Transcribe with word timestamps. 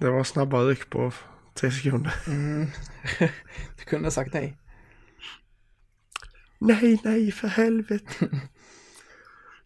Det 0.00 0.10
var 0.10 0.24
snabba 0.24 0.58
ryck 0.58 0.90
på 0.90 1.12
tre 1.54 1.70
sekunder. 1.70 2.12
Mm. 2.26 2.66
du 3.78 3.84
kunde 3.84 4.06
ha 4.06 4.10
sagt 4.10 4.34
nej. 4.34 4.56
Nej, 6.58 7.00
nej, 7.04 7.32
för 7.32 7.48
helvete. 7.48 8.28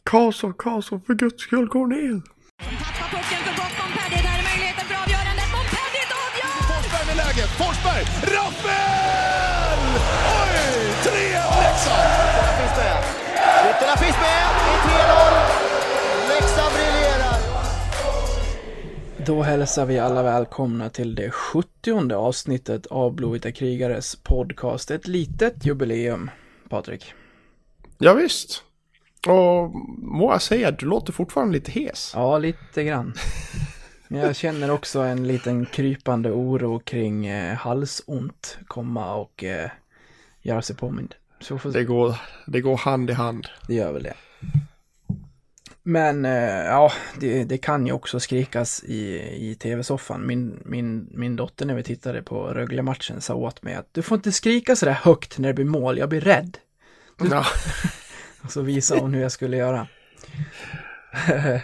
Karlsson, 0.04 0.54
Karlsson, 0.58 1.00
för 1.06 1.14
guds 1.14 1.42
skull, 1.42 1.66
gå 1.68 1.86
ner. 1.86 2.20
Tappar 2.58 3.08
pucken 3.10 3.40
för 3.46 3.54
gott 3.60 3.74
Montpellier. 3.80 4.22
Där 4.28 4.38
är 4.40 4.44
möjligheten 4.50 4.84
för 4.90 4.96
avgörandet. 5.04 5.48
Montpellier 5.55 6.09
avgör! 6.25 6.57
Forsberg 6.71 7.05
med 7.09 7.16
läget. 7.23 7.51
Forsberg! 7.61 8.03
Rappel! 8.35 9.80
Oj! 10.39 10.57
3-1 11.05 11.62
Leksand! 11.64 12.11
Ytterna 12.30 12.53
finns 12.61 12.77
med. 12.80 13.01
Ytterna 13.71 13.95
finns 14.03 14.19
med 14.27 14.45
i 14.71 14.77
3-0. 14.87 15.73
Då 19.27 19.43
hälsar 19.43 19.86
vi 19.86 19.98
alla 19.98 20.22
välkomna 20.22 20.91
till 20.91 21.14
det 21.14 21.30
70 21.30 22.12
avsnittet 22.14 22.87
av 22.87 23.14
Blåvita 23.14 23.52
krigares 23.52 24.16
podcast. 24.16 24.91
Ett 24.91 25.06
litet 25.06 25.66
jubileum, 25.66 26.30
Patrik. 26.69 27.14
Ja, 27.98 28.14
visst. 28.14 28.62
Och 29.27 29.70
må 29.98 30.33
jag 30.33 30.42
säga, 30.42 30.70
du 30.70 30.87
låter 30.87 31.12
fortfarande 31.12 31.52
lite 31.52 31.70
hes. 31.70 32.12
Ja, 32.14 32.38
lite 32.38 32.84
grann. 32.84 33.14
Men 34.09 34.20
jag 34.20 34.37
känner 34.37 34.70
också 34.70 35.00
en 35.00 35.27
liten 35.27 35.66
krypande 35.66 36.30
oro 36.30 36.78
kring 36.78 37.27
eh, 37.27 37.55
halsont 37.55 38.59
komma 38.66 39.14
och 39.14 39.45
eh, 39.45 39.70
göra 40.42 40.62
sig 40.62 40.77
påmind. 40.77 41.14
Får 41.41 41.72
Det 41.72 41.84
går, 41.84 42.16
det 42.47 42.61
går 42.61 42.77
hand 42.77 43.11
i 43.11 43.12
hand. 43.12 43.48
Det 43.69 43.75
gör 43.75 43.92
väl 43.92 44.02
det. 44.02 44.14
Men 45.87 46.24
eh, 46.24 46.65
ja, 46.65 46.93
det, 47.20 47.45
det 47.45 47.59
kan 47.59 47.87
ju 47.87 47.92
också 47.92 48.20
skrikas 48.20 48.84
i, 48.84 49.20
i 49.51 49.55
tv-soffan. 49.55 50.27
Min, 50.27 50.62
min, 50.65 51.09
min 51.11 51.37
dotter 51.37 51.66
när 51.66 51.75
vi 51.75 51.83
tittade 51.83 52.23
på 52.23 52.47
Rögle-matchen 52.47 53.20
sa 53.20 53.34
åt 53.34 53.62
mig 53.62 53.75
att 53.75 53.89
du 53.92 54.03
får 54.03 54.17
inte 54.17 54.33
skrika 54.33 54.77
sådär 54.77 54.92
högt 54.92 55.39
när 55.39 55.48
det 55.48 55.55
blir 55.55 55.64
mål, 55.64 55.98
jag 55.98 56.08
blir 56.08 56.20
rädd. 56.20 56.58
Ja, 57.31 57.47
Och 58.45 58.53
så 58.53 58.62
visade 58.62 59.00
hon 59.00 59.14
hur 59.14 59.23
jag 59.23 59.33
skulle 59.33 59.56
göra. 59.56 59.89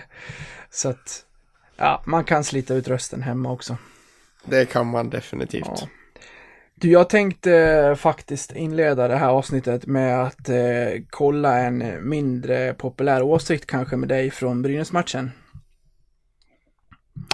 så 0.70 0.88
att, 0.88 1.24
ja, 1.76 2.02
man 2.06 2.24
kan 2.24 2.44
slita 2.44 2.74
ut 2.74 2.88
rösten 2.88 3.22
hemma 3.22 3.52
också. 3.52 3.76
det 4.44 4.66
kan 4.66 4.86
man 4.86 5.10
definitivt. 5.10 5.66
Ja. 5.66 5.88
Du, 6.80 6.90
jag 6.90 7.08
tänkte 7.08 7.96
faktiskt 7.98 8.56
inleda 8.56 9.08
det 9.08 9.16
här 9.16 9.28
avsnittet 9.28 9.86
med 9.86 10.22
att 10.22 10.48
eh, 10.48 11.02
kolla 11.10 11.58
en 11.58 12.08
mindre 12.08 12.74
populär 12.74 13.22
åsikt 13.22 13.66
kanske 13.66 13.96
med 13.96 14.08
dig 14.08 14.30
från 14.30 14.62
Brynäs-matchen. 14.62 15.30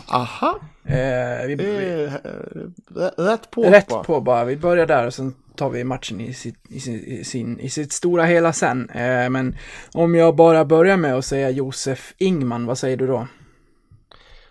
Aha, 0.08 0.60
Eh, 0.88 1.46
vi, 1.46 1.54
vi, 1.54 2.04
eh, 2.04 2.12
rätt 3.16 3.50
på. 3.50 3.62
rätt 3.62 3.88
bara. 3.88 4.04
på 4.04 4.20
bara, 4.20 4.44
vi 4.44 4.56
börjar 4.56 4.86
där 4.86 5.06
och 5.06 5.14
sen 5.14 5.34
tar 5.56 5.70
vi 5.70 5.84
matchen 5.84 6.20
i 6.20 6.34
sitt, 6.34 6.58
i 6.68 6.80
sin, 6.80 7.04
i 7.04 7.24
sin, 7.24 7.60
i 7.60 7.70
sitt 7.70 7.92
stora 7.92 8.24
hela 8.24 8.52
sen. 8.52 8.90
Eh, 8.90 9.30
men 9.30 9.56
om 9.92 10.14
jag 10.14 10.36
bara 10.36 10.64
börjar 10.64 10.96
med 10.96 11.14
att 11.14 11.24
säga 11.24 11.50
Josef 11.50 12.14
Ingman, 12.18 12.66
vad 12.66 12.78
säger 12.78 12.96
du 12.96 13.06
då? 13.06 13.28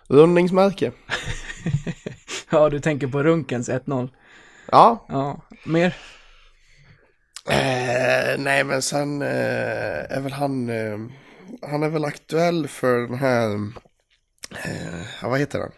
Rundningsmärke. 0.08 0.92
ja, 2.50 2.70
du 2.70 2.80
tänker 2.80 3.06
på 3.06 3.22
Runkens 3.22 3.70
1-0. 3.70 4.08
Ja, 4.72 5.06
Ja, 5.08 5.40
mer? 5.64 5.96
Eh, 7.48 8.38
nej, 8.38 8.64
men 8.64 8.82
sen 8.82 9.22
eh, 9.22 10.12
är 10.16 10.20
väl 10.20 10.32
han, 10.32 10.68
eh, 10.68 10.98
han 11.70 11.82
är 11.82 11.88
väl 11.88 12.04
aktuell 12.04 12.68
för 12.68 12.98
den 12.98 13.18
här, 13.18 13.54
eh, 14.64 15.28
vad 15.30 15.40
heter 15.40 15.58
den? 15.58 15.72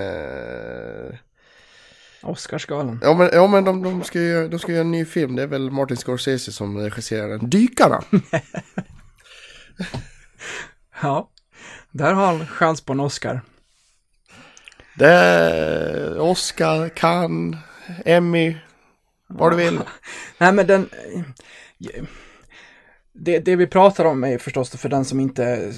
Eh, 0.00 1.14
Oscarsgalan. 2.22 3.00
ja, 3.02 3.14
men, 3.14 3.30
ja, 3.32 3.46
men 3.46 3.64
de, 3.64 3.82
de, 3.82 4.02
ska 4.04 4.20
ju, 4.20 4.48
de 4.48 4.58
ska 4.58 4.72
göra 4.72 4.80
en 4.80 4.90
ny 4.90 5.04
film, 5.04 5.36
det 5.36 5.42
är 5.42 5.46
väl 5.46 5.70
Martin 5.70 5.96
Scorsese 5.96 6.52
som 6.52 6.78
regisserar 6.78 7.28
den. 7.28 7.50
Dykarna! 7.50 8.02
Ja, 11.02 11.30
där 11.90 12.12
har 12.12 12.26
han 12.26 12.46
chans 12.46 12.80
på 12.80 12.92
en 12.92 13.00
Oscar. 13.00 13.40
Det 14.94 16.18
Oscar, 16.18 16.88
Cannes, 16.88 17.56
Emmy, 18.04 18.56
vad 19.26 19.52
du 19.52 19.56
vill. 19.56 19.80
Nej, 20.38 20.52
men 20.52 20.66
den... 20.66 20.88
Det, 23.12 23.38
det 23.38 23.56
vi 23.56 23.66
pratar 23.66 24.04
om 24.04 24.24
är 24.24 24.38
förstås, 24.38 24.70
för 24.70 24.88
den 24.88 25.04
som 25.04 25.20
inte 25.20 25.72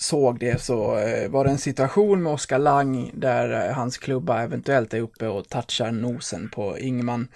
såg 0.00 0.38
det, 0.38 0.62
så 0.62 0.98
eh, 0.98 1.30
var 1.30 1.44
det 1.44 1.50
en 1.50 1.58
situation 1.58 2.22
med 2.22 2.32
Oskar 2.32 2.58
Lang 2.58 3.10
där 3.14 3.68
eh, 3.68 3.74
hans 3.74 3.98
klubba 3.98 4.42
eventuellt 4.42 4.94
är 4.94 5.00
uppe 5.00 5.28
och 5.28 5.48
touchar 5.48 5.92
nosen 5.92 6.50
på 6.50 6.78
Ingman, 6.78 7.28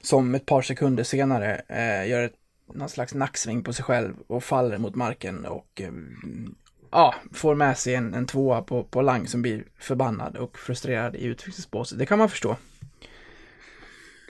som 0.00 0.34
ett 0.34 0.46
par 0.46 0.62
sekunder 0.62 1.04
senare 1.04 1.62
eh, 1.68 2.08
gör 2.08 2.22
ett, 2.22 2.34
någon 2.74 2.88
slags 2.88 3.14
nacksving 3.14 3.62
på 3.62 3.72
sig 3.72 3.84
själv 3.84 4.14
och 4.26 4.44
faller 4.44 4.78
mot 4.78 4.94
marken 4.94 5.44
och 5.44 5.80
eh, 5.80 5.92
ja, 6.90 7.14
får 7.32 7.54
med 7.54 7.78
sig 7.78 7.94
en, 7.94 8.14
en 8.14 8.26
tvåa 8.26 8.62
på, 8.62 8.84
på 8.84 9.02
Lang 9.02 9.26
som 9.26 9.42
blir 9.42 9.64
förbannad 9.78 10.36
och 10.36 10.58
frustrerad 10.58 11.16
i 11.16 11.24
utvisningsbåset. 11.24 11.98
Det 11.98 12.06
kan 12.06 12.18
man 12.18 12.28
förstå. 12.28 12.56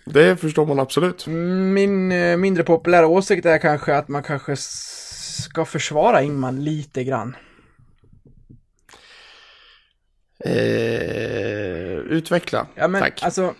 Det 0.04 0.36
förstår 0.36 0.66
man 0.66 0.78
absolut. 0.78 1.26
Min 1.26 2.12
eh, 2.12 2.36
mindre 2.36 2.64
populära 2.64 3.06
åsikt 3.06 3.46
är 3.46 3.58
kanske 3.58 3.96
att 3.96 4.08
man 4.08 4.22
kanske 4.22 4.56
ska 4.56 5.64
försvara 5.64 6.22
Ingman 6.22 6.64
lite 6.64 7.04
grann. 7.04 7.36
Eh, 10.44 11.92
utveckla, 11.92 12.66
Ja, 12.74 12.88
men 12.88 13.00
tack. 13.00 13.22
alltså, 13.22 13.54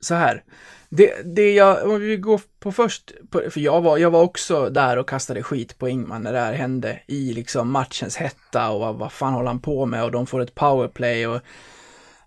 så 0.00 0.14
här. 0.14 0.42
Det, 0.88 1.36
det 1.36 1.54
jag, 1.54 1.90
om 1.90 2.00
vi 2.00 2.16
går 2.16 2.40
på 2.60 2.72
först, 2.72 3.12
på, 3.30 3.42
för 3.50 3.60
jag 3.60 3.80
var, 3.80 3.98
jag 3.98 4.10
var 4.10 4.22
också 4.22 4.70
där 4.70 4.96
och 4.96 5.08
kastade 5.08 5.42
skit 5.42 5.78
på 5.78 5.88
Ingman 5.88 6.22
när 6.22 6.32
det 6.32 6.40
här 6.40 6.52
hände 6.52 7.00
i 7.06 7.32
liksom 7.32 7.70
matchens 7.70 8.16
hetta 8.16 8.70
och 8.70 8.80
vad, 8.80 8.94
vad 8.96 9.12
fan 9.12 9.32
håller 9.32 9.46
han 9.46 9.60
på 9.60 9.86
med 9.86 10.04
och 10.04 10.10
de 10.10 10.26
får 10.26 10.40
ett 10.40 10.54
powerplay 10.54 11.26
och 11.26 11.40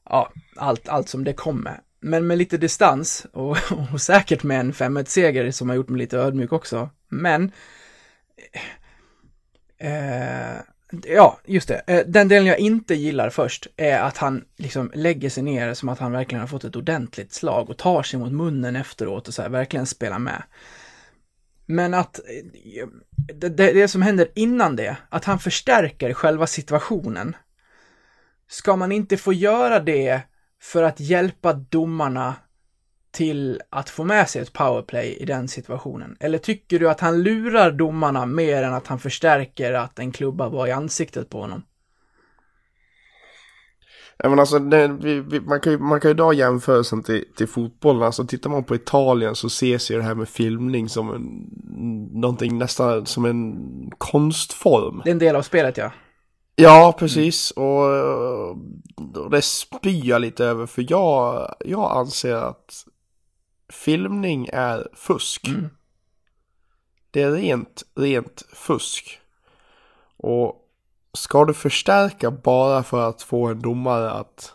ja, 0.09 0.31
allt, 0.55 0.87
allt 0.87 1.09
som 1.09 1.23
det 1.23 1.33
kommer. 1.33 1.79
Men 1.99 2.27
med 2.27 2.37
lite 2.37 2.57
distans 2.57 3.27
och, 3.33 3.57
och 3.93 4.01
säkert 4.01 4.43
med 4.43 4.59
en 4.59 4.73
5-1-seger 4.73 5.51
som 5.51 5.69
har 5.69 5.75
gjort 5.75 5.89
mig 5.89 5.99
lite 5.99 6.17
ödmjuk 6.17 6.53
också. 6.53 6.89
Men 7.09 7.51
Eh, 9.77 10.57
ja, 11.05 11.39
just 11.45 11.67
det. 11.67 11.81
Eh, 11.87 12.05
den 12.07 12.27
delen 12.27 12.45
jag 12.45 12.59
inte 12.59 12.95
gillar 12.95 13.29
först 13.29 13.67
är 13.77 13.99
att 13.99 14.17
han 14.17 14.45
liksom 14.57 14.91
lägger 14.93 15.29
sig 15.29 15.43
ner 15.43 15.73
som 15.73 15.89
att 15.89 15.99
han 15.99 16.11
verkligen 16.11 16.39
har 16.39 16.47
fått 16.47 16.63
ett 16.63 16.75
ordentligt 16.75 17.33
slag 17.33 17.69
och 17.69 17.77
tar 17.77 18.03
sig 18.03 18.19
mot 18.19 18.31
munnen 18.31 18.75
efteråt 18.75 19.27
och 19.27 19.33
så 19.33 19.41
här, 19.41 19.49
verkligen 19.49 19.85
spelar 19.85 20.19
med. 20.19 20.43
Men 21.65 21.93
att 21.93 22.19
eh, 22.19 22.87
det, 23.33 23.49
det 23.49 23.87
som 23.87 24.01
händer 24.01 24.27
innan 24.35 24.75
det, 24.75 24.97
att 25.09 25.25
han 25.25 25.39
förstärker 25.39 26.13
själva 26.13 26.47
situationen. 26.47 27.35
Ska 28.49 28.75
man 28.75 28.91
inte 28.91 29.17
få 29.17 29.33
göra 29.33 29.79
det 29.79 30.21
för 30.61 30.83
att 30.83 30.99
hjälpa 30.99 31.53
domarna 31.53 32.35
till 33.11 33.61
att 33.69 33.89
få 33.89 34.03
med 34.03 34.29
sig 34.29 34.41
ett 34.41 34.53
powerplay 34.53 35.17
i 35.19 35.25
den 35.25 35.47
situationen? 35.47 36.17
Eller 36.19 36.37
tycker 36.37 36.79
du 36.79 36.89
att 36.89 36.99
han 36.99 37.23
lurar 37.23 37.71
domarna 37.71 38.25
mer 38.25 38.63
än 38.63 38.73
att 38.73 38.87
han 38.87 38.99
förstärker 38.99 39.73
att 39.73 39.99
en 39.99 40.11
klubba 40.11 40.49
var 40.49 40.67
i 40.67 40.71
ansiktet 40.71 41.29
på 41.29 41.41
honom? 41.41 41.63
Ja, 44.19 44.29
men 44.29 44.39
alltså, 44.39 44.59
det, 44.59 44.87
vi, 44.87 45.19
vi, 45.19 45.39
man, 45.39 45.59
kan 45.59 45.73
ju, 45.73 45.79
man 45.79 45.99
kan 45.99 46.11
ju 46.11 46.15
dra 46.15 46.33
jämförelsen 46.33 47.03
till, 47.03 47.25
till 47.35 47.47
fotbollen. 47.47 48.03
Alltså, 48.03 48.25
tittar 48.25 48.49
man 48.49 48.63
på 48.63 48.75
Italien 48.75 49.35
så 49.35 49.47
ses 49.47 49.91
ju 49.91 49.97
det 49.97 50.03
här 50.03 50.15
med 50.15 50.29
filmning 50.29 50.89
som 50.89 51.09
en, 51.09 51.49
någonting 52.21 52.57
nästan 52.57 53.05
som 53.05 53.25
en 53.25 53.55
konstform. 53.97 55.01
Det 55.03 55.09
är 55.09 55.11
en 55.11 55.19
del 55.19 55.35
av 55.35 55.41
spelet, 55.41 55.77
ja. 55.77 55.91
Ja, 56.59 56.95
precis. 56.99 57.51
Och, 57.51 57.83
och 59.15 59.31
det 59.31 59.41
spyr 59.41 60.05
jag 60.05 60.21
lite 60.21 60.45
över 60.45 60.65
för 60.65 60.85
jag, 60.89 61.55
jag 61.59 61.97
anser 61.97 62.35
att 62.35 62.85
filmning 63.69 64.49
är 64.53 64.87
fusk. 64.93 65.47
Mm. 65.47 65.69
Det 67.11 67.21
är 67.21 67.31
rent, 67.31 67.83
rent 67.95 68.43
fusk. 68.53 69.19
Och 70.17 70.55
ska 71.13 71.45
du 71.45 71.53
förstärka 71.53 72.31
bara 72.31 72.83
för 72.83 73.09
att 73.09 73.21
få 73.21 73.47
en 73.47 73.61
domare 73.61 74.11
att 74.11 74.53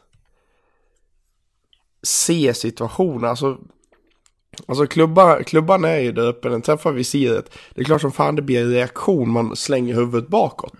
se 2.03 2.55
situationen, 2.55 3.31
alltså 3.31 3.59
Alltså 4.67 4.87
klubban, 4.87 5.45
klubban 5.45 5.85
är 5.85 5.99
ju 5.99 6.13
där 6.13 6.27
uppe, 6.27 6.49
den 6.49 6.63
träffar 6.63 6.93
visiret. 6.93 7.59
Det 7.75 7.81
är 7.81 7.85
klart 7.85 8.01
som 8.01 8.13
fan 8.13 8.37
det 8.37 8.43
blir 8.43 8.63
en 8.63 8.71
reaktion, 8.71 9.31
man 9.31 9.57
slänger 9.57 9.95
huvudet 9.95 10.29
bakåt. 10.29 10.73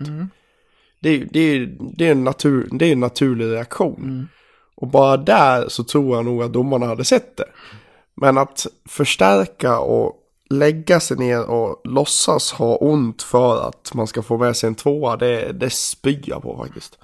Det, 1.03 1.09
är- 1.09 1.27
det, 1.31 1.39
är- 1.39 1.75
det, 1.97 2.07
är 2.07 2.11
en 2.11 2.23
natur, 2.23 2.67
det 2.71 2.85
är 2.85 2.91
en 2.93 2.99
naturlig 2.99 3.45
reaktion. 3.45 4.27
Och 4.75 4.87
bara 4.87 5.17
där 5.17 5.65
så 5.69 5.83
tror 5.83 6.15
jag 6.15 6.25
nog 6.25 6.43
att 6.43 6.53
domarna 6.53 6.85
hade 6.85 7.05
sett 7.05 7.37
det. 7.37 7.45
Men 8.15 8.37
att 8.37 8.65
förstärka 8.89 9.79
och 9.79 10.15
lägga 10.49 10.99
sig 10.99 11.17
ner 11.17 11.45
och 11.49 11.81
låtsas 11.83 12.51
ha 12.51 12.75
ont 12.75 13.21
för 13.23 13.67
att 13.67 13.93
man 13.93 14.07
ska 14.07 14.21
få 14.21 14.37
med 14.37 14.55
sig 14.57 14.67
en 14.67 14.75
tvåa, 14.75 15.17
det, 15.17 15.51
det 15.51 15.69
spyr 15.69 16.21
jag 16.25 16.41
på 16.41 16.57
faktiskt. 16.57 16.99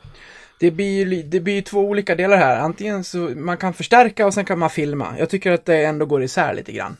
Det 0.59 0.71
blir, 0.71 1.05
ju- 1.07 1.23
det 1.23 1.39
blir 1.39 1.61
två 1.61 1.79
olika 1.79 2.15
delar 2.15 2.37
här. 2.37 2.59
Antingen 2.59 3.03
så 3.03 3.17
man 3.17 3.57
kan 3.57 3.73
förstärka 3.73 4.25
och 4.25 4.33
sen 4.33 4.45
kan 4.45 4.59
man 4.59 4.69
filma. 4.69 5.07
Jag 5.19 5.29
tycker 5.29 5.51
att 5.51 5.65
det 5.65 5.85
ändå 5.85 6.05
går 6.05 6.23
isär 6.23 6.53
lite 6.53 6.71
grann. 6.71 6.97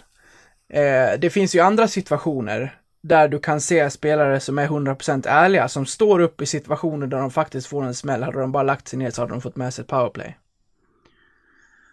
Eh, 0.74 1.20
det 1.20 1.30
finns 1.30 1.56
ju 1.56 1.60
andra 1.60 1.88
situationer 1.88 2.76
där 3.02 3.28
du 3.28 3.40
kan 3.40 3.62
se 3.62 3.90
spelare 3.90 4.40
som 4.40 4.60
är 4.60 4.68
100% 4.68 5.28
ärliga, 5.28 5.68
som 5.68 5.86
står 5.86 6.20
upp 6.20 6.42
i 6.42 6.46
situationer 6.46 7.08
där 7.08 7.18
de 7.20 7.32
faktiskt 7.32 7.68
får 7.68 7.84
en 7.84 7.96
smäll. 7.96 8.24
Hade 8.24 8.40
de 8.40 8.52
bara 8.52 8.64
lagt 8.64 8.88
sig 8.88 9.00
ner 9.00 9.12
så 9.12 9.22
hade 9.22 9.34
de 9.34 9.42
fått 9.42 9.56
med 9.56 9.74
sig 9.74 9.82
ett 9.82 9.88
powerplay. 9.88 10.38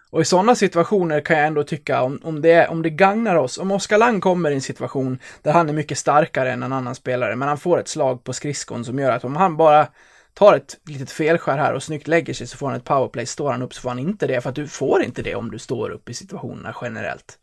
Och 0.09 0.21
i 0.21 0.25
sådana 0.25 0.55
situationer 0.55 1.21
kan 1.21 1.37
jag 1.37 1.47
ändå 1.47 1.63
tycka, 1.63 2.01
om, 2.01 2.19
om, 2.23 2.41
det, 2.41 2.51
är- 2.51 2.69
om 2.69 2.81
det 2.81 2.89
gagnar 2.89 3.35
oss, 3.35 3.57
om 3.57 3.71
Oskar 3.71 3.97
Lang 3.97 4.21
kommer 4.21 4.51
i 4.51 4.55
en 4.55 4.61
situation 4.61 5.19
där 5.41 5.51
han 5.53 5.69
är 5.69 5.73
mycket 5.73 5.97
starkare 5.97 6.51
än 6.51 6.63
en 6.63 6.73
annan 6.73 6.95
spelare, 6.95 7.35
men 7.35 7.47
han 7.47 7.57
får 7.57 7.79
ett 7.79 7.87
slag 7.87 8.23
på 8.23 8.33
skridskon 8.33 8.85
som 8.85 8.99
gör 8.99 9.11
att 9.11 9.23
om 9.23 9.35
han 9.35 9.57
bara 9.57 9.87
tar 10.33 10.55
ett 10.55 10.77
litet 10.85 11.11
felskär 11.11 11.57
här 11.57 11.73
och 11.73 11.83
snyggt 11.83 12.07
lägger 12.07 12.33
sig 12.33 12.47
så 12.47 12.57
får 12.57 12.67
han 12.67 12.75
ett 12.77 12.83
powerplay, 12.83 13.25
står 13.25 13.51
han 13.51 13.61
upp 13.61 13.73
så 13.73 13.81
får 13.81 13.89
han 13.89 13.99
inte 13.99 14.27
det, 14.27 14.41
för 14.41 14.49
att 14.49 14.55
du 14.55 14.67
får 14.67 15.03
inte 15.03 15.21
det 15.21 15.35
om 15.35 15.51
du 15.51 15.59
står 15.59 15.89
upp 15.89 16.09
i 16.09 16.13
situationerna 16.13 16.75
generellt. 16.81 17.39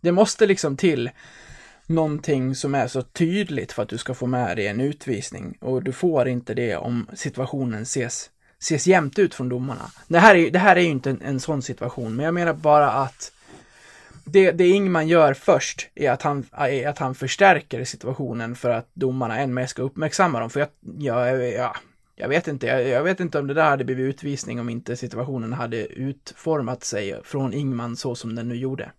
Det 0.00 0.12
måste 0.12 0.46
liksom 0.46 0.76
till 0.76 1.10
någonting 1.90 2.54
som 2.54 2.74
är 2.74 2.86
så 2.88 3.02
tydligt 3.02 3.72
för 3.72 3.82
att 3.82 3.88
du 3.88 3.98
ska 3.98 4.14
få 4.14 4.26
med 4.26 4.56
dig 4.56 4.66
en 4.66 4.80
utvisning 4.80 5.58
och 5.60 5.82
du 5.82 5.92
får 5.92 6.28
inte 6.28 6.54
det 6.54 6.76
om 6.76 7.06
situationen 7.14 7.82
ses, 7.82 8.30
ses 8.58 8.86
jämnt 8.86 9.18
ut 9.18 9.34
från 9.34 9.48
domarna. 9.48 9.90
Det 10.08 10.18
här 10.18 10.34
är, 10.34 10.38
ju- 10.38 10.50
det 10.50 10.58
här 10.58 10.76
är 10.76 10.80
ju 10.80 10.88
inte 10.88 11.10
en, 11.10 11.22
en 11.22 11.40
sån 11.40 11.62
situation, 11.62 12.16
men 12.16 12.24
jag 12.24 12.34
menar 12.34 12.52
bara 12.52 12.90
att 12.90 13.32
det, 14.24 14.50
det 14.52 14.68
Ingman 14.68 15.08
gör 15.08 15.34
först 15.34 15.88
är 15.94 16.10
att, 16.10 16.22
han, 16.22 16.46
är 16.52 16.88
att 16.88 16.98
han 16.98 17.14
förstärker 17.14 17.84
situationen 17.84 18.54
för 18.54 18.70
att 18.70 18.88
domarna 18.94 19.38
än 19.38 19.54
mer 19.54 19.66
ska 19.66 19.82
uppmärksamma 19.82 20.40
dem. 20.40 20.50
För 20.50 20.60
jag, 20.60 20.68
jag, 20.98 21.52
ja, 21.52 21.76
jag 22.16 22.28
vet 22.28 22.48
inte, 22.48 22.66
jag, 22.66 22.88
jag 22.88 23.02
vet 23.02 23.20
inte 23.20 23.38
om 23.38 23.46
det 23.46 23.54
där 23.54 23.70
hade 23.70 23.84
blivit 23.84 24.14
utvisning 24.14 24.60
om 24.60 24.68
inte 24.68 24.96
situationen 24.96 25.52
hade 25.52 25.86
utformat 25.86 26.84
sig 26.84 27.20
från 27.24 27.54
Ingman 27.54 27.96
så 27.96 28.14
som 28.14 28.34
den 28.34 28.48
nu 28.48 28.54
gjorde. 28.56 28.90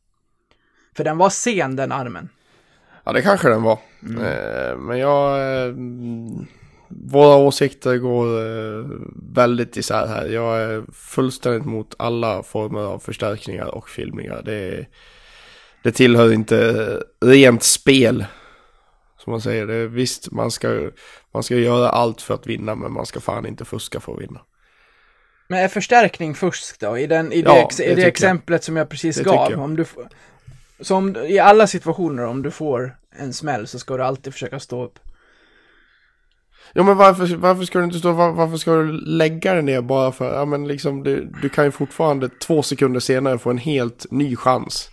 För 0.95 1.03
den 1.03 1.17
var 1.17 1.29
sen 1.29 1.75
den 1.75 1.91
armen. 1.91 2.29
Ja, 3.03 3.11
det 3.11 3.21
kanske 3.21 3.49
den 3.49 3.63
var. 3.63 3.79
Eh, 4.03 4.77
men 4.77 4.97
jag... 4.97 5.39
Eh, 5.67 5.73
våra 7.11 7.35
åsikter 7.35 7.97
går 7.97 8.25
eh, 8.39 8.85
väldigt 9.33 9.77
isär 9.77 10.07
här. 10.07 10.27
Jag 10.27 10.61
är 10.61 10.83
fullständigt 10.93 11.65
mot 11.65 11.95
alla 11.99 12.43
former 12.43 12.81
av 12.81 12.99
förstärkningar 12.99 13.65
och 13.75 13.89
filmningar. 13.89 14.41
Det, 14.45 14.85
det 15.83 15.91
tillhör 15.91 16.33
inte 16.33 16.99
rent 17.25 17.63
spel. 17.63 18.25
Som 19.17 19.31
man 19.31 19.41
säger. 19.41 19.67
Det, 19.67 19.87
visst, 19.87 20.31
man 20.31 20.51
ska, 20.51 20.89
man 21.33 21.43
ska 21.43 21.55
göra 21.55 21.89
allt 21.89 22.21
för 22.21 22.33
att 22.33 22.47
vinna, 22.47 22.75
men 22.75 22.91
man 22.91 23.05
ska 23.05 23.19
fan 23.19 23.45
inte 23.45 23.65
fuska 23.65 23.99
för 23.99 24.13
att 24.13 24.21
vinna. 24.21 24.41
Men 25.47 25.59
är 25.59 25.67
förstärkning 25.67 26.35
fusk 26.35 26.79
då? 26.79 26.97
I, 26.97 27.07
den, 27.07 27.31
i 27.31 27.41
det, 27.41 27.49
Ja, 27.49 27.65
ex, 27.65 27.77
det 27.77 27.83
i 27.83 27.87
det 27.87 27.95
tycker 27.95 28.01
jag. 28.01 28.09
exemplet 28.09 28.63
som 28.63 28.75
jag 28.75 28.89
precis 28.89 29.15
Det 29.17 29.23
gav. 29.23 29.53
Om 29.53 29.75
du, 29.75 29.85
så 30.81 30.85
som 30.85 31.15
i 31.15 31.39
alla 31.39 31.67
situationer, 31.67 32.25
om 32.25 32.41
du 32.41 32.51
får 32.51 32.97
en 33.15 33.33
smäll 33.33 33.67
så 33.67 33.79
ska 33.79 33.97
du 33.97 34.03
alltid 34.03 34.33
försöka 34.33 34.59
stå 34.59 34.83
upp. 34.83 34.99
Ja 36.73 36.83
men 36.83 36.97
varför, 36.97 37.35
varför 37.35 37.63
ska 37.63 37.79
du 37.79 37.85
inte 37.85 37.99
stå, 37.99 38.11
var, 38.11 38.31
varför 38.31 38.57
ska 38.57 38.75
du 38.75 38.91
lägga 38.91 39.53
dig 39.53 39.63
ner 39.63 39.81
bara 39.81 40.11
för, 40.11 40.35
ja 40.35 40.45
men 40.45 40.67
liksom 40.67 41.03
du, 41.03 41.31
du 41.41 41.49
kan 41.49 41.65
ju 41.65 41.71
fortfarande 41.71 42.29
två 42.29 42.63
sekunder 42.63 42.99
senare 42.99 43.37
få 43.37 43.49
en 43.49 43.57
helt 43.57 44.05
ny 44.11 44.35
chans. 44.35 44.89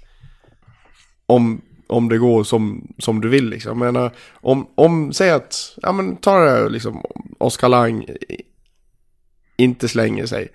Om, 1.26 1.60
om 1.86 2.08
det 2.08 2.18
går 2.18 2.44
som, 2.44 2.92
som 2.98 3.20
du 3.20 3.28
vill 3.28 3.48
liksom. 3.48 3.82
Jag 3.82 3.92
menar, 3.92 4.10
om, 4.32 4.68
om, 4.74 5.12
säg 5.12 5.30
att, 5.30 5.78
ja 5.82 5.92
men 5.92 6.16
ta 6.16 6.38
det 6.38 6.50
här 6.50 6.68
liksom, 6.68 7.02
Oskar 7.38 7.68
Lang 7.68 8.06
inte 9.56 9.88
slänger 9.88 10.26
sig. 10.26 10.48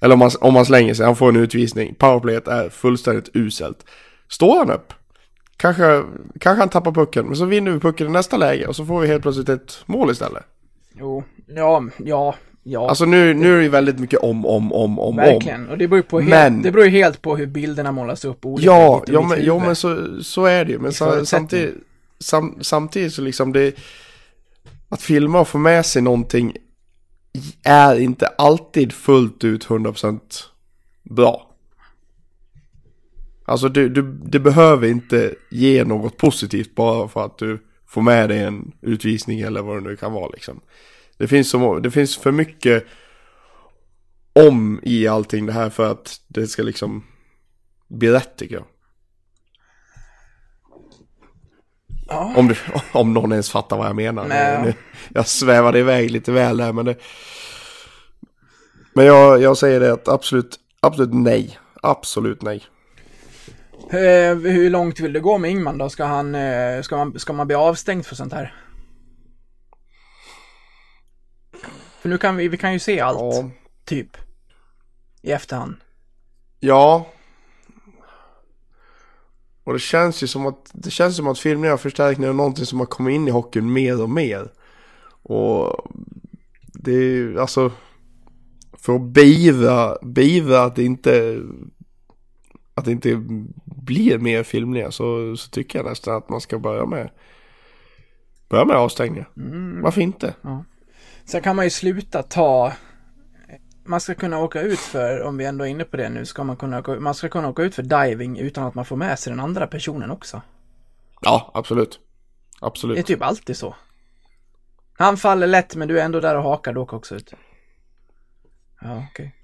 Eller 0.00 0.14
om 0.14 0.20
han, 0.20 0.30
om 0.40 0.56
han 0.56 0.66
slänger 0.66 0.94
sig, 0.94 1.06
han 1.06 1.16
får 1.16 1.28
en 1.28 1.36
utvisning, 1.36 1.94
powerplayet 1.94 2.48
är 2.48 2.68
fullständigt 2.68 3.30
uselt. 3.34 3.84
Står 4.32 4.58
han 4.58 4.70
upp? 4.70 4.92
Kanske, 5.56 6.02
kanske 6.40 6.62
han 6.62 6.68
tappar 6.68 6.92
pucken, 6.92 7.26
men 7.26 7.36
så 7.36 7.44
vinner 7.44 7.70
vi 7.70 7.80
pucken 7.80 8.06
i 8.06 8.10
nästa 8.10 8.36
läge 8.36 8.66
och 8.66 8.76
så 8.76 8.86
får 8.86 9.00
vi 9.00 9.06
helt 9.06 9.22
plötsligt 9.22 9.48
ett 9.48 9.82
mål 9.86 10.10
istället. 10.10 10.42
Jo, 10.98 11.24
ja, 11.46 11.84
ja, 11.98 12.34
ja. 12.62 12.88
Alltså 12.88 13.04
nu, 13.04 13.34
nu 13.34 13.58
är 13.58 13.62
det 13.62 13.68
väldigt 13.68 13.98
mycket 13.98 14.20
om, 14.20 14.46
om, 14.46 14.72
om, 14.72 14.98
om, 14.98 15.16
Verkligen, 15.16 15.68
och 15.68 15.78
det 15.78 15.88
beror 15.88 15.98
ju 15.98 16.02
på 16.02 16.20
helt, 16.20 16.30
Men- 16.30 16.62
det 16.62 16.70
beror 16.70 16.84
ju 16.84 16.90
helt 16.90 17.22
på 17.22 17.36
hur 17.36 17.46
bilderna 17.46 17.92
målas 17.92 18.24
upp. 18.24 18.46
olika 18.46 18.66
Ja, 18.66 19.04
ja 19.06 19.22
men, 19.22 19.44
ja, 19.44 19.58
men 19.58 19.76
så, 19.76 20.22
så 20.22 20.44
är 20.44 20.64
det 20.64 20.72
ju. 20.72 20.78
Men 20.78 20.92
samtidigt, 21.26 21.74
sam, 22.18 22.58
samtidigt 22.60 23.14
så 23.14 23.22
liksom 23.22 23.52
det, 23.52 23.74
att 24.88 25.02
filma 25.02 25.40
och 25.40 25.48
få 25.48 25.58
med 25.58 25.86
sig 25.86 26.02
någonting 26.02 26.56
är 27.62 28.00
inte 28.00 28.26
alltid 28.26 28.92
fullt 28.92 29.44
ut 29.44 29.66
100% 29.66 30.20
bra. 31.02 31.51
Alltså 33.44 33.68
du, 33.68 33.88
du, 33.88 34.02
det 34.02 34.38
behöver 34.38 34.88
inte 34.88 35.34
ge 35.50 35.84
något 35.84 36.16
positivt 36.16 36.74
bara 36.74 37.08
för 37.08 37.24
att 37.24 37.38
du 37.38 37.58
får 37.86 38.02
med 38.02 38.28
dig 38.28 38.38
en 38.38 38.72
utvisning 38.80 39.40
eller 39.40 39.62
vad 39.62 39.76
det 39.76 39.88
nu 39.88 39.96
kan 39.96 40.12
vara 40.12 40.28
liksom. 40.28 40.60
Det 41.16 41.28
finns, 41.28 41.50
så, 41.50 41.78
det 41.78 41.90
finns 41.90 42.16
för 42.16 42.32
mycket 42.32 42.84
om 44.32 44.80
i 44.82 45.06
allting 45.06 45.46
det 45.46 45.52
här 45.52 45.70
för 45.70 45.90
att 45.90 46.20
det 46.28 46.46
ska 46.46 46.62
liksom 46.62 47.04
bli 47.88 48.10
rätt 48.10 48.36
tycker 48.36 48.54
jag. 48.54 48.64
Ja. 52.08 52.32
Om, 52.36 52.48
du, 52.48 52.56
om 52.92 53.14
någon 53.14 53.32
ens 53.32 53.50
fattar 53.50 53.76
vad 53.76 53.86
jag 53.86 53.96
menar. 53.96 54.28
Nej. 54.28 54.76
Jag 55.08 55.26
svävade 55.26 55.78
iväg 55.78 56.10
lite 56.10 56.32
väl 56.32 56.56
där 56.56 56.72
men 56.72 56.84
det... 56.84 56.96
Men 58.94 59.06
jag, 59.06 59.42
jag 59.42 59.56
säger 59.56 59.80
det 59.80 59.92
att 59.92 60.08
absolut, 60.08 60.58
absolut 60.80 61.14
nej. 61.14 61.58
Absolut 61.82 62.42
nej. 62.42 62.62
Eh, 63.92 64.36
hur 64.36 64.70
långt 64.70 65.00
vill 65.00 65.12
det 65.12 65.20
gå 65.20 65.38
med 65.38 65.50
Ingman 65.50 65.78
då? 65.78 65.88
Ska 65.90 66.04
han, 66.04 66.34
eh, 66.34 66.82
ska 66.82 66.96
man, 66.96 67.18
ska 67.18 67.32
man 67.32 67.46
bli 67.46 67.56
avstängd 67.56 68.06
för 68.06 68.14
sånt 68.14 68.32
här? 68.32 68.54
För 72.00 72.08
nu 72.08 72.18
kan 72.18 72.36
vi, 72.36 72.48
vi 72.48 72.56
kan 72.56 72.72
ju 72.72 72.78
se 72.78 73.00
allt, 73.00 73.18
Ja. 73.18 73.50
typ. 73.84 74.16
I 75.22 75.30
efterhand. 75.32 75.76
Ja. 76.60 77.06
Och 79.64 79.72
det 79.72 79.78
känns 79.78 80.22
ju 80.22 80.26
som 80.26 80.46
att, 80.46 80.70
det 80.72 80.90
känns 80.90 81.16
som 81.16 81.26
att 81.28 81.38
filmningar 81.38 81.74
och 81.74 81.80
förstärkningar 81.80 82.30
är 82.30 82.34
någonting 82.34 82.66
som 82.66 82.78
har 82.78 82.86
kommit 82.86 83.14
in 83.14 83.28
i 83.28 83.30
hockeyn 83.30 83.72
mer 83.72 84.02
och 84.02 84.10
mer. 84.10 84.52
Och 85.22 85.90
det 86.58 86.92
är 86.92 87.00
ju, 87.02 87.40
alltså, 87.40 87.72
för 88.72 88.94
att 88.94 89.02
beivra, 89.02 89.98
beivra 90.02 90.62
att 90.62 90.76
det 90.76 90.84
inte, 90.84 91.42
att 92.74 92.84
det 92.84 92.92
inte 92.92 93.22
blir 93.64 94.18
mer 94.18 94.42
filmningar 94.42 94.90
så, 94.90 95.36
så 95.36 95.50
tycker 95.50 95.78
jag 95.78 95.86
nästan 95.86 96.16
att 96.16 96.28
man 96.28 96.40
ska 96.40 96.58
börja 96.58 96.86
med, 96.86 97.10
börja 98.48 98.64
med 98.64 98.76
avstängningar. 98.76 99.28
Varför 99.82 100.00
inte? 100.00 100.34
Sen 101.24 101.42
kan 101.42 101.56
man 101.56 101.64
ju 101.64 101.70
sluta 101.70 102.22
ta 102.22 102.72
man 103.84 104.00
ska 104.00 104.14
kunna 104.14 104.38
åka 104.38 104.60
ut 104.60 104.78
för, 104.78 105.22
om 105.22 105.36
vi 105.36 105.44
ändå 105.44 105.64
är 105.64 105.68
inne 105.68 105.84
på 105.84 105.96
det 105.96 106.08
nu, 106.08 106.26
ska 106.26 106.44
man 106.44 106.56
kunna 106.56 106.78
åka, 106.78 106.92
man 107.00 107.14
ska 107.14 107.28
kunna 107.28 107.48
åka 107.48 107.62
ut 107.62 107.74
för 107.74 107.82
diving 107.82 108.38
utan 108.38 108.64
att 108.64 108.74
man 108.74 108.84
får 108.84 108.96
med 108.96 109.18
sig 109.18 109.30
den 109.30 109.40
andra 109.40 109.66
personen 109.66 110.10
också. 110.10 110.42
Ja, 111.20 111.50
absolut. 111.54 112.00
Det 112.60 112.66
är 112.66 112.68
Absolut. 112.68 113.06
typ 113.06 113.22
alltid 113.22 113.56
så. 113.56 113.74
Han 114.92 115.16
faller 115.16 115.46
lätt 115.46 115.76
men 115.76 115.88
du 115.88 116.00
är 116.00 116.04
ändå 116.04 116.20
där 116.20 116.36
och 116.36 116.42
hakar, 116.42 116.72
du 116.72 116.80
åker 116.80 116.96
också 116.96 117.14
ut. 117.14 117.34
Ja, 118.80 119.06
okej. 119.10 119.34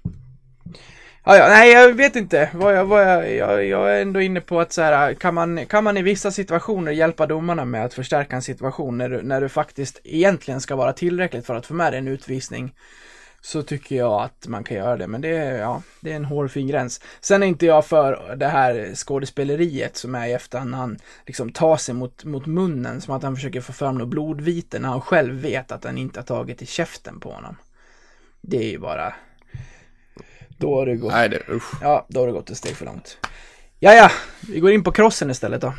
Ja, 1.23 1.37
ja, 1.37 1.47
nej, 1.47 1.71
jag 1.71 1.93
vet 1.93 2.15
inte. 2.15 2.49
Vad 2.53 2.75
jag, 2.75 2.85
vad 2.85 3.03
jag, 3.03 3.35
jag, 3.35 3.65
jag 3.65 3.95
är 3.95 4.01
ändå 4.01 4.21
inne 4.21 4.41
på 4.41 4.59
att 4.59 4.73
så 4.73 4.81
här, 4.81 5.13
kan 5.13 5.33
man, 5.33 5.65
kan 5.65 5.83
man 5.83 5.97
i 5.97 6.01
vissa 6.01 6.31
situationer 6.31 6.91
hjälpa 6.91 7.25
domarna 7.25 7.65
med 7.65 7.85
att 7.85 7.93
förstärka 7.93 8.35
en 8.35 8.41
situation 8.41 8.97
när 8.97 9.09
du, 9.09 9.21
när 9.21 9.41
du 9.41 9.49
faktiskt 9.49 10.01
egentligen 10.03 10.61
ska 10.61 10.75
vara 10.75 10.93
tillräckligt 10.93 11.45
för 11.45 11.55
att 11.55 11.65
få 11.65 11.73
med 11.73 11.93
dig 11.93 11.99
en 11.99 12.07
utvisning 12.07 12.73
så 13.41 13.63
tycker 13.63 13.95
jag 13.95 14.21
att 14.21 14.47
man 14.47 14.63
kan 14.63 14.77
göra 14.77 14.97
det, 14.97 15.07
men 15.07 15.21
det 15.21 15.29
är, 15.29 15.59
ja, 15.59 15.81
det 16.01 16.11
är 16.11 16.15
en 16.15 16.25
hårfin 16.25 16.67
gräns. 16.67 17.01
Sen 17.19 17.43
är 17.43 17.47
inte 17.47 17.65
jag 17.65 17.85
för 17.85 18.35
det 18.35 18.47
här 18.47 18.95
skådespeleriet 18.95 19.97
som 19.97 20.15
är 20.15 20.27
i 20.27 20.33
efterhand 20.33 20.71
när 20.71 20.77
han 20.77 20.99
liksom 21.25 21.51
tar 21.51 21.77
sig 21.77 21.95
mot, 21.95 22.23
mot 22.23 22.45
munnen 22.45 23.01
som 23.01 23.13
att 23.13 23.23
han 23.23 23.35
försöker 23.35 23.61
få 23.61 23.73
fram 23.73 23.97
något 23.97 24.07
blodvite 24.07 24.79
när 24.79 24.89
han 24.89 25.01
själv 25.01 25.41
vet 25.41 25.71
att 25.71 25.83
han 25.83 25.97
inte 25.97 26.19
har 26.19 26.25
tagit 26.25 26.61
i 26.61 26.65
käften 26.65 27.19
på 27.19 27.31
honom. 27.31 27.55
Det 28.41 28.57
är 28.57 28.71
ju 28.71 28.79
bara... 28.79 29.13
Då 30.59 30.75
har 30.79 30.85
det 30.85 30.95
gått, 30.95 31.11
Nej, 31.11 31.29
det, 31.29 31.43
usch. 31.49 31.73
ja, 31.81 32.05
då 32.09 32.19
har 32.19 32.27
det 32.27 32.33
gått 32.33 32.49
ett 32.49 32.57
steg 32.57 32.75
för 32.75 32.85
långt. 32.85 33.17
Ja, 33.79 33.93
ja, 33.93 34.11
vi 34.53 34.59
går 34.59 34.71
in 34.71 34.83
på 34.83 34.91
crossen 34.91 35.29
istället 35.29 35.61
då. 35.61 35.73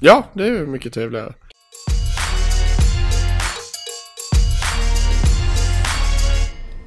Ja, 0.00 0.24
det 0.32 0.42
är 0.42 0.46
ju 0.48 0.66
mycket 0.66 0.92
trevligare. 0.94 1.34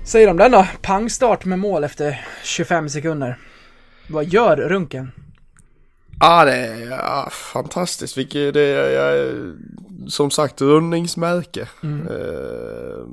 Säger 0.05 0.27
de 0.27 0.37
den 0.37 0.51
då? 0.51 0.67
Pangstart 0.81 1.45
med 1.45 1.59
mål 1.59 1.83
efter 1.83 2.25
25 2.43 2.89
sekunder. 2.89 3.37
Vad 4.09 4.25
gör 4.25 4.57
Runken? 4.57 5.11
Ja, 6.19 6.45
det 6.45 6.55
är 6.55 6.89
ja, 6.89 7.29
fantastiskt. 7.31 8.17
Vilket 8.17 8.53
det 8.53 8.61
är, 8.61 8.89
jag, 8.89 9.55
som 10.07 10.31
sagt, 10.31 10.61
rundningsmärke. 10.61 11.67
Mm. 11.83 12.07
Eh, 12.07 13.05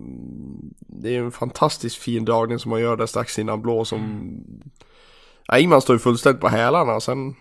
det 0.79 1.17
är 1.17 1.21
en 1.21 1.33
fantastiskt 1.33 1.97
fin 1.97 2.25
dragning 2.25 2.59
som 2.59 2.71
man 2.71 2.81
gör 2.81 2.97
där 2.97 3.07
strax 3.07 3.39
innan 3.39 3.63
blå 3.63 3.85
som... 3.85 4.31
Ja, 5.47 5.59
Ingman 5.59 5.81
står 5.81 5.97
ju 5.97 6.01
fullständigt 6.01 6.41
på 6.41 6.49
hälarna. 6.49 7.01
Sen... 7.01 7.35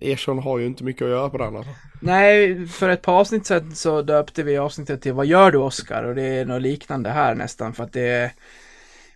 Ersson 0.00 0.38
har 0.38 0.58
ju 0.58 0.66
inte 0.66 0.84
mycket 0.84 1.02
att 1.02 1.08
göra 1.08 1.30
på 1.30 1.38
den 1.38 1.56
alltså. 1.56 1.72
Nej, 2.00 2.66
för 2.66 2.88
ett 2.88 3.02
par 3.02 3.20
avsnitt 3.20 3.46
sedan 3.46 3.76
så 3.76 4.02
döpte 4.02 4.42
vi 4.42 4.58
avsnittet 4.58 5.02
till 5.02 5.12
Vad 5.12 5.26
gör 5.26 5.50
du 5.50 5.58
Oscar? 5.58 6.04
Och 6.04 6.14
det 6.14 6.22
är 6.22 6.44
något 6.44 6.62
liknande 6.62 7.10
här 7.10 7.34
nästan 7.34 7.74
för 7.74 7.84
att 7.84 7.92
det 7.92 8.08
är... 8.08 8.32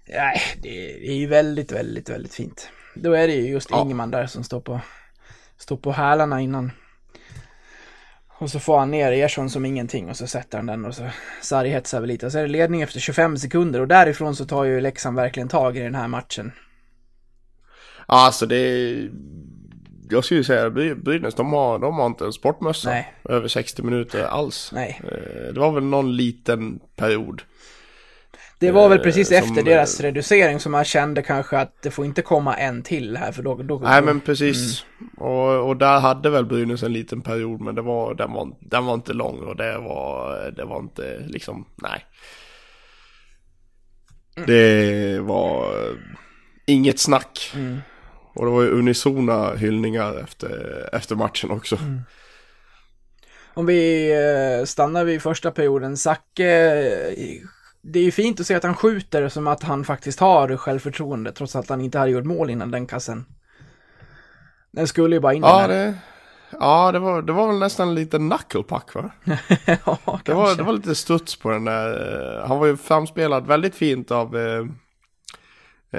Nej, 0.08 0.40
det 0.62 1.08
är 1.08 1.14
ju 1.14 1.26
väldigt, 1.26 1.72
väldigt, 1.72 2.10
väldigt 2.10 2.34
fint. 2.34 2.68
Då 2.94 3.12
är 3.12 3.28
det 3.28 3.34
ju 3.34 3.50
just 3.50 3.70
Ja. 3.70 3.84
Där 3.84 4.26
som 4.26 4.44
står 4.44 4.60
på, 4.60 4.80
står 5.62 5.76
på 5.76 5.92
hälarna 5.92 6.40
innan. 6.40 6.70
Och 8.38 8.50
så 8.50 8.60
får 8.60 8.78
han 8.78 8.90
ner 8.90 9.12
Ersson 9.12 9.50
som 9.50 9.64
ingenting 9.64 10.10
och 10.10 10.16
så 10.16 10.26
sätter 10.26 10.58
han 10.58 10.66
den 10.66 10.84
och 10.84 10.94
så 10.94 11.08
Sarri 11.42 11.68
hetsar 11.68 12.00
väl 12.00 12.08
lite. 12.08 12.26
Och 12.26 12.32
så 12.32 12.38
är 12.38 12.42
det 12.42 12.48
ledning 12.48 12.82
efter 12.82 13.00
25 13.00 13.36
sekunder 13.38 13.80
och 13.80 13.88
därifrån 13.88 14.36
så 14.36 14.44
tar 14.44 14.64
ju 14.64 14.80
Leksand 14.80 15.16
verkligen 15.16 15.48
tag 15.48 15.76
i 15.76 15.80
den 15.80 15.94
här 15.94 16.08
matchen. 16.08 16.52
Ja, 18.08 18.26
Alltså 18.26 18.46
det. 18.46 19.08
Jag 20.10 20.24
skulle 20.24 20.44
säga 20.44 20.68
Bry- 20.70 20.94
Brynäs, 20.94 21.34
de 21.34 21.52
har, 21.52 21.78
de 21.78 21.94
har 21.98 22.06
inte 22.06 22.24
en 22.24 22.32
sportmössa 22.32 22.90
Nej. 22.90 23.12
över 23.24 23.48
60 23.48 23.82
minuter 23.82 24.24
alls. 24.24 24.70
Nej. 24.74 25.00
Eh, 25.04 25.52
Det 25.54 25.60
var 25.60 25.72
väl 25.72 25.82
någon 25.84 26.16
liten 26.16 26.80
period. 26.96 27.42
Det 28.62 28.72
var 28.72 28.88
väl 28.88 28.98
Eh, 28.98 29.04
precis 29.04 29.28
som, 29.28 29.36
efter 29.36 29.62
deras 29.62 30.00
eh, 30.00 30.02
reducering 30.02 30.60
som 30.60 30.72
man 30.72 30.84
kände 30.84 31.22
kanske 31.22 31.58
att 31.58 31.82
det 31.82 31.90
får 31.90 32.04
inte 32.04 32.22
komma 32.22 32.56
en 32.56 32.82
till 32.82 33.16
här 33.16 33.32
för 33.32 33.42
då... 33.42 33.54
då 33.54 33.78
Nej 33.78 34.02
men 34.02 34.20
precis. 34.20 34.84
Och, 35.16 35.68
och 35.68 35.76
där 35.76 36.00
hade 36.00 36.30
väl 36.30 36.46
Brynäs 36.46 36.82
en 36.82 36.92
liten 36.92 37.22
period 37.22 37.60
men 37.60 37.74
det 37.74 37.82
var, 37.82 38.14
den, 38.14 38.32
var, 38.32 38.52
den 38.60 38.84
var 38.84 38.94
inte 38.94 39.12
lång 39.12 39.38
och 39.38 39.56
det 39.56 39.78
var, 39.78 40.50
det 40.56 40.64
var 40.64 40.78
inte 40.78 41.18
liksom, 41.26 41.66
nej. 41.82 42.06
Det 44.46 45.20
var 45.20 45.64
eh, 45.64 45.94
inget 46.66 46.98
snack. 46.98 47.52
Och 48.34 48.44
det 48.44 48.50
var 48.50 48.62
ju 48.62 48.68
unisona 48.68 49.54
hyllningar 49.54 50.18
efter, 50.18 50.88
efter 50.92 51.16
matchen 51.16 51.50
också. 51.50 51.78
Om 53.54 53.66
vi 53.66 54.12
eh, 54.12 54.64
stannar 54.64 55.04
vid 55.04 55.22
första 55.22 55.50
perioden, 55.50 55.96
Zacke, 55.96 56.50
eh, 57.16 57.42
det 57.82 57.98
är 57.98 58.02
ju 58.04 58.10
fint 58.10 58.40
att 58.40 58.46
se 58.46 58.54
att 58.54 58.62
han 58.64 58.74
skjuter 58.74 59.28
som 59.28 59.46
att 59.46 59.62
han 59.62 59.84
faktiskt 59.84 60.20
har 60.20 60.56
självförtroende 60.56 61.32
trots 61.32 61.56
att 61.56 61.68
han 61.68 61.80
inte 61.80 61.98
hade 61.98 62.10
gjort 62.10 62.24
mål 62.24 62.50
innan 62.50 62.70
den 62.70 62.86
kassen. 62.86 63.24
Den 64.72 64.88
skulle 64.88 65.16
ju 65.16 65.20
bara 65.20 65.34
in 65.34 65.42
Ja, 65.42 65.66
det, 65.66 65.94
ja 66.60 66.92
det, 66.92 66.98
var, 66.98 67.22
det 67.22 67.32
var 67.32 67.46
väl 67.46 67.58
nästan 67.58 67.88
en 67.88 67.94
liten 67.94 68.30
knucklepuck 68.30 68.94
va? 68.94 69.10
ja, 69.66 70.20
Det 70.24 70.34
var, 70.34 70.54
det 70.56 70.62
var 70.62 70.72
lite 70.72 70.94
studs 70.94 71.36
på 71.36 71.50
den 71.50 71.64
där. 71.64 72.40
eh, 72.42 72.48
Han 72.48 72.58
var 72.58 72.66
ju 72.66 72.76
framspelad 72.76 73.46
väldigt 73.46 73.74
fint 73.74 74.10
av 74.10 74.36
eh, 74.36 74.66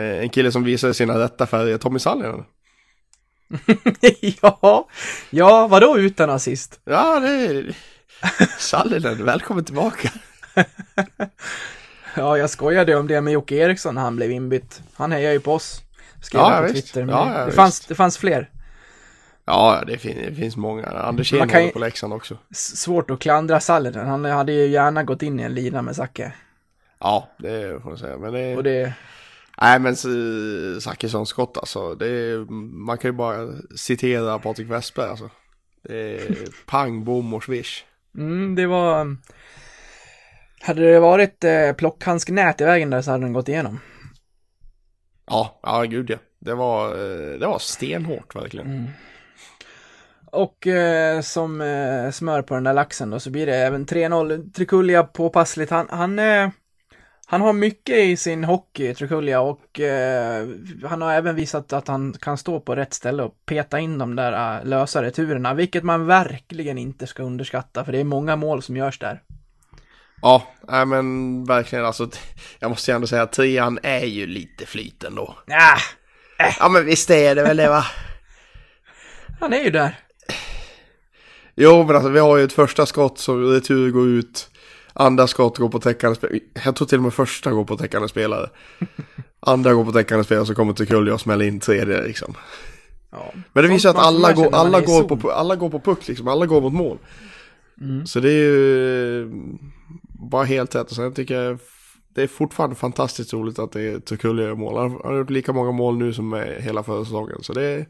eh, 0.02 0.20
en 0.20 0.30
kille 0.30 0.52
som 0.52 0.64
visade 0.64 0.94
sina 0.94 1.20
rätta 1.20 1.46
färger, 1.46 1.78
Tommy 1.78 2.00
Sallinen. 2.00 2.44
ja, 4.42 4.88
ja, 5.30 5.68
vadå 5.68 5.98
utan 5.98 6.30
assist? 6.30 6.80
Ja, 6.86 7.20
det 7.20 7.30
är... 7.30 7.76
Sallinen, 8.60 9.26
välkommen 9.26 9.66
tillbaka. 9.66 10.10
Ja, 12.16 12.38
jag 12.38 12.50
skojade 12.50 12.96
om 12.96 13.08
det 13.08 13.22
med 13.22 13.34
Jocke 13.34 13.56
Eriksson 13.56 13.96
när 13.96 14.02
han 14.02 14.16
blev 14.16 14.32
inbytt. 14.32 14.82
Han 14.96 15.12
hejar 15.12 15.32
ju 15.32 15.40
på 15.40 15.54
oss. 15.54 15.82
Skrev 16.22 16.42
Ja, 16.42 16.64
på. 16.68 16.74
Twitter. 16.74 17.02
Ja, 17.02 17.08
det, 17.26 17.40
ja, 17.40 17.46
det, 17.46 17.52
fanns, 17.52 17.80
det 17.80 17.96
fanns 17.96 18.18
fler. 18.18 18.50
Ja, 19.46 19.84
det, 19.88 19.98
fin- 19.98 20.18
det 20.30 20.36
finns 20.36 20.58
många. 20.58 20.86
Anders 20.86 21.32
Man 21.32 21.40
Hedman 21.40 21.50
kan 21.50 21.60
ju- 21.62 21.66
håller 21.66 21.74
på 21.74 21.80
Leksand 21.80 22.14
också. 22.14 22.38
Svårt 22.52 23.12
att 23.12 23.20
klandra 23.20 23.60
Sallinen. 23.60 24.08
Han 24.08 24.26
hade 24.26 24.52
ju 24.54 24.68
gärna 24.68 25.04
gått 25.04 25.22
in 25.22 25.40
i 25.40 25.44
en 25.44 25.54
lina 25.54 25.82
med 25.82 25.96
Zacke. 25.96 26.34
Ja, 27.00 27.30
det 27.38 27.82
får 27.82 27.90
man 27.90 27.98
säga. 27.98 28.18
Men 28.18 28.34
det... 28.34 28.56
Och 28.58 28.64
det, 28.64 28.94
Nej, 29.62 29.80
men 29.80 29.96
Zackerssons 30.82 31.30
skott 31.30 31.58
alltså. 31.58 31.96
Det 31.96 32.08
är... 32.08 32.38
Man 32.86 32.98
kan 32.98 33.08
ju 33.12 33.14
bara 33.18 33.48
citera 33.76 34.40
Patrik 34.40 34.70
Westberg 34.70 35.10
alltså. 35.10 35.30
Det 35.84 36.16
är 36.16 36.36
pang, 36.66 37.04
bom 37.04 37.34
och 37.34 37.44
swish. 37.44 37.84
mm, 38.18 38.56
det 38.56 38.66
var... 38.68 39.18
Hade 40.66 40.92
det 40.92 41.00
varit 41.00 41.44
eh, 41.44 41.74
plockhandsknät 41.74 42.62
i 42.62 42.64
vägen 42.64 42.90
där 42.90 43.02
så 43.02 43.12
hade 43.12 43.24
den 43.24 43.34
gått 43.34 43.50
igenom. 43.50 43.80
Ja, 45.26 45.60
ja 45.64 45.82
gud 45.82 46.10
ja. 46.10 46.18
Det 46.40 46.54
var, 46.54 46.88
eh, 46.88 47.40
det 47.40 47.48
var 47.48 47.60
stenhårt 47.60 48.36
verkligen. 48.36 48.90
Och 50.26 50.68
eh, 50.68 51.22
som 51.22 51.62
eh, 51.62 52.12
smör 52.12 52.42
på 52.42 52.54
den 52.54 52.64
där 52.64 52.74
laxen 52.74 53.10
då 53.10 53.20
så 53.20 53.30
blir 53.30 53.46
det 53.46 53.56
även 53.56 53.86
3-0. 53.86 54.52
Trikulja 54.52 55.04
påpassligt. 55.04 55.72
Han, 55.72 55.88
han, 55.90 56.20
eh, 56.20 56.50
han 57.26 57.42
har 57.42 57.54
mycket 57.54 57.98
i 57.98 58.18
sin 58.18 58.44
hockey, 58.44 58.94
Trikulja, 58.94 59.42
och 59.42 59.80
eh, 59.80 60.48
han 60.86 61.02
har 61.02 61.14
även 61.14 61.36
visat 61.36 61.74
att 61.74 61.88
han 61.88 62.14
kan 62.14 62.38
stå 62.38 62.60
på 62.60 62.76
rätt 62.76 62.94
ställe 62.94 63.24
och 63.24 63.36
peta 63.46 63.80
in 63.80 63.98
de 63.98 64.16
där 64.16 64.58
eh, 64.60 64.66
lösa 64.66 65.04
returerna, 65.04 65.54
vilket 65.54 65.84
man 65.84 66.06
verkligen 66.06 66.78
inte 66.78 67.08
ska 67.08 67.24
underskatta, 67.24 67.86
för 67.86 67.92
det 67.92 68.00
är 68.00 68.04
många 68.04 68.36
mål 68.36 68.62
som 68.62 68.78
görs 68.78 69.00
där. 69.00 69.22
Ja, 70.24 70.48
nej 70.68 70.86
men 70.86 71.46
verkligen 71.46 71.86
alltså. 71.86 72.10
Jag 72.60 72.70
måste 72.70 72.92
ju 72.92 72.96
ändå 72.96 73.08
säga 73.08 73.22
att 73.22 73.32
trean 73.32 73.80
är 73.84 74.06
ju 74.06 74.28
lite 74.28 74.66
flyt 74.66 75.04
ändå. 75.04 75.36
Ah, 75.48 75.80
Ja 76.60 76.70
men 76.70 76.86
visst 76.86 77.10
är 77.10 77.36
det 77.36 77.44
väl 77.44 77.58
det 77.58 77.70
va? 77.70 77.86
han 79.40 79.54
är 79.54 79.64
ju 79.64 79.70
där. 79.70 80.00
Jo 81.56 81.84
men 81.84 81.96
alltså 81.96 82.10
vi 82.10 82.20
har 82.20 82.38
ju 82.38 82.44
ett 82.44 82.54
första 82.54 82.86
skott 82.86 83.20
som 83.20 83.52
retur 83.52 83.92
går 83.92 84.08
ut. 84.08 84.50
Andra 84.94 85.28
skott 85.28 85.58
går 85.58 85.70
på 85.70 85.80
täckande 85.80 86.16
spelare. 86.16 86.40
Jag 86.66 86.76
tror 86.76 86.88
till 86.88 86.98
och 86.98 87.04
med 87.04 87.14
första 87.14 87.52
går 87.52 87.66
på 87.66 87.78
täckande 87.78 88.08
spelare. 88.08 88.50
Andra 89.40 89.74
går 89.74 89.86
på 89.86 89.92
täckande 89.92 90.24
spelare 90.24 90.46
så 90.46 90.56
kommer 90.56 90.74
till 90.74 90.88
Kulja 90.88 91.14
och 91.14 91.22
smäller 91.22 91.46
in 91.46 91.60
tredje 91.60 92.02
liksom. 92.02 92.34
Ja. 93.12 93.34
Men 93.54 93.64
det 93.64 93.70
visar 93.70 93.90
att 93.90 93.98
alla 93.98 94.34
går, 94.34 94.56
alla, 94.56 94.82
går 94.82 95.04
på, 95.04 95.32
alla 95.32 95.56
går 95.56 95.70
på 95.70 95.80
puck 95.80 96.08
liksom, 96.08 96.28
alla 96.28 96.46
går 96.46 96.62
mot 96.62 96.74
mål. 96.74 96.98
Så 98.06 98.20
det 98.20 98.30
är 98.30 98.44
ju 98.44 99.32
bara 100.30 100.44
helt 100.44 100.76
rätt. 100.76 100.90
Och 100.90 100.96
sen 100.96 101.14
tycker 101.14 101.42
jag 101.42 101.60
det 102.16 102.24
är 102.24 102.28
fortfarande 102.28 102.76
fantastiskt 102.76 103.34
roligt 103.34 103.60
att 103.60 103.72
det 103.72 103.82
är 103.82 104.00
Tukulja 104.00 104.46
gör 104.46 104.56
mål. 104.56 104.78
Han 104.78 104.92
har 105.04 105.18
gjort 105.18 105.30
lika 105.30 105.54
många 105.54 105.72
mål 105.72 105.98
nu 105.98 106.14
som 106.14 106.30
med 106.30 106.62
hela 106.64 106.84
förra 106.84 107.06
säsongen. 107.06 107.38
Så 107.44 107.54
det 107.54 107.64
är, 107.64 107.86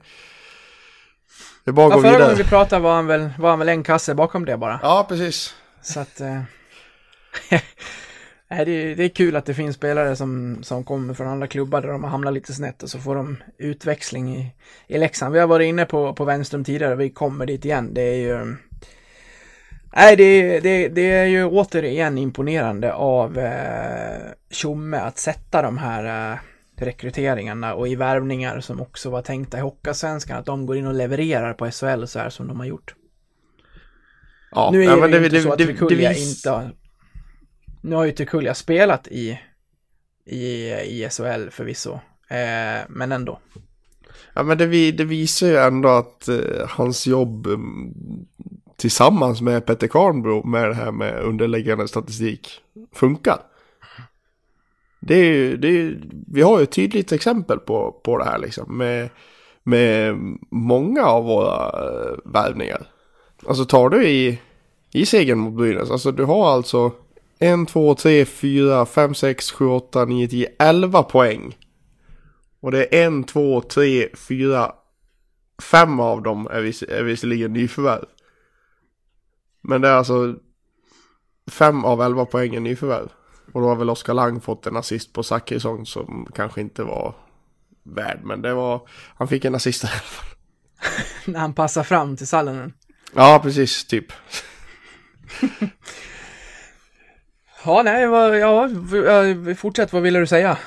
det 1.63 1.72
är 1.72 1.72
bara 1.72 1.86
att 1.88 1.92
Ja, 1.92 1.96
gå 1.96 2.02
förra 2.02 2.12
vidare. 2.12 2.24
gången 2.30 2.38
vi 2.38 2.50
pratade 2.50 2.82
var 2.82 2.96
han 2.96 3.08
väl, 3.08 3.30
var 3.40 3.50
han 3.50 3.60
väl 3.60 3.70
en 3.70 3.84
kasse 3.84 4.16
bakom 4.16 4.46
det 4.46 4.58
bara. 4.58 4.80
Ja, 4.84 5.06
precis. 5.10 5.56
Så 5.82 6.00
att... 6.00 6.22
Eh, 6.22 6.42
det, 8.50 8.56
är- 8.56 8.96
det 8.96 9.04
är 9.04 9.10
kul 9.10 9.36
att 9.36 9.46
det 9.46 9.54
finns 9.54 9.75
spelare 9.75 10.16
som, 10.16 10.63
som 10.63 10.84
kommer 10.84 11.13
från 11.13 11.28
andra 11.28 11.48
klubbar 11.48 11.82
där 11.82 11.88
de 11.90 12.04
har 12.04 12.10
hamnat 12.12 12.34
lite 12.34 12.54
snett 12.54 12.84
och 12.84 12.90
så 12.90 13.00
får 13.00 13.16
de 13.16 13.38
utväxling 13.58 14.36
i, 14.38 14.52
i 14.88 14.98
Leksand. 14.98 15.34
Vi 15.34 15.40
har 15.40 15.48
varit 15.48 15.66
inne 15.68 15.86
på, 15.86 16.13
på 16.13 16.25
Wenström 16.25 16.63
tidigare 16.63 16.96
vi 16.96 17.10
kommer 17.10 17.46
dit 17.46 17.66
igen. 17.66 17.94
Det 17.94 18.02
är 18.02 18.16
ju... 18.18 18.56
Nej, 19.96 20.16
det, 20.16 20.60
det, 20.60 20.88
det 20.88 21.12
är 21.12 21.26
ju 21.26 21.46
återigen 21.46 22.18
imponerande 22.18 22.94
av 22.94 23.38
eh, 23.40 24.32
Tjomme 24.50 24.98
att 24.98 25.18
sätta 25.18 25.62
de 25.62 25.78
här 25.78 26.32
eh, 26.34 26.38
rekryteringarna 26.76 27.74
och 27.74 27.88
i 27.88 27.96
värvningar 27.96 28.60
som 28.60 28.82
också 28.82 29.10
var 29.10 29.22
tänkta 29.22 29.58
i 29.58 29.62
Hockeyallsvenskan, 29.62 30.38
att 30.40 30.46
de 30.46 30.66
går 30.66 30.78
in 30.78 30.88
och 30.88 30.94
levererar 30.94 31.54
på 31.54 31.72
SHL 31.72 32.06
så 32.06 32.20
här 32.20 32.30
som 32.30 32.48
de 32.48 32.60
har 32.60 32.66
gjort. 32.66 32.96
Ja, 34.52 34.70
Nu 34.72 34.84
är 34.84 34.88
ja, 34.88 35.08
det, 35.08 35.18
ju 35.18 35.26
inte 35.26 35.42
så 35.42 35.52
att 35.52 35.58
det, 35.58 35.66
Trikulja 35.66 36.10
vis- 36.10 36.38
inte 36.38 36.50
har... 36.50 36.72
Nu 37.82 37.96
har 37.96 38.06
ju 38.06 38.12
Trikulja 38.12 38.54
spelat 38.54 39.08
i, 39.08 39.40
i, 40.26 40.72
i 40.72 41.08
SHL 41.12 41.50
förvisso, 41.52 41.94
eh, 42.30 42.82
men 42.90 43.12
ändå. 43.12 43.40
Ja, 44.34 44.44
men 44.44 44.58
det, 44.58 44.92
det 44.92 45.06
visar 45.06 45.48
ju 45.48 45.58
ändå 45.58 45.90
att 45.90 46.28
eh, 46.28 46.68
hans 46.68 47.08
jobb 47.08 47.48
tillsammans 48.84 49.42
med 49.42 49.66
Petter 49.66 49.88
Karnbro 49.88 50.48
med 50.48 50.70
det 50.70 50.74
här 50.74 50.92
med 50.92 51.20
underliggande 51.20 51.88
statistik 51.88 52.62
funkar. 52.92 53.38
Det 55.00 55.16
är 55.16 55.58
det 55.58 55.68
är, 55.68 56.02
vi 56.28 56.42
har 56.42 56.58
ju 56.58 56.63
ett 56.63 56.72
tydligt 56.72 57.12
exempel 57.12 57.60
på, 57.60 57.92
på 58.04 58.18
det 58.18 58.24
här 58.24 58.38
liksom 58.38 58.78
med, 58.78 59.10
med 59.63 60.16
många 60.50 61.06
av 61.06 61.24
våra 61.24 61.66
eh, 61.66 62.18
värvningar. 62.25 62.88
Alltså 63.48 63.66
tar 63.66 63.90
du 63.90 64.08
i, 64.08 64.40
i 64.92 65.06
segern 65.06 65.40
mot 65.40 65.54
Brynäs, 65.54 65.92
alltså 65.92 66.12
du 66.12 66.24
har 66.24 66.52
alltså 66.52 66.92
1, 67.40 67.68
2, 67.68 67.96
3, 67.96 68.25
4, 68.25 68.86
5, 68.86 69.16
6, 69.16 69.52
7, 69.52 69.66
8, 69.66 70.06
9, 70.06 70.28
10, 70.28 70.48
11 70.60 71.04
poäng. 71.04 71.58
Och 72.60 72.72
det 72.72 72.96
är 72.96 73.20
1, 73.20 73.28
2, 73.28 73.62
3, 73.62 74.10
4, 74.16 74.72
5 75.62 76.00
av 76.00 76.22
dem 76.22 76.48
är, 76.52 76.62
vis, 76.62 76.84
är 76.84 77.04
visserligen 77.04 77.54
nyförvärv. 77.54 78.06
Men 79.63 79.82
det 79.82 79.88
är 79.88 79.93
alltså 79.93 80.36
5 81.51 81.86
av 81.86 82.01
11 82.01 82.25
poäng 82.25 82.55
är 82.55 82.60
nyförvärv. 82.60 83.10
Och 83.53 83.62
då 83.62 83.67
har 83.67 83.75
väl 83.75 83.89
Oskar 83.89 84.13
Lang 84.13 84.41
fått 84.41 84.67
en 84.67 84.77
assist 84.77 85.13
på 85.13 85.24
Zachrisson 85.24 85.86
som 85.86 86.27
kanske 86.36 86.62
inte 86.62 86.84
var 86.84 87.15
värd. 87.84 88.20
Men 88.24 88.41
det 88.41 88.53
var, 88.53 88.88
han 89.15 89.27
fick 89.27 89.46
en 89.46 89.55
assist 89.55 89.84
i 89.84 89.88
alla 89.88 89.96
fall. 89.96 90.38
när 91.34 91.39
han 91.39 91.53
passar 91.53 91.84
fram 91.84 92.17
till 92.17 92.27
Sallinen. 92.27 92.74
Ja, 93.15 93.39
precis, 93.43 93.86
typ. 93.86 94.05
Ja, 97.65 97.82
nej, 97.84 98.08
vad, 98.08 98.39
ja, 98.39 98.70
fortsätt, 99.58 99.93
vad 99.93 100.01
ville 100.01 100.20
du 100.20 100.27
säga? 100.27 100.58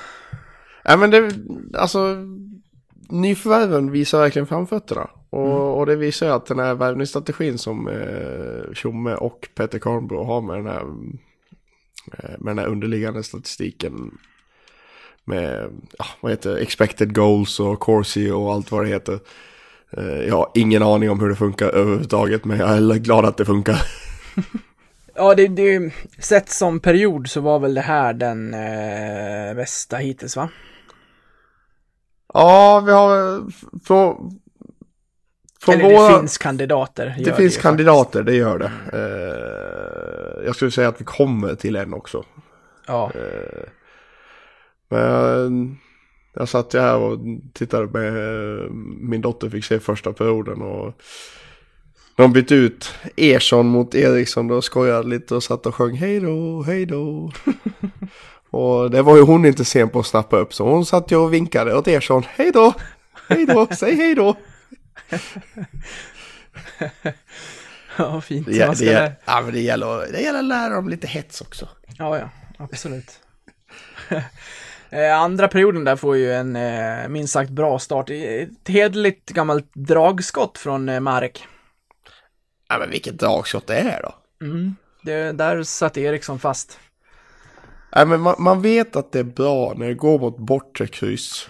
Nej 0.84 0.96
men 0.96 1.10
det, 1.10 1.34
alltså 1.78 2.16
nyförvärven 3.08 3.90
visar 3.90 4.20
verkligen 4.20 4.46
framfötterna. 4.46 5.10
Och, 5.30 5.78
och 5.78 5.86
det 5.86 5.96
visar 5.96 6.26
ju 6.26 6.32
att 6.32 6.46
den 6.46 6.58
här 6.58 6.74
värvningsstrategin 6.74 7.58
som 7.58 7.88
eh, 7.88 8.72
Tjomme 8.74 9.14
och 9.14 9.48
Peter 9.54 9.78
Karnbro 9.78 10.24
har 10.24 10.40
med 10.40 10.56
den 10.56 10.66
här, 10.66 10.80
eh, 12.12 12.38
med 12.38 12.50
den 12.56 12.58
här 12.58 12.66
underliggande 12.66 13.22
statistiken. 13.22 14.18
Med, 15.24 15.70
ja, 15.98 16.04
vad 16.20 16.32
heter 16.32 16.56
expected 16.56 17.14
goals 17.14 17.60
och 17.60 17.80
corsi 17.80 18.30
och 18.30 18.52
allt 18.52 18.72
vad 18.72 18.84
det 18.84 18.88
heter. 18.88 19.18
Eh, 19.90 20.26
jag 20.26 20.36
har 20.36 20.50
ingen 20.54 20.82
aning 20.82 21.10
om 21.10 21.20
hur 21.20 21.28
det 21.28 21.36
funkar 21.36 21.68
överhuvudtaget 21.68 22.44
men 22.44 22.58
jag 22.58 22.70
är 22.70 22.98
glad 22.98 23.24
att 23.24 23.36
det 23.36 23.44
funkar. 23.44 23.82
Ja, 25.18 25.34
det, 25.34 25.48
det, 25.48 25.92
sett 26.18 26.48
som 26.50 26.80
period 26.80 27.28
så 27.28 27.40
var 27.40 27.58
väl 27.58 27.74
det 27.74 27.80
här 27.80 28.14
den 28.14 28.54
eh, 28.54 29.54
bästa 29.54 29.96
hittills, 29.96 30.36
va? 30.36 30.48
Ja, 32.34 32.82
vi 32.86 32.92
har 32.92 33.44
från, 33.84 34.38
från 35.60 35.74
Eller 35.74 35.94
våra... 35.94 36.12
det 36.12 36.18
finns 36.18 36.38
kandidater. 36.38 37.16
Det 37.24 37.32
finns 37.32 37.56
ju 37.56 37.60
kandidater, 37.60 38.22
det 38.22 38.34
gör 38.34 38.58
det. 38.58 38.72
Eh, 38.92 40.46
jag 40.46 40.56
skulle 40.56 40.70
säga 40.70 40.88
att 40.88 41.00
vi 41.00 41.04
kommer 41.04 41.54
till 41.54 41.76
en 41.76 41.94
också. 41.94 42.18
faktiskt. 42.18 42.46
Ja, 42.86 43.10
Men 44.88 45.78
jag 46.34 46.48
satt 46.48 46.74
ju 46.74 46.78
här 46.78 46.96
och 46.96 47.18
tittade 47.52 47.86
med 47.86 48.12
min 49.00 49.20
dotter 49.20 49.50
fick 49.50 49.64
se 49.64 49.80
första 49.80 50.12
perioden 50.12 50.62
och 50.62 50.94
de 52.16 52.32
bytte 52.32 52.54
ut 52.54 52.94
Ersson 53.16 53.66
mot 53.66 53.94
Eriksson 53.94 54.48
då 54.48 54.62
skojade 54.62 55.08
lite 55.08 55.34
och 55.34 55.42
satt 55.42 55.66
och 55.66 55.74
sjöng 55.74 55.96
hej 55.96 56.20
då, 56.20 56.62
hej 56.62 56.86
då. 56.86 57.32
och 58.50 58.90
det 58.90 59.02
var 59.02 59.16
ju 59.16 59.22
hon 59.22 59.44
inte 59.44 59.64
sen 59.64 59.88
på 59.88 59.98
att 59.98 60.06
snappa 60.06 60.36
upp 60.36 60.54
så 60.54 60.68
hon 60.68 60.86
satt 60.86 61.12
ju 61.12 61.16
och 61.16 61.32
vinkade 61.32 61.74
åt 61.74 61.88
Ersson, 61.88 62.22
hej 62.28 62.52
då, 62.52 62.74
hej 63.28 63.46
då, 63.46 63.66
säg 63.70 63.94
hej 63.96 64.14
då. 64.14 64.36
ja 67.98 68.20
fint. 68.20 68.46
Det, 68.46 68.78
det, 68.78 68.94
lä- 68.94 69.12
ja, 69.24 69.40
men 69.40 69.52
det, 69.54 69.60
gäller, 69.60 70.12
det 70.12 70.20
gäller 70.20 70.38
att 70.38 70.44
lära 70.44 70.74
dem 70.74 70.88
lite 70.88 71.06
hets 71.06 71.40
också. 71.40 71.68
Ja, 71.98 72.18
ja, 72.18 72.28
absolut. 72.58 73.20
Eh, 74.90 75.20
Andra 75.20 75.48
perioden 75.48 75.84
där 75.84 75.96
får 75.96 76.16
ju 76.16 76.32
en 76.32 76.56
eh, 76.56 77.08
minst 77.08 77.32
sagt 77.32 77.50
bra 77.50 77.78
start. 77.78 78.10
Ett 78.10 78.68
hederligt 78.68 79.30
gammalt 79.30 79.70
dragskott 79.74 80.58
från 80.58 80.88
eh, 80.88 81.00
Marek. 81.00 81.46
Ja 82.68 82.78
men 82.78 82.90
vilket 82.90 83.18
dragskott 83.18 83.66
det 83.66 83.76
är 83.78 84.02
då. 84.02 84.14
Det, 85.02 85.32
där 85.32 85.62
satt 85.62 85.96
Eriksson 85.96 86.38
fast. 86.38 86.78
Nej, 87.96 88.06
men 88.06 88.20
man, 88.20 88.34
man 88.38 88.62
vet 88.62 88.96
att 88.96 89.12
det 89.12 89.18
är 89.18 89.24
bra 89.24 89.74
när 89.76 89.86
det 89.86 89.94
går 89.94 90.18
mot 90.18 90.38
bortre 90.38 90.86
kryss. 90.86 91.48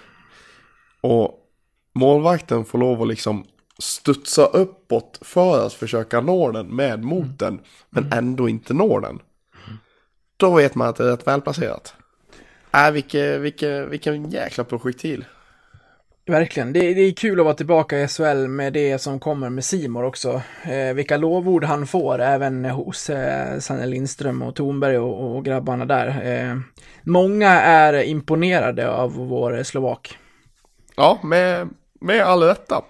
Och 1.00 1.34
målvakten 1.96 2.64
får 2.64 2.78
lov 2.78 3.02
att 3.02 3.08
liksom 3.08 3.44
studsa 3.78 4.46
uppåt 4.46 5.18
för 5.20 5.66
att 5.66 5.72
försöka 5.72 6.20
nå 6.20 6.50
den 6.50 6.76
med 6.76 7.04
moten. 7.04 7.60
Men 7.90 8.12
ändå 8.12 8.48
inte 8.48 8.74
nå 8.74 9.00
den. 9.00 9.18
Då 10.36 10.54
vet 10.54 10.74
man 10.74 10.88
att 10.88 10.96
det 10.96 11.04
är 11.04 11.08
rätt 11.08 11.26
välplacerat. 11.26 11.94
Äh, 12.74 12.90
vilken, 12.90 13.42
vilken, 13.42 13.90
vilken 13.90 14.30
jäkla 14.30 14.64
projektil. 14.64 15.24
Verkligen. 16.26 16.72
Det, 16.72 16.94
det 16.94 17.00
är 17.00 17.12
kul 17.12 17.40
att 17.40 17.44
vara 17.44 17.54
tillbaka 17.54 18.00
i 18.00 18.08
SHL 18.08 18.48
med 18.48 18.72
det 18.72 18.98
som 18.98 19.20
kommer 19.20 19.50
med 19.50 19.64
Simor 19.64 20.04
också. 20.04 20.42
Eh, 20.62 20.94
vilka 20.94 21.16
lovord 21.16 21.64
han 21.64 21.86
får 21.86 22.20
även 22.20 22.64
hos 22.64 23.10
eh, 23.10 23.58
Sanne 23.58 23.86
Lindström 23.86 24.42
och 24.42 24.54
Thornberg 24.54 24.98
och, 24.98 25.36
och 25.36 25.44
grabbarna 25.44 25.84
där. 25.84 26.08
Eh, 26.24 26.56
många 27.02 27.50
är 27.60 28.02
imponerade 28.02 28.90
av 28.90 29.12
vår 29.14 29.62
slovak. 29.62 30.18
Ja, 30.96 31.18
med, 31.22 31.68
med 32.06 32.22
all 32.22 32.42
rätta. 32.42 32.84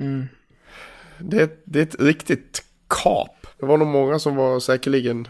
Mm. 0.00 0.28
Det, 1.18 1.62
det 1.64 1.78
är 1.78 1.82
ett 1.82 2.00
riktigt 2.00 2.64
kap. 2.88 3.46
Det 3.60 3.66
var 3.66 3.76
nog 3.76 3.88
många 3.88 4.18
som 4.18 4.36
var 4.36 4.60
säkerligen... 4.60 5.28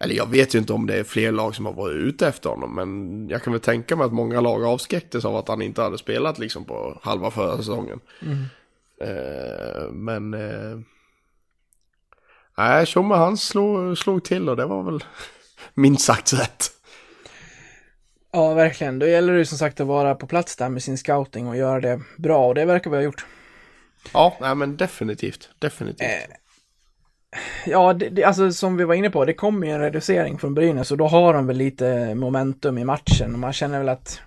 Eller 0.00 0.14
jag 0.14 0.30
vet 0.30 0.54
ju 0.54 0.58
inte 0.58 0.72
om 0.72 0.86
det 0.86 0.94
är 0.94 1.04
fler 1.04 1.32
lag 1.32 1.54
som 1.54 1.66
har 1.66 1.72
varit 1.72 1.96
ute 1.96 2.28
efter 2.28 2.50
honom. 2.50 2.74
Men 2.74 3.28
jag 3.28 3.42
kan 3.42 3.52
väl 3.52 3.62
tänka 3.62 3.96
mig 3.96 4.06
att 4.06 4.12
många 4.12 4.40
lag 4.40 4.64
avskräcktes 4.64 5.24
av 5.24 5.36
att 5.36 5.48
han 5.48 5.62
inte 5.62 5.82
hade 5.82 5.98
spelat 5.98 6.38
liksom 6.38 6.64
på 6.64 6.98
halva 7.02 7.30
förra 7.30 7.56
säsongen. 7.56 8.00
Eh, 9.00 9.90
men... 9.92 10.34
Eh, 10.34 10.78
nej, 12.58 12.86
Tjomme 12.86 13.14
han 13.14 13.36
slog, 13.36 13.98
slog 13.98 14.24
till 14.24 14.48
och 14.48 14.56
det 14.56 14.66
var 14.66 14.82
väl 14.82 15.04
minst 15.74 16.04
sagt 16.04 16.32
rätt. 16.32 16.79
Ja, 18.32 18.54
verkligen. 18.54 18.98
Då 18.98 19.06
gäller 19.06 19.32
det 19.32 19.38
ju 19.38 19.44
som 19.44 19.58
sagt 19.58 19.80
att 19.80 19.86
vara 19.86 20.14
på 20.14 20.26
plats 20.26 20.56
där 20.56 20.68
med 20.68 20.82
sin 20.82 20.98
scouting 20.98 21.48
och 21.48 21.56
göra 21.56 21.80
det 21.80 22.00
bra 22.16 22.46
och 22.46 22.54
det 22.54 22.64
verkar 22.64 22.90
vi 22.90 22.96
ha 22.96 23.04
gjort. 23.04 23.26
Ja, 24.12 24.36
nej 24.40 24.54
men 24.54 24.76
definitivt. 24.76 25.48
Definitivt. 25.58 26.08
Ja, 27.66 27.92
det, 27.92 28.08
det, 28.08 28.24
alltså 28.24 28.52
som 28.52 28.76
vi 28.76 28.84
var 28.84 28.94
inne 28.94 29.10
på, 29.10 29.24
det 29.24 29.34
kommer 29.34 29.66
ju 29.66 29.72
en 29.72 29.80
reducering 29.80 30.38
från 30.38 30.54
Brynäs 30.54 30.90
och 30.90 30.96
då 30.96 31.06
har 31.06 31.34
de 31.34 31.46
väl 31.46 31.56
lite 31.56 32.14
momentum 32.14 32.78
i 32.78 32.84
matchen 32.84 33.32
och 33.32 33.38
man 33.38 33.52
känner 33.52 33.78
väl 33.78 33.88
att 33.88 34.20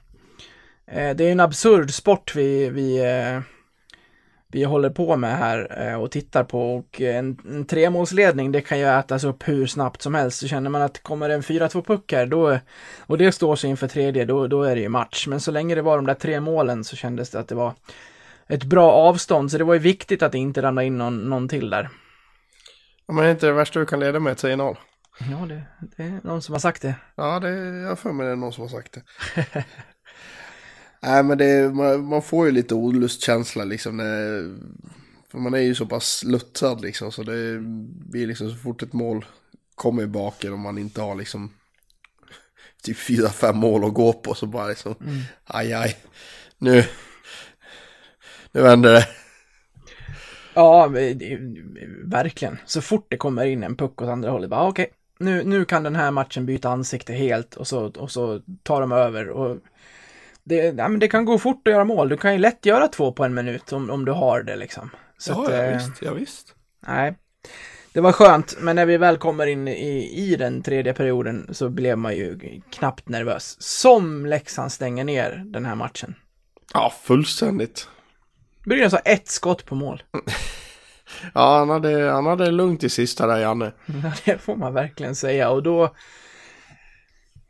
eh, 0.87 1.15
det 1.15 1.23
är 1.23 1.31
en 1.31 1.39
absurd 1.39 1.93
sport 1.93 2.35
vi, 2.35 2.69
vi, 2.69 2.97
eh, 2.97 3.41
vi 4.55 4.63
håller 4.63 4.89
på 4.89 5.15
med 5.15 5.37
här 5.37 5.87
eh, 5.87 6.01
och 6.01 6.11
tittar 6.11 6.43
på 6.43 6.75
och 6.75 7.01
en, 7.01 7.37
en 7.49 7.65
tremålsledning 7.65 8.51
det 8.51 8.61
kan 8.61 8.79
ju 8.79 8.85
ätas 8.85 9.23
upp 9.23 9.47
hur 9.47 9.67
snabbt 9.67 10.01
som 10.01 10.15
helst. 10.15 10.39
Så 10.39 10.47
känner 10.47 10.69
man 10.69 10.81
att 10.81 11.03
kommer 11.03 11.29
det 11.29 11.35
en 11.35 11.41
4-2 11.41 11.81
puck 11.81 12.11
här 12.11 12.25
då, 12.25 12.59
och 12.99 13.17
det 13.17 13.31
står 13.31 13.55
sig 13.55 13.69
inför 13.69 13.87
tredje, 13.87 14.25
då, 14.25 14.47
då 14.47 14.63
är 14.63 14.75
det 14.75 14.81
ju 14.81 14.89
match. 14.89 15.27
Men 15.27 15.39
så 15.39 15.51
länge 15.51 15.75
det 15.75 15.81
var 15.81 15.95
de 15.95 16.05
där 16.05 16.13
tre 16.13 16.39
målen 16.39 16.83
så 16.83 16.95
kändes 16.95 17.29
det 17.29 17.39
att 17.39 17.47
det 17.47 17.55
var 17.55 17.73
ett 18.47 18.63
bra 18.63 18.91
avstånd, 18.91 19.51
så 19.51 19.57
det 19.57 19.63
var 19.63 19.73
ju 19.73 19.79
viktigt 19.79 20.23
att 20.23 20.31
det 20.31 20.37
inte 20.37 20.61
ramlade 20.61 20.87
in 20.87 20.97
någon, 20.97 21.17
någon 21.17 21.47
till 21.47 21.69
där. 21.69 21.89
Ja, 23.07 23.13
men 23.13 23.25
är 23.25 23.31
inte 23.31 23.45
det 23.45 23.53
värsta 23.53 23.79
du 23.79 23.85
kan 23.85 23.99
leda 23.99 24.19
med 24.19 24.35
3-0? 24.35 24.77
Ja, 25.19 25.45
det, 25.45 25.61
det 25.97 26.03
är 26.03 26.19
någon 26.23 26.41
som 26.41 26.53
har 26.53 26.59
sagt 26.59 26.81
det. 26.81 26.95
Ja, 27.15 27.39
det, 27.39 27.49
jag 27.81 27.99
för 27.99 28.11
mig 28.11 28.25
det 28.25 28.31
är 28.31 28.35
någon 28.35 28.53
som 28.53 28.61
har 28.61 28.69
sagt 28.69 28.93
det. 28.93 29.65
Nej, 31.05 31.23
men 31.23 31.37
det, 31.37 31.73
man, 31.73 32.05
man 32.05 32.21
får 32.21 32.45
ju 32.45 32.51
lite 32.51 32.75
olustkänsla 32.75 33.63
liksom. 33.63 33.97
När, 33.97 34.53
för 35.31 35.37
man 35.37 35.53
är 35.53 35.59
ju 35.59 35.75
så 35.75 35.85
pass 35.85 36.23
luttrad 36.23 36.81
liksom. 36.81 37.11
Så 37.11 37.23
det 37.23 37.59
blir 38.11 38.27
liksom 38.27 38.49
så 38.49 38.55
fort 38.55 38.83
ett 38.83 38.93
mål 38.93 39.25
kommer 39.75 40.03
i 40.03 40.07
baken 40.07 40.53
och 40.53 40.59
man 40.59 40.77
inte 40.77 41.01
har 41.01 41.15
liksom 41.15 41.51
typ 42.83 42.97
fyra, 42.97 43.29
fem 43.29 43.57
mål 43.57 43.85
att 43.85 43.93
gå 43.93 44.13
på. 44.13 44.33
Så 44.33 44.45
bara 44.45 44.67
liksom, 44.67 44.95
aj, 45.45 45.73
aj. 45.73 45.97
Nu, 46.57 46.83
nu 48.51 48.61
vänder 48.61 48.93
det. 48.93 49.07
Ja, 50.53 50.87
verkligen. 52.03 52.57
Så 52.65 52.81
fort 52.81 53.07
det 53.09 53.17
kommer 53.17 53.45
in 53.45 53.63
en 53.63 53.75
puck 53.75 54.01
åt 54.01 54.09
andra 54.09 54.31
hållet, 54.31 54.49
bara 54.49 54.67
okej, 54.67 54.91
nu, 55.19 55.43
nu 55.43 55.65
kan 55.65 55.83
den 55.83 55.95
här 55.95 56.11
matchen 56.11 56.45
byta 56.45 56.69
ansikte 56.69 57.13
helt 57.13 57.55
och 57.55 57.67
så, 57.67 57.85
och 57.85 58.11
så 58.11 58.41
tar 58.63 58.81
de 58.81 58.91
över. 58.91 59.29
Och 59.29 59.57
det, 60.43 60.55
ja, 60.55 60.87
men 60.87 60.99
det 60.99 61.07
kan 61.07 61.25
gå 61.25 61.37
fort 61.39 61.67
att 61.67 61.73
göra 61.73 61.83
mål. 61.83 62.09
Du 62.09 62.17
kan 62.17 62.33
ju 62.33 62.39
lätt 62.39 62.65
göra 62.65 62.87
två 62.87 63.11
på 63.11 63.23
en 63.23 63.33
minut 63.33 63.73
om, 63.73 63.89
om 63.89 64.05
du 64.05 64.11
har 64.11 64.43
det 64.43 64.55
liksom. 64.55 64.89
Så 65.17 65.31
Ja, 65.31 65.43
att, 65.43 65.51
ja, 65.51 65.57
eh, 65.57 65.77
visst, 65.77 66.01
ja, 66.01 66.13
visst. 66.13 66.55
Nej. 66.87 67.17
Det 67.93 68.01
var 68.01 68.11
skönt, 68.11 68.55
men 68.59 68.75
när 68.75 68.85
vi 68.85 68.97
väl 68.97 69.17
kommer 69.17 69.47
in 69.47 69.67
i, 69.67 70.13
i 70.15 70.35
den 70.35 70.63
tredje 70.63 70.93
perioden 70.93 71.49
så 71.51 71.69
blev 71.69 71.97
man 71.97 72.15
ju 72.15 72.39
knappt 72.71 73.09
nervös. 73.09 73.55
Som 73.59 74.25
Leksand 74.25 74.71
stänger 74.71 75.03
ner 75.03 75.43
den 75.45 75.65
här 75.65 75.75
matchen. 75.75 76.15
Ja, 76.73 76.93
fullständigt. 77.03 77.87
Brynäs 78.65 78.91
har 78.91 79.01
ett 79.05 79.27
skott 79.27 79.65
på 79.65 79.75
mål. 79.75 80.03
Ja, 81.33 81.57
han 81.57 81.69
hade, 81.69 82.11
han 82.11 82.25
hade 82.25 82.51
lugnt 82.51 82.83
i 82.83 82.89
sista 82.89 83.27
där, 83.27 83.37
Janne. 83.37 83.71
Ja, 84.03 84.11
det 84.25 84.37
får 84.37 84.55
man 84.55 84.73
verkligen 84.73 85.15
säga. 85.15 85.49
Och 85.49 85.63
då, 85.63 85.95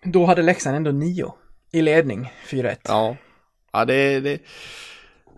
då 0.03 0.25
hade 0.25 0.41
Leksand 0.41 0.75
ändå 0.75 0.91
nio 0.91 1.33
i 1.73 1.81
ledning, 1.81 2.33
4-1. 2.47 2.77
Ja, 2.83 3.15
ja 3.71 3.85
det, 3.85 4.19
det, 4.19 4.41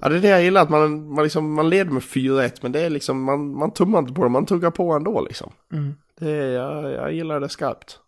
ja, 0.01 0.09
det 0.09 0.15
är 0.15 0.19
det 0.19 0.27
jag 0.27 0.43
gillar, 0.43 0.61
att 0.61 0.69
man, 0.69 1.13
man, 1.13 1.23
liksom, 1.23 1.53
man 1.53 1.69
leder 1.69 1.91
med 1.91 2.03
4-1, 2.03 2.51
men 2.61 2.71
det 2.71 2.79
är 2.79 2.89
liksom, 2.89 3.23
man, 3.23 3.57
man 3.57 3.71
tummar 3.71 3.99
inte 3.99 4.13
på 4.13 4.23
det, 4.23 4.29
man 4.29 4.45
tuggar 4.45 4.71
på 4.71 4.93
ändå 4.93 5.21
liksom. 5.21 5.51
Det, 6.19 6.31
jag, 6.31 6.91
jag 6.91 7.13
gillar 7.13 7.39
det 7.39 7.49
skarpt. 7.49 7.99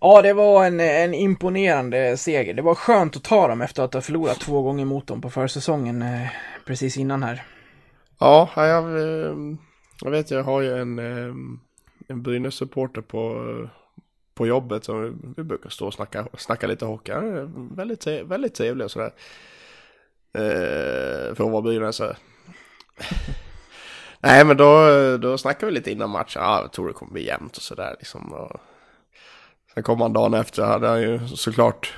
Ja, 0.00 0.22
det 0.22 0.32
var 0.32 0.66
en, 0.66 0.80
en 0.80 1.14
imponerande 1.14 2.16
seger. 2.16 2.54
Det 2.54 2.62
var 2.62 2.74
skönt 2.74 3.16
att 3.16 3.24
ta 3.24 3.48
dem 3.48 3.62
efter 3.62 3.82
att 3.82 3.94
ha 3.94 4.00
förlorat 4.00 4.40
två 4.40 4.62
gånger 4.62 4.84
mot 4.84 5.06
dem 5.06 5.20
på 5.20 5.30
försäsongen 5.30 6.02
eh, 6.02 6.28
precis 6.66 6.96
innan 6.96 7.22
här. 7.22 7.42
Ja, 8.18 8.50
jag, 8.56 8.84
eh, 8.84 9.34
jag 10.02 10.10
vet, 10.10 10.30
jag 10.30 10.42
har 10.42 10.60
ju 10.60 10.78
en, 10.78 10.98
eh, 10.98 11.34
en 12.08 12.22
Brynäs-supporter 12.22 13.00
på, 13.00 13.44
på 14.36 14.46
jobbet 14.46 14.84
Så 14.84 15.14
vi, 15.36 15.42
brukar 15.42 15.70
stå 15.70 15.86
och 15.86 15.94
snacka, 15.94 16.28
snacka 16.38 16.66
lite 16.66 16.84
hockey. 16.84 17.12
Han 17.12 17.36
är 17.36 17.74
väldigt, 17.76 18.06
väldigt 18.06 18.54
trevlig 18.54 18.84
och 18.84 18.90
sådär. 18.90 19.12
Eh, 20.32 21.34
för 21.34 21.44
att 21.44 21.50
vara 21.50 21.62
brynäsare. 21.62 22.16
Nej, 24.20 24.44
men 24.44 24.56
då, 24.56 24.88
då 25.16 25.38
snackade 25.38 25.66
vi 25.66 25.78
lite 25.78 25.90
innan 25.90 26.10
matchen. 26.10 26.42
Ja, 26.42 26.60
jag 26.60 26.72
tror 26.72 26.88
det 26.88 26.92
kommer 26.92 27.12
bli 27.12 27.26
jämnt 27.26 27.56
och 27.56 27.62
sådär 27.62 27.96
liksom. 27.98 28.32
Och 28.32 28.60
sen 29.74 29.82
kom 29.82 30.00
han 30.00 30.12
dagen 30.12 30.34
efter, 30.34 30.62
hade 30.62 30.88
han 30.88 31.02
ju 31.02 31.28
såklart 31.28 31.94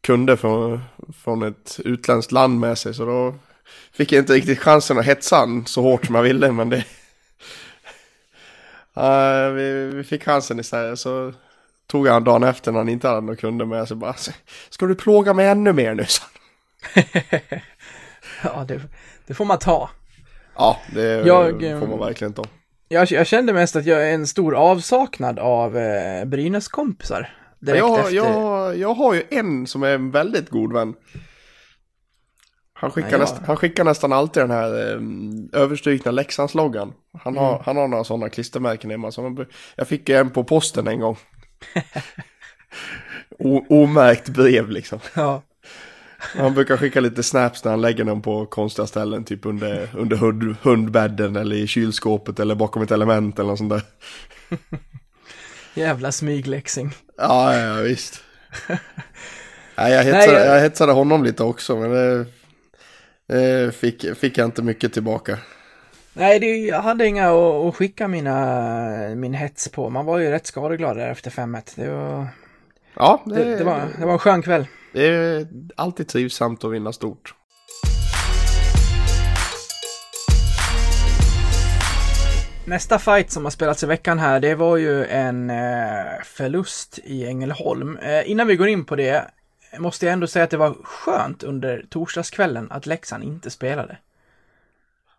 kunder 0.00 0.36
från, 0.36 0.80
från 1.22 1.42
ett 1.42 1.80
utländskt 1.84 2.32
land 2.32 2.60
med 2.60 2.78
sig. 2.78 2.94
Så 2.94 3.04
då 3.04 3.34
fick 3.92 4.12
jag 4.12 4.22
inte 4.22 4.32
riktigt 4.32 4.58
chansen 4.58 4.98
att 4.98 5.06
hetsa 5.06 5.36
han 5.36 5.66
så 5.66 5.82
hårt 5.82 6.06
som 6.06 6.14
jag 6.14 6.22
ville, 6.22 6.52
men 6.52 6.68
det... 6.68 6.84
Uh, 8.96 9.52
vi, 9.52 9.90
vi 9.94 10.04
fick 10.04 10.24
chansen 10.24 10.60
istället, 10.60 10.98
så 10.98 11.32
tog 11.92 12.06
jag 12.06 12.12
han 12.12 12.24
dagen 12.24 12.42
efter 12.42 12.72
när 12.72 12.78
han 12.78 12.88
inte 12.88 13.08
hade 13.08 13.20
några 13.20 13.36
kunder 13.36 13.64
med 13.66 13.88
sig. 13.88 13.96
Bara, 13.96 14.14
ska 14.70 14.86
du 14.86 14.94
plåga 14.94 15.34
mig 15.34 15.46
ännu 15.48 15.72
mer 15.72 15.94
nu? 15.94 16.04
Ja, 18.44 18.64
det, 18.68 18.80
det 19.26 19.34
får 19.34 19.44
man 19.44 19.58
ta. 19.58 19.90
Ja, 20.56 20.76
det 20.94 21.02
Jag, 21.26 21.60
får 21.80 21.86
man 21.86 21.98
verkligen 21.98 22.32
ta. 22.32 22.44
Jag, 22.88 23.10
jag 23.10 23.26
kände 23.26 23.52
mest 23.52 23.76
att 23.76 23.86
jag 23.86 24.08
är 24.08 24.14
en 24.14 24.26
stor 24.26 24.54
avsaknad 24.54 25.38
av 25.38 25.76
eh, 25.78 26.24
Brynäs 26.24 26.68
kompisar. 26.68 27.36
Direkt 27.60 27.78
Jag, 27.78 27.98
efter. 28.00 28.14
jag, 28.14 28.76
jag 28.78 28.94
har 28.94 29.14
ju 29.14 29.22
en 29.30 29.66
som 29.66 29.82
är 29.82 29.90
en 29.94 30.10
väldigt 30.10 30.50
god 30.50 30.72
vän. 30.72 30.94
Han 32.74 32.90
skickar, 32.90 33.08
Ja, 33.08 33.12
jag- 33.12 33.20
näst, 33.20 33.36
han 33.46 33.56
skickar 33.56 33.84
nästan 33.84 34.12
alltid 34.12 34.42
den 34.42 34.50
här 34.50 34.92
um, 34.94 35.50
överstrykna 35.52 36.10
Leksandsloggan. 36.10 36.92
Han 37.22 37.36
har, 37.36 37.50
Mm. 37.52 37.62
han 37.66 37.76
har 37.76 37.88
några 37.88 38.04
sådana 38.04 38.28
klistermärken 38.28 38.90
hemma. 38.90 39.10
Så 39.12 39.44
jag 39.76 39.88
fick 39.88 40.08
en 40.08 40.30
på 40.30 40.44
posten 40.44 40.88
en 40.88 41.00
gång. 41.00 41.16
O, 43.38 43.66
omärkt 43.82 44.28
brev 44.28 44.70
liksom. 44.70 45.00
Ja. 45.14 45.42
Han 46.18 46.54
brukar 46.54 46.76
skicka 46.76 47.00
lite 47.00 47.22
snaps 47.22 47.64
när 47.64 47.70
han 47.70 47.80
lägger 47.80 48.04
den 48.04 48.22
på 48.22 48.46
konstiga 48.46 48.86
ställen. 48.86 49.24
Typ 49.24 49.46
under, 49.46 49.88
under 49.96 50.16
hund, 50.16 50.56
hundbädden 50.62 51.36
eller 51.36 51.56
i 51.56 51.66
kylskåpet 51.66 52.40
eller 52.40 52.54
bakom 52.54 52.82
ett 52.82 52.90
element 52.90 53.38
eller 53.38 53.48
något 53.50 53.58
sånt 53.58 53.70
där. 53.72 53.82
Jävla 55.74 56.12
smygläxing. 56.12 56.94
Ja, 57.18 57.54
ja, 57.58 57.76
ja 57.76 57.82
visst. 57.82 58.22
Nej, 59.76 59.92
jag, 59.92 60.04
hetsade, 60.04 60.26
Nej, 60.26 60.46
jag- 60.46 60.56
jag 60.56 60.60
hetsade 60.60 60.92
honom 60.92 61.24
lite 61.24 61.42
också, 61.42 61.76
men 61.76 61.90
det, 61.90 62.26
det 63.28 63.74
fick, 63.76 64.16
fick 64.16 64.38
jag 64.38 64.44
inte 64.44 64.62
mycket 64.62 64.92
tillbaka. 64.92 65.38
Nej, 66.14 66.40
det, 66.40 66.56
jag 66.56 66.82
hade 66.82 67.06
inga 67.06 67.30
att, 67.30 67.66
att 67.66 67.76
skicka 67.76 68.08
mina, 68.08 69.14
min 69.14 69.34
hets 69.34 69.68
på. 69.68 69.90
Man 69.90 70.06
var 70.06 70.18
ju 70.18 70.30
rätt 70.30 70.46
skadeglad 70.46 70.96
där 70.96 71.08
efter 71.10 71.30
5-1. 71.30 71.72
Det 71.74 71.88
var, 71.88 72.26
Ja, 72.94 73.22
det, 73.26 73.34
det, 73.34 73.56
det, 73.56 73.64
var, 73.64 73.88
det 73.98 74.06
var 74.06 74.12
en 74.12 74.18
skön 74.18 74.42
kväll. 74.42 74.66
det 74.92 75.06
är 75.06 75.46
alltid 75.76 76.08
trivsamt 76.08 76.64
att 76.64 76.72
vinna 76.72 76.92
stort. 76.92 77.34
Nästa 82.66 82.98
fight 82.98 83.30
som 83.30 83.44
har 83.44 83.50
spelats 83.50 83.82
i 83.82 83.86
veckan 83.86 84.18
här, 84.18 84.40
det 84.40 84.54
var 84.54 84.76
ju 84.76 85.04
en 85.04 85.50
eh, 85.50 85.56
förlust 86.24 86.98
i 87.04 87.26
Ängelholm. 87.26 87.96
Eh, 87.96 88.30
innan 88.30 88.46
vi 88.46 88.56
går 88.56 88.68
in 88.68 88.84
på 88.84 88.96
det 88.96 89.24
måste 89.78 90.06
jag 90.06 90.12
ändå 90.12 90.26
säga 90.26 90.44
att 90.44 90.50
det 90.50 90.56
var 90.56 90.74
skönt 90.82 91.42
under 91.42 91.84
torsdagskvällen 91.90 92.68
att 92.70 92.86
Leksand 92.86 93.24
inte 93.24 93.50
spelade. 93.50 93.96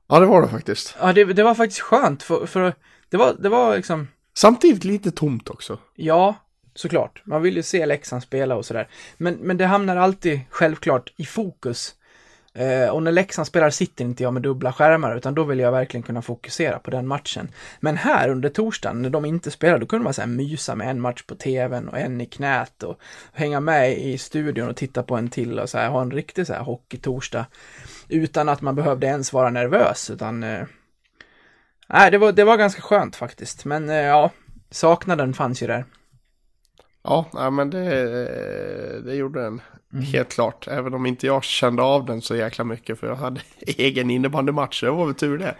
Ja, 0.08 0.20
det 0.20 0.26
var 0.26 0.42
det 0.42 0.48
faktiskt. 0.48 0.96
Ja, 1.00 1.14
det, 1.14 1.24
det 1.24 1.44
var 1.44 1.56
faktiskt 1.56 1.82
skönt 1.82 2.24
för, 2.24 2.46
för 2.46 2.74
det 3.10 3.18
var, 3.18 3.36
det 3.40 3.50
var 3.50 3.76
liksom, 3.76 4.08
Samtidigt 4.34 4.84
lite 4.84 5.12
tomt 5.12 5.50
också. 5.50 5.80
ja, 5.96 6.36
såklart. 6.76 7.22
Man 7.26 7.42
vill 7.42 7.56
ju 7.56 7.64
se 7.64 7.86
Leksand 7.86 8.24
spela 8.24 8.56
och 8.56 8.66
sådär. 8.66 8.88
Men, 9.18 9.34
men 9.34 9.58
det 9.58 9.66
hamnar 9.66 9.96
alltid 9.98 10.40
självklart 10.50 11.14
i 11.18 11.26
fokus. 11.26 11.96
Eh, 12.56 12.90
och 12.90 13.04
när 13.04 13.12
Leksand 13.12 13.48
spelar 13.48 13.70
sitter 13.70 14.06
inte 14.06 14.24
jag 14.24 14.34
med 14.34 14.42
dubbla 14.42 14.74
skärmar, 14.74 15.16
utan 15.18 15.36
då 15.36 15.44
vill 15.44 15.60
jag 15.60 15.72
verkligen 15.72 16.04
kunna 16.04 16.22
fokusera 16.22 16.80
på 16.80 16.92
den 16.92 17.08
matchen. 17.08 17.50
Men 17.80 17.98
här 17.98 18.30
under 18.30 18.50
torsdagen, 18.50 19.02
när 19.02 19.10
de 19.10 19.26
inte 19.26 19.52
spelar, 19.52 19.80
då 19.80 19.86
kunde 19.86 20.04
man 20.04 20.14
så 20.14 20.28
mysa 20.28 20.76
med 20.76 20.90
en 20.90 21.02
match 21.02 21.24
på 21.24 21.36
tvn 21.36 21.88
och 21.90 21.98
en 21.98 22.22
i 22.22 22.26
knät 22.26 22.84
och 22.84 23.00
hänga 23.34 23.60
med 23.60 23.98
i 23.98 24.18
studion 24.18 24.70
och 24.70 24.76
titta 24.76 25.04
på 25.04 25.16
en 25.16 25.30
till 25.30 25.60
och 25.60 25.70
så 25.70 25.78
här, 25.78 25.90
ha 25.90 26.02
en 26.02 26.12
riktig 26.12 26.48
så 26.48 26.54
här 26.54 26.64
hockeytorsdag. 26.64 27.46
Utan 28.08 28.50
att 28.50 28.62
man 28.62 28.76
behövde 28.76 29.08
ens 29.08 29.34
vara 29.34 29.50
nervös, 29.50 30.10
utan... 30.10 30.44
Eh, 30.44 30.66
nej, 31.90 32.12
det 32.12 32.18
var, 32.18 32.32
det 32.32 32.44
var 32.44 32.58
ganska 32.58 32.82
skönt 32.82 33.16
faktiskt. 33.16 33.66
Men 33.66 33.90
eh, 33.90 33.96
ja, 33.96 34.32
saknaden 34.72 35.34
fanns 35.34 35.64
ju 35.64 35.68
där. 35.68 35.86
Ja, 37.04 37.26
nej, 37.34 37.52
men 37.52 37.70
det, 37.70 39.02
det 39.02 39.16
gjorde 39.16 39.44
den. 39.44 39.62
Helt 40.02 40.34
klart. 40.34 40.68
Även 40.68 40.94
om 40.94 41.06
inte 41.06 41.28
jag 41.28 41.44
kände 41.44 41.82
av 41.84 42.06
den 42.06 42.22
så 42.22 42.36
jäkla 42.36 42.64
mycket. 42.64 43.00
För 43.00 43.08
jag 43.08 43.16
hade 43.16 43.42
egen 43.60 44.10
innebandymatch. 44.10 44.82
Det 44.82 44.92
var 44.92 45.06
väl 45.06 45.16
tur 45.16 45.38
det. 45.38 45.56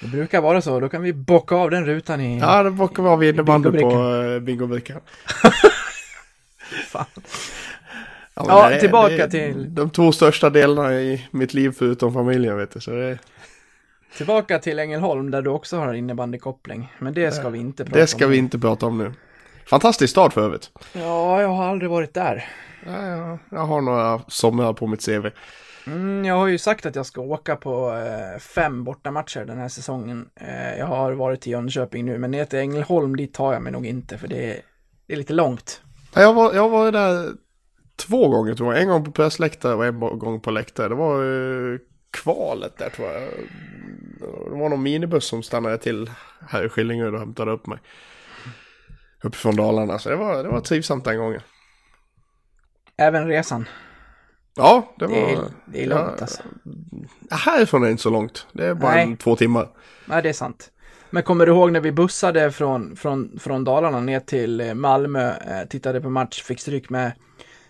Det 0.00 0.06
brukar 0.06 0.40
vara 0.40 0.62
så, 0.62 0.80
då 0.80 0.88
kan 0.88 1.02
vi 1.02 1.12
bocka 1.12 1.54
av 1.54 1.70
den 1.70 1.86
rutan 1.86 2.20
i... 2.20 2.38
Ja, 2.38 2.62
det 2.62 2.70
bockar 2.70 3.02
vi 3.02 3.08
av 3.08 3.24
innebandy 3.24 3.68
på 3.68 3.72
Bingobrickan. 3.72 4.44
bingobrickan. 4.44 5.00
Fan. 6.88 7.06
Ja, 8.36 8.70
är- 8.70 8.80
tillbaka 8.80 9.16
det 9.16 9.30
till- 9.30 9.74
De 9.74 9.90
två 9.90 10.12
största 10.12 10.50
delarna 10.50 10.92
i 10.94 11.26
mitt 11.30 11.54
liv 11.54 11.72
förutom 11.78 12.12
familjen 12.12 12.56
vet 12.56 12.70
du. 12.70 12.80
Så 12.80 12.90
det, 12.90 13.18
Tillbaka 14.16 14.58
till 14.58 14.78
Ängelholm 14.78 15.30
där 15.30 15.42
du 15.42 15.50
också 15.50 15.76
har 15.76 15.94
innebandykoppling. 15.94 16.92
Men 16.98 17.14
det 17.14 17.30
ska 17.34 17.48
vi 17.48 17.58
inte 17.58 17.84
prata 17.84 17.98
det 18.00 18.06
ska 18.06 18.24
om. 18.24 18.30
vi 18.30 18.36
inte 18.36 18.58
prata 18.58 18.86
om 18.86 18.98
nu. 18.98 19.12
Fantastisk 19.66 20.10
start 20.10 20.32
för 20.32 20.40
övrigt. 20.44 20.70
Ja, 20.92 21.40
jag 21.42 21.48
har 21.48 21.64
aldrig 21.68 21.90
varit 21.90 22.14
där. 22.14 22.44
Ja, 22.86 23.06
ja, 23.06 23.38
jag 23.50 23.58
har 23.66 23.80
några 23.80 24.20
somrar 24.28 24.72
på 24.72 24.86
mitt 24.86 25.06
CV. 25.06 25.26
Mm, 25.86 26.24
jag 26.24 26.34
har 26.34 26.46
ju 26.46 26.58
sagt 26.58 26.86
att 26.86 26.96
jag 26.96 27.06
ska 27.06 27.20
åka 27.20 27.56
på 27.56 27.90
eh, 27.92 28.38
fem 28.40 28.84
bortamatcher 28.84 29.44
den 29.44 29.58
här 29.58 29.68
säsongen. 29.68 30.28
Eh, 30.40 30.78
jag 30.78 30.86
har 30.86 31.12
varit 31.12 31.46
i 31.46 31.50
Jönköping 31.50 32.04
nu, 32.04 32.18
men 32.18 32.30
ner 32.30 32.44
till 32.44 32.58
Ängelholm 32.58 33.16
dit 33.16 33.34
tar 33.34 33.52
jag 33.52 33.62
mig 33.62 33.72
nog 33.72 33.86
inte, 33.86 34.18
för 34.18 34.28
det 34.28 34.50
är, 34.50 34.60
det 35.06 35.12
är 35.12 35.16
lite 35.16 35.32
långt. 35.32 35.80
Ja, 36.14 36.20
Jag 36.20 36.32
var, 36.34 36.54
jag 36.54 36.68
var 36.68 36.92
där 36.92 37.28
två 37.96 38.28
gånger 38.28 38.54
tror 38.54 38.74
jag. 38.74 38.82
En 38.82 38.88
gång 38.88 39.04
på 39.04 39.10
pressläktare 39.10 39.74
och 39.74 39.86
en 39.86 40.00
gång 40.18 40.40
på 40.40 40.50
läktare. 40.50 40.88
Det 40.88 40.94
var 40.94 41.24
uh, 41.24 41.78
kvalet 42.10 42.78
där 42.78 42.90
tror 42.90 43.08
jag. 43.08 43.22
Det 44.50 44.58
var 44.58 44.68
någon 44.68 44.82
minibuss 44.82 45.24
som 45.24 45.42
stannade 45.42 45.78
till 45.78 46.10
här 46.48 46.66
i 46.66 46.68
Skillingaryd 46.68 47.14
och 47.14 47.20
hämtade 47.20 47.50
upp 47.50 47.66
mig. 47.66 47.78
Uppifrån 49.22 49.56
Dalarna. 49.56 49.98
Så 49.98 50.08
det 50.08 50.16
var, 50.16 50.42
det 50.42 50.48
var 50.48 50.60
trivsamt 50.60 51.04
den 51.04 51.18
gången. 51.18 51.40
Även 52.96 53.28
resan. 53.28 53.68
Ja, 54.56 54.94
det 54.98 55.06
var... 55.06 55.14
Det 55.14 55.32
är, 55.32 55.38
det 55.64 55.82
är 55.82 55.86
långt 55.86 56.12
ja, 56.16 56.20
alltså. 56.20 56.42
Härifrån 57.30 57.82
är 57.82 57.86
det 57.86 57.90
inte 57.90 58.02
så 58.02 58.10
långt. 58.10 58.46
Det 58.52 58.66
är 58.66 58.74
bara 58.74 58.94
Nej. 58.94 59.02
en, 59.02 59.16
två 59.16 59.36
timmar. 59.36 59.68
Nej, 60.04 60.22
det 60.22 60.28
är 60.28 60.32
sant. 60.32 60.70
Men 61.10 61.22
kommer 61.22 61.46
du 61.46 61.52
ihåg 61.52 61.72
när 61.72 61.80
vi 61.80 61.92
bussade 61.92 62.52
från, 62.52 62.96
från, 62.96 63.38
från 63.38 63.64
Dalarna 63.64 64.00
ner 64.00 64.20
till 64.20 64.60
eh, 64.60 64.74
Malmö, 64.74 65.30
eh, 65.30 65.68
tittade 65.68 66.00
på 66.00 66.10
match, 66.10 66.42
fick 66.42 66.60
stryk 66.60 66.90
med 66.90 67.12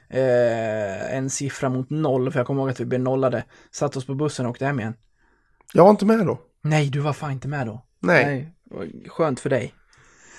eh, 0.08 1.16
en 1.16 1.30
siffra 1.30 1.68
mot 1.68 1.90
noll, 1.90 2.32
för 2.32 2.40
jag 2.40 2.46
kommer 2.46 2.62
ihåg 2.62 2.70
att 2.70 2.80
vi 2.80 2.84
blev 2.84 3.00
nollade. 3.00 3.44
Satt 3.70 3.96
oss 3.96 4.06
på 4.06 4.14
bussen 4.14 4.46
och 4.46 4.50
åkte 4.50 4.66
hem 4.66 4.80
igen. 4.80 4.94
Jag 5.72 5.84
var 5.84 5.90
inte 5.90 6.04
med 6.04 6.26
då. 6.26 6.40
Nej, 6.62 6.90
du 6.90 7.00
var 7.00 7.12
fan 7.12 7.32
inte 7.32 7.48
med 7.48 7.66
då. 7.66 7.86
Nej. 8.00 8.52
var 8.64 9.08
Skönt 9.08 9.40
för 9.40 9.50
dig. 9.50 9.74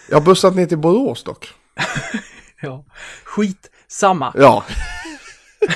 Jag 0.09 0.17
har 0.17 0.25
bussat 0.25 0.55
ner 0.55 0.65
till 0.65 0.77
Borås 0.77 1.23
dock. 1.23 1.47
Ja. 2.61 2.85
Skit 3.23 3.71
samma. 3.87 4.33
Ja. 4.35 4.65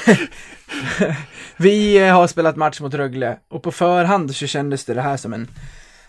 Vi 1.58 2.08
eh, 2.08 2.13
har 2.13 2.27
spelat 2.27 2.56
match 2.56 2.82
mot 2.82 2.93
Rögle 2.93 3.39
och 3.49 3.63
på 3.63 3.71
förhand 3.71 4.36
så 4.36 4.47
kändes 4.47 4.86
det, 4.86 4.93
det 4.93 5.01
här 5.01 5.17
som 5.17 5.34
en 5.34 5.47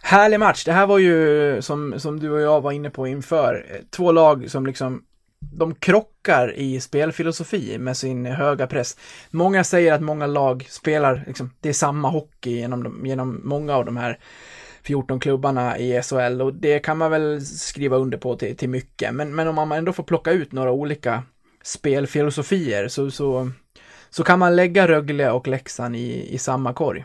härlig 0.03 0.41
match. 0.41 0.65
Det 0.65 0.73
här 0.73 0.87
var 0.87 0.99
ju, 0.99 1.63
som, 1.63 2.01
som 2.01 2.21
du 2.21 2.31
och 2.31 2.41
jag 2.41 2.61
var 2.61 2.73
inne 2.73 2.91
på 2.91 3.07
inför, 3.07 3.67
eh, 3.71 3.77
två 3.91 4.13
lag 4.13 4.51
som 4.51 4.67
liksom 4.67 5.03
de 5.51 5.75
krockar 5.75 6.55
i 6.57 6.81
spelfilosofi 6.81 7.79
med 7.79 7.97
sin 7.97 8.27
höga 8.27 8.67
press. 8.67 8.97
Många 9.31 9.65
säger 9.65 9.93
att 9.93 10.03
många 10.03 10.27
lag 10.27 10.67
spelar, 10.69 11.25
liksom, 11.27 11.51
det 11.61 11.69
är 11.69 11.73
samma 11.73 12.09
hockey 12.09 12.51
genom, 12.51 12.83
de, 12.83 13.07
genom 13.07 13.41
många 13.45 13.77
av 13.77 13.85
de 13.85 13.97
här 13.97 14.19
14 14.83 15.21
klubbarna 15.21 15.79
i 15.79 16.03
SHL 16.03 16.43
och 16.43 16.55
det 16.55 16.79
kan 16.79 16.99
man 16.99 17.11
väl 17.11 17.47
skriva 17.47 17.97
under 17.97 18.19
på 18.19 18.37
till, 18.37 18.57
till 18.57 18.69
mycket. 18.69 19.15
Men, 19.15 19.35
men 19.35 19.49
om 19.49 19.55
man 19.55 19.73
ändå 19.73 19.93
får 19.93 20.03
plocka 20.03 20.31
ut 20.33 20.53
några 20.53 20.71
olika 20.71 21.23
spelfilosofier 21.63 22.89
så, 22.89 23.11
så, 23.11 23.51
så 24.11 24.25
kan 24.25 24.39
man 24.39 24.57
lägga 24.57 24.89
Rögle 24.89 25.31
och 25.31 25.49
Leksand 25.49 25.97
i, 25.97 26.35
i 26.35 26.39
samma 26.39 26.73
korg. 26.73 27.05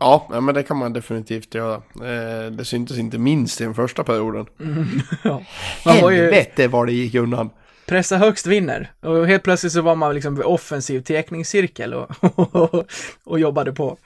Ja, 0.00 0.26
ja, 0.30 0.40
men 0.40 0.54
det 0.54 0.62
kan 0.62 0.76
man 0.76 0.92
definitivt 0.92 1.54
göra. 1.54 1.74
Eh, 1.74 2.50
det 2.50 2.64
syntes 2.64 2.98
inte 2.98 3.18
minst 3.18 3.60
i 3.60 3.64
den 3.64 3.74
första 3.74 4.04
perioden. 4.04 4.46
Ja. 5.24 5.42
Man 5.86 6.00
var 6.00 6.10
ju 6.10 6.20
Helvete 6.22 6.68
vad 6.68 6.86
det 6.86 6.92
gick 6.92 7.14
undan. 7.14 7.50
pressa 7.86 8.16
högst 8.16 8.46
vinner 8.46 8.92
och 9.00 9.26
helt 9.26 9.42
plötsligt 9.42 9.72
så 9.72 9.80
var 9.82 9.94
man 9.96 10.14
liksom 10.14 10.34
vid 10.36 10.44
offensiv 10.44 11.00
teckningscirkel 11.00 11.94
och, 11.94 12.10
och, 12.54 12.84
och 13.24 13.38
jobbade 13.40 13.72
på. 13.72 13.98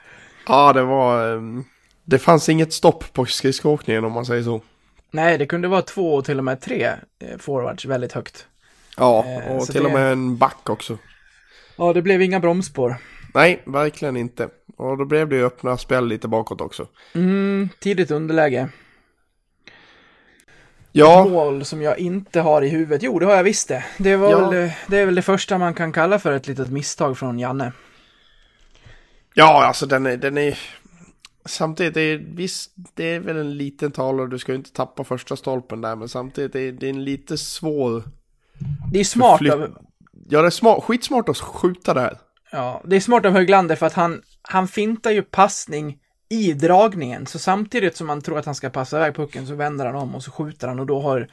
Ja, 0.48 0.72
det 0.72 0.82
var... 0.82 1.32
ehm, 1.36 1.64
Det 2.04 2.18
fanns 2.18 2.48
inget 2.48 2.72
stopp 2.72 3.04
på 3.12 3.26
skridskoåkningen 3.26 4.04
om 4.04 4.12
man 4.12 4.26
säger 4.26 4.42
så. 4.42 4.60
Nej, 5.10 5.38
det 5.38 5.46
kunde 5.46 5.68
vara 5.68 5.82
två 5.82 6.14
och 6.14 6.24
till 6.24 6.38
och 6.38 6.44
med 6.44 6.60
tre 6.60 6.84
eh, 6.84 7.38
forwards 7.38 7.84
väldigt 7.84 8.12
högt. 8.12 8.46
Ja, 8.96 9.24
Eh, 9.26 9.56
och 9.56 9.62
så 9.66 9.72
till 9.72 9.82
och 9.84 9.88
det- 9.90 9.94
med 9.98 10.12
en 10.12 10.36
back 10.36 10.70
också. 10.70 10.98
Ja, 11.76 11.92
det 11.92 12.02
blev 12.02 12.22
inga 12.22 12.40
bromsspår. 12.40 12.96
Nej, 13.34 13.62
verkligen 13.66 14.16
inte. 14.16 14.48
Och 14.76 14.98
då 14.98 15.04
blev 15.04 15.28
det 15.28 15.36
ju 15.36 15.44
öppna 15.46 15.76
spel 15.78 16.06
lite 16.06 16.28
bakåt 16.28 16.60
också. 16.60 16.88
Mm, 17.14 17.68
tidigt 17.80 18.10
underläge. 18.10 18.68
Ja, 20.92 21.24
Mål 21.30 21.64
som 21.64 21.82
jag 21.82 21.98
inte 21.98 22.40
har 22.40 22.62
i 22.62 22.68
huvudet. 22.68 23.02
Jo, 23.02 23.18
det 23.18 23.26
har 23.26 23.34
jag 23.36 23.44
visst 23.44 23.68
det. 23.68 23.84
Det, 23.98 24.16
var 24.16 24.30
Ja. 24.30 24.38
väl, 24.40 24.50
det- 24.50 24.76
det 24.88 24.98
är 24.98 25.06
väl 25.06 25.14
det 25.14 25.22
första 25.22 25.58
man 25.58 25.74
kan 25.74 25.92
kalla 25.92 26.18
för 26.18 26.32
ett 26.32 26.46
litet 26.46 26.68
misstag 26.70 27.18
från 27.18 27.38
Janne. 27.38 27.72
ja 29.34 29.64
alltså 29.64 29.86
den 29.86 30.06
är, 30.06 30.16
den 30.16 30.38
är... 30.38 30.58
Samtidigt, 31.44 31.96
är, 31.96 32.16
visst, 32.34 32.72
det 32.94 33.04
är 33.04 33.20
väl 33.20 33.36
en 33.36 33.56
liten 33.56 33.90
talare, 33.92 34.26
du 34.26 34.38
ska 34.38 34.52
ju 34.52 34.58
inte 34.58 34.72
tappa 34.72 35.04
första 35.04 35.36
stolpen 35.36 35.80
där, 35.80 35.96
men 35.96 36.08
samtidigt 36.08 36.54
är 36.54 36.72
det 36.72 36.86
är 36.86 36.90
en 36.90 37.04
lite 37.04 37.38
svår... 37.38 38.02
Det 38.92 39.00
är 39.00 39.04
smart 39.04 39.40
av, 39.52 39.76
Ja, 40.28 40.40
det 40.40 40.46
är 40.46 40.50
smart, 40.50 40.84
skitsmart 40.84 41.28
att 41.28 41.38
skjuta 41.38 41.94
där. 41.94 42.18
Ja, 42.52 42.82
det 42.84 42.96
är 42.96 43.00
smart 43.00 43.26
av 43.26 43.32
Höglander 43.32 43.76
för 43.76 43.86
att 43.86 43.92
han, 43.92 44.22
han 44.42 44.68
fintar 44.68 45.10
ju 45.10 45.22
passning 45.22 45.98
i 46.28 46.52
dragningen. 46.52 47.26
Så 47.26 47.38
samtidigt 47.38 47.96
som 47.96 48.06
man 48.06 48.20
tror 48.20 48.38
att 48.38 48.46
han 48.46 48.54
ska 48.54 48.70
passa 48.70 48.96
iväg 48.96 49.14
pucken 49.14 49.46
så 49.46 49.54
vänder 49.54 49.86
han 49.86 49.94
om 49.94 50.14
och 50.14 50.22
så 50.22 50.30
skjuter 50.30 50.68
han 50.68 50.80
och 50.80 50.86
då 50.86 51.00
har, 51.00 51.28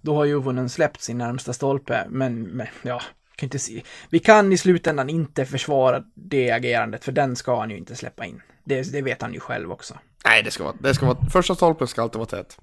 då 0.00 0.14
har 0.14 0.24
Juvonen 0.24 0.68
släppt 0.68 1.02
sin 1.02 1.18
närmsta 1.18 1.52
stolpe. 1.52 2.06
Men, 2.08 2.42
men 2.42 2.66
ja, 2.82 3.02
kan 3.36 3.46
inte 3.46 3.58
se. 3.58 3.82
Vi 4.10 4.18
kan 4.18 4.52
i 4.52 4.56
slutändan 4.56 5.10
inte 5.10 5.44
försvara 5.44 6.02
det 6.14 6.50
agerandet 6.50 7.04
för 7.04 7.12
den 7.12 7.36
ska 7.36 7.60
han 7.60 7.70
ju 7.70 7.76
inte 7.76 7.96
släppa 7.96 8.24
in. 8.24 8.42
Det, 8.64 8.92
det 8.92 9.02
vet 9.02 9.22
han 9.22 9.34
ju 9.34 9.40
själv 9.40 9.72
också. 9.72 9.98
Nej, 10.24 10.42
det 10.42 10.50
ska 10.50 10.64
vara, 10.64 10.74
det 10.80 10.94
ska 10.94 11.06
vara, 11.06 11.18
första 11.30 11.54
stolpen 11.54 11.88
ska 11.88 12.02
alltid 12.02 12.18
vara 12.18 12.28
tät. 12.28 12.58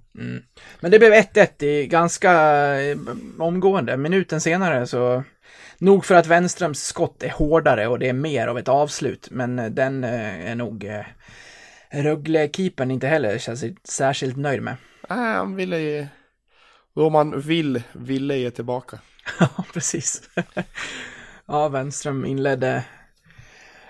Men 0.80 0.92
det 0.92 1.00
blev 1.00 1.14
1-1 1.14 1.64
i 1.64 1.88
ganska 1.88 2.32
eh, 2.82 2.98
omgående. 3.40 3.98
Minuten 3.98 4.42
senare 4.42 4.88
så... 4.88 5.24
Nog 5.82 6.06
för 6.06 6.16
att 6.16 6.28
Wenströms 6.28 6.84
skott 6.84 7.24
är 7.24 7.30
hårdare 7.30 7.88
och 7.88 8.00
det 8.00 8.10
är 8.10 8.14
mer 8.14 8.48
av 8.48 8.58
ett 8.60 8.68
avslut, 8.68 9.28
men 9.32 9.60
eh, 9.60 9.70
den 9.70 10.04
eh, 10.04 10.52
är 10.52 10.56
nog 10.56 10.84
eh, 10.84 11.06
Rögle-keepern 11.92 12.92
inte 12.92 13.08
heller 13.08 13.38
särskilt, 13.38 13.88
särskilt 13.88 14.38
nöjd 14.38 14.62
med. 14.62 14.76
Nej, 15.10 15.36
han 15.36 15.56
ville 15.56 15.80
ge... 15.80 16.08
Roman 16.96 17.42
vill, 17.42 17.84
ville 17.94 18.38
ge 18.38 18.52
tillbaka. 18.52 19.00
Ja, 19.40 19.64
precis. 19.74 20.30
ja, 21.46 21.70
Wenström 21.70 22.26
inledde, 22.26 22.84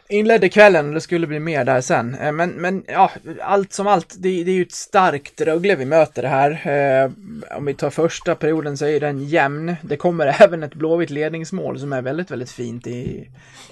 inledde 0.10 0.50
kvällen 0.50 0.88
och 0.88 0.94
det 0.94 1.02
skulle 1.02 1.28
bli 1.28 1.40
mer 1.40 1.66
där 1.66 1.82
sen. 1.82 2.16
Eh, 2.16 2.32
Men, 2.32 2.50
men 2.50 2.84
ja, 2.88 3.12
allt 3.42 3.74
som 3.74 3.88
allt, 3.88 4.16
det, 4.20 4.44
det 4.44 4.52
är 4.52 4.56
ju 4.56 4.62
ett 4.62 4.72
starkt 4.72 5.42
Rögle 5.42 5.76
vi 5.76 5.86
möter 5.86 6.24
här. 6.24 6.52
Eh, 6.52 7.12
om 7.58 7.66
vi 7.66 7.74
tar 7.74 7.90
första 7.90 8.36
perioden 8.36 8.78
så 8.78 8.86
är 8.86 9.00
den 9.00 9.26
jämn. 9.26 9.76
Det 9.82 9.98
kommer 9.98 10.36
även 10.42 10.64
ett 10.64 10.76
blåvitt 10.76 11.10
ledningsmål 11.10 11.80
som 11.80 11.94
är 11.94 12.02
väldigt, 12.02 12.32
väldigt 12.32 12.52
fint 12.52 12.88
i 12.88 13.30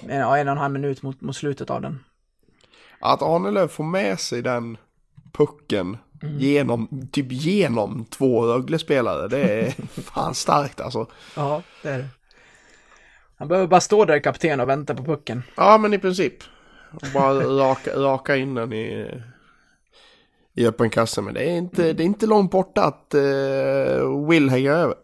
en, 0.08 0.18
ja, 0.20 0.38
en 0.38 0.48
och 0.48 0.52
en 0.52 0.58
halv 0.58 0.72
minut 0.72 1.02
mot, 1.02 1.20
mot 1.20 1.36
slutet 1.36 1.70
av 1.70 1.82
den. 1.82 2.00
Att 3.00 3.22
Arnelöv 3.22 3.68
får 3.68 3.84
med 3.84 4.20
sig 4.20 4.42
den 4.42 4.76
pucken 5.32 5.96
genom, 6.38 7.08
typ 7.12 7.32
genom 7.32 8.04
två 8.04 8.46
Rögle-spelare, 8.46 9.28
det 9.28 9.38
är 9.38 9.70
fan 10.02 10.34
starkt 10.34 10.80
alltså. 10.80 11.06
Ja, 11.36 11.62
det 11.82 11.88
är 11.88 11.98
det. 11.98 12.08
Han 13.38 13.48
behöver 13.48 13.66
bara 13.66 13.80
stå 13.80 14.04
där 14.04 14.18
kapten 14.18 14.60
och 14.60 14.68
vänta 14.68 14.94
på 14.94 15.04
pucken. 15.04 15.42
Ja, 15.56 15.78
men 15.78 15.94
i 15.94 15.98
princip. 15.98 16.34
Och 16.92 17.02
Bara 17.14 17.32
raka, 17.34 17.96
raka 17.96 18.36
in 18.36 18.54
den 18.54 18.72
i, 18.72 19.10
i 20.54 20.66
öppen 20.66 20.90
kasse. 20.90 21.22
Men 21.22 21.34
det 21.34 21.50
är 21.50 21.56
inte, 21.56 21.92
det 21.92 22.02
är 22.02 22.06
inte 22.06 22.26
långt 22.26 22.50
borta 22.50 22.84
att 22.84 23.14
uh, 23.14 24.28
Will 24.28 24.50
hänger 24.50 24.72
över. 24.72 24.96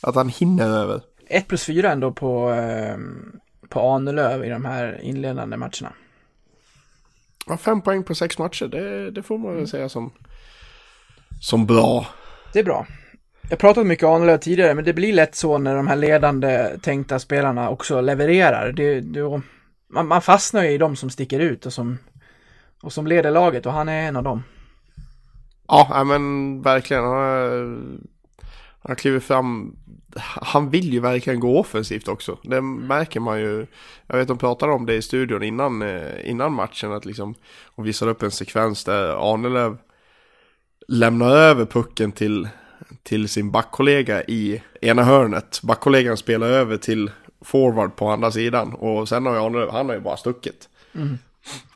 Att 0.00 0.14
han 0.14 0.28
hinner 0.28 0.68
över. 0.68 1.00
1 1.28 1.48
plus 1.48 1.64
4 1.64 1.92
ändå 1.92 2.12
på, 2.12 2.50
eh, 2.50 2.96
på 3.68 3.80
Ahnelöv 3.80 4.44
i 4.44 4.48
de 4.48 4.64
här 4.64 5.00
inledande 5.02 5.56
matcherna. 5.56 5.92
Ja, 7.46 7.56
fem 7.56 7.82
poäng 7.82 8.02
på 8.02 8.14
sex 8.14 8.38
matcher, 8.38 8.66
det, 8.66 9.10
det 9.10 9.22
får 9.22 9.38
man 9.38 9.56
väl 9.56 9.68
säga 9.68 9.88
som, 9.88 10.12
som 11.40 11.66
bra. 11.66 12.06
Det 12.52 12.58
är 12.58 12.64
bra. 12.64 12.86
Jag 13.50 13.58
pratat 13.58 13.86
mycket 13.86 14.04
om 14.04 14.38
tidigare, 14.40 14.74
men 14.74 14.84
det 14.84 14.92
blir 14.92 15.12
lätt 15.12 15.34
så 15.34 15.58
när 15.58 15.76
de 15.76 15.86
här 15.86 15.96
ledande 15.96 16.78
tänkta 16.82 17.18
spelarna 17.18 17.70
också 17.70 18.00
levererar. 18.00 18.72
Det, 18.72 19.00
det, 19.00 19.42
man, 19.92 20.08
man 20.08 20.22
fastnar 20.22 20.62
ju 20.62 20.70
i 20.70 20.78
de 20.78 20.96
som 20.96 21.10
sticker 21.10 21.40
ut 21.40 21.66
och 21.66 21.72
som, 21.72 21.98
och 22.82 22.92
som 22.92 23.06
leder 23.06 23.30
laget 23.30 23.66
och 23.66 23.72
han 23.72 23.88
är 23.88 24.08
en 24.08 24.16
av 24.16 24.22
dem. 24.22 24.42
Ja, 25.68 26.04
men 26.04 26.62
verkligen. 26.62 27.02
Han 27.02 27.12
har, 27.12 27.78
han 28.82 28.96
kliver 28.96 28.96
klivit 28.96 29.24
fram. 29.24 29.76
Han 30.42 30.70
vill 30.70 30.92
ju 30.92 31.00
verkligen 31.00 31.40
gå 31.40 31.58
offensivt 31.58 32.08
också. 32.08 32.38
Det 32.42 32.60
märker 32.60 33.20
man 33.20 33.40
ju. 33.40 33.66
Jag 34.06 34.16
vet 34.16 34.28
de 34.28 34.38
pratade 34.38 34.72
om 34.72 34.86
det 34.86 34.94
i 34.94 35.02
studion 35.02 35.42
innan, 35.42 35.82
eh, 35.82 36.30
innan 36.30 36.52
matchen. 36.52 36.92
Att 36.92 37.04
liksom, 37.04 37.34
och 37.74 37.86
visade 37.86 38.10
upp 38.10 38.22
en 38.22 38.30
sekvens 38.30 38.84
där 38.84 39.32
Arnelöv 39.32 39.78
lämnar 40.88 41.30
över 41.30 41.64
pucken 41.64 42.12
till, 42.12 42.48
till 43.06 43.28
sin 43.28 43.50
backkollega 43.50 44.22
i 44.22 44.62
ena 44.80 45.04
hörnet. 45.04 45.60
Backkollegan 45.62 46.16
spelar 46.16 46.46
över 46.46 46.76
till 46.76 47.10
forward 47.40 47.96
på 47.96 48.08
andra 48.08 48.30
sidan. 48.32 48.74
Och 48.74 49.08
sen 49.08 49.26
har 49.26 49.46
Arnelöv, 49.46 49.70
han 49.70 49.86
har 49.86 49.94
ju 49.94 50.00
bara 50.00 50.16
stuckit. 50.16 50.68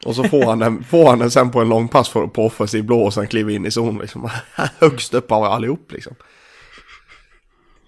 Och 0.05 0.17
så 0.17 0.25
får 0.25 0.45
han 0.45 0.59
den, 0.59 0.85
får 0.85 1.09
han 1.09 1.19
den 1.19 1.31
sen 1.31 1.51
på 1.51 1.61
en 1.61 1.69
långpass 1.69 2.09
på, 2.09 2.29
på 2.29 2.47
offensiv 2.47 2.85
blå 2.85 3.01
och 3.01 3.15
sen 3.15 3.27
kliver 3.27 3.53
in 3.53 3.67
i 3.67 3.71
zon 3.71 3.99
liksom. 3.99 4.31
Högst 4.81 5.15
upp 5.15 5.33
av 5.33 5.45
allihop 5.45 5.93
liksom. 5.93 6.15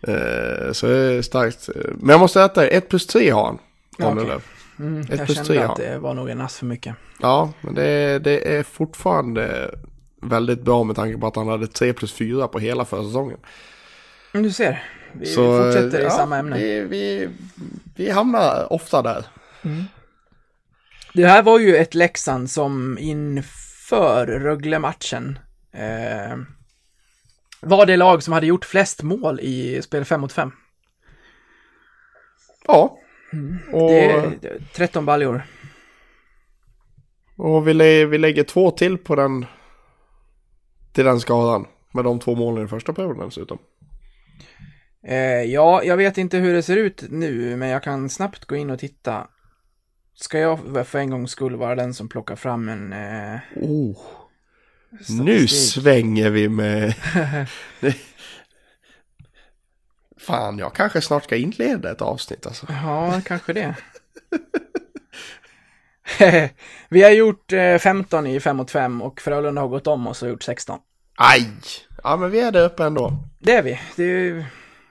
Eh, 0.06 0.72
så 0.72 0.86
det 0.86 0.96
är 0.96 1.22
starkt. 1.22 1.68
Men 1.94 2.08
jag 2.08 2.20
måste 2.20 2.42
äta 2.42 2.66
1 2.66 2.88
plus 2.88 3.06
3 3.06 3.30
har 3.30 3.44
han. 3.44 3.58
Ja. 3.98 4.06
Arnelöv. 4.06 4.42
Mm, 4.78 5.06
jag 5.10 5.30
kände 5.30 5.68
att 5.68 5.76
det 5.76 5.98
var 5.98 6.14
nog 6.14 6.28
en 6.28 6.40
ass 6.40 6.56
för 6.56 6.66
mycket. 6.66 6.96
Ja, 7.20 7.52
men 7.60 7.74
det, 7.74 8.18
det 8.18 8.56
är 8.56 8.62
fortfarande 8.62 9.74
väldigt 10.22 10.62
bra 10.62 10.84
med 10.84 10.96
tanke 10.96 11.18
på 11.18 11.26
att 11.26 11.36
han 11.36 11.48
hade 11.48 11.66
3 11.66 11.92
plus 11.92 12.12
4 12.12 12.48
på 12.48 12.58
hela 12.58 12.84
förra 12.84 13.04
säsongen. 13.04 13.38
Men 14.32 14.42
du 14.42 14.50
ser, 14.52 14.82
vi 15.12 15.26
Så, 15.26 15.58
fortsätter 15.64 16.00
i 16.00 16.04
ja, 16.04 16.10
samma 16.10 16.38
ämne. 16.38 16.58
Vi, 16.58 16.80
vi, 16.80 17.28
vi 17.96 18.10
hamnar 18.10 18.72
ofta 18.72 19.02
där. 19.02 19.24
Det 21.14 21.26
här 21.26 21.42
var 21.42 21.58
ju 21.58 21.76
ett 21.76 21.94
Leksand 21.94 22.50
som 22.50 22.98
inför 23.00 24.26
Rögle-matchen 24.26 25.38
eh, 25.72 26.38
var 27.60 27.86
det 27.86 27.96
lag 27.96 28.22
som 28.22 28.32
hade 28.32 28.46
gjort 28.46 28.64
flest 28.64 29.02
mål 29.02 29.40
i 29.40 29.82
spel 29.82 30.04
5 30.04 30.20
mot 30.20 30.32
5. 30.32 30.52
Ja. 32.66 32.98
Och, 33.72 33.88
Det 33.90 34.04
är 34.04 34.32
det 34.40 34.48
är 34.48 34.58
13 34.74 35.04
baljor. 35.06 35.42
och 37.36 37.68
vi, 37.68 37.74
lä- 37.74 38.04
vi 38.06 38.18
lägger 38.18 38.44
två 38.44 38.70
till 38.70 38.98
på 38.98 39.14
den 39.16 39.46
till 40.92 41.04
den 41.04 41.20
skalan. 41.20 41.66
Med 41.94 42.04
de 42.04 42.18
två 42.18 42.34
målen 42.34 42.64
i 42.64 42.68
första 42.68 42.92
perioden 42.92 43.28
dessutom. 43.28 43.58
Eh, 45.06 45.42
ja, 45.42 45.84
jag 45.84 45.96
vet 45.96 46.18
inte 46.18 46.38
hur 46.38 46.54
det 46.54 46.62
ser 46.62 46.76
ut 46.76 47.04
nu, 47.08 47.56
men 47.56 47.68
jag 47.68 47.82
kan 47.82 48.10
snabbt 48.10 48.44
gå 48.44 48.56
in 48.56 48.70
och 48.70 48.78
titta. 48.78 49.26
Ska 50.14 50.38
jag 50.38 50.86
för 50.86 50.98
en 50.98 51.10
gångs 51.10 51.30
skull 51.30 51.56
vara 51.56 51.74
den 51.74 51.94
som 51.94 52.08
plockar 52.08 52.36
fram 52.36 52.68
en 52.68 52.92
eh, 52.92 53.40
Oh. 53.56 53.98
Nu 55.08 55.48
svänger 55.48 56.30
vi 56.30 56.48
med... 56.48 56.94
Fan, 60.18 60.58
jag 60.58 60.74
kanske 60.74 61.00
snart 61.00 61.24
ska 61.24 61.36
inleda 61.36 61.90
ett 61.90 62.02
avsnitt 62.02 62.46
alltså. 62.46 62.66
Ja, 62.68 63.20
kanske 63.24 63.52
det. 63.52 63.74
Vi 66.88 67.02
har 67.02 67.10
gjort 67.10 67.52
eh, 67.52 67.78
15 67.78 68.26
i 68.26 68.40
5 68.40 68.56
mot 68.56 68.70
5 68.70 69.02
och 69.02 69.20
Frölunda 69.20 69.60
har 69.60 69.68
gått 69.68 69.86
om 69.86 70.06
oss 70.06 70.22
och 70.22 70.28
gjort 70.28 70.42
16. 70.42 70.78
Aj! 71.16 71.50
Ja, 72.02 72.16
men 72.16 72.30
vi 72.30 72.40
är 72.40 72.52
där 72.52 72.64
uppe 72.64 72.84
ändå. 72.84 73.18
Det 73.38 73.52
är 73.52 73.62
vi. 73.62 73.80
Det 73.96 74.04
är, 74.04 74.44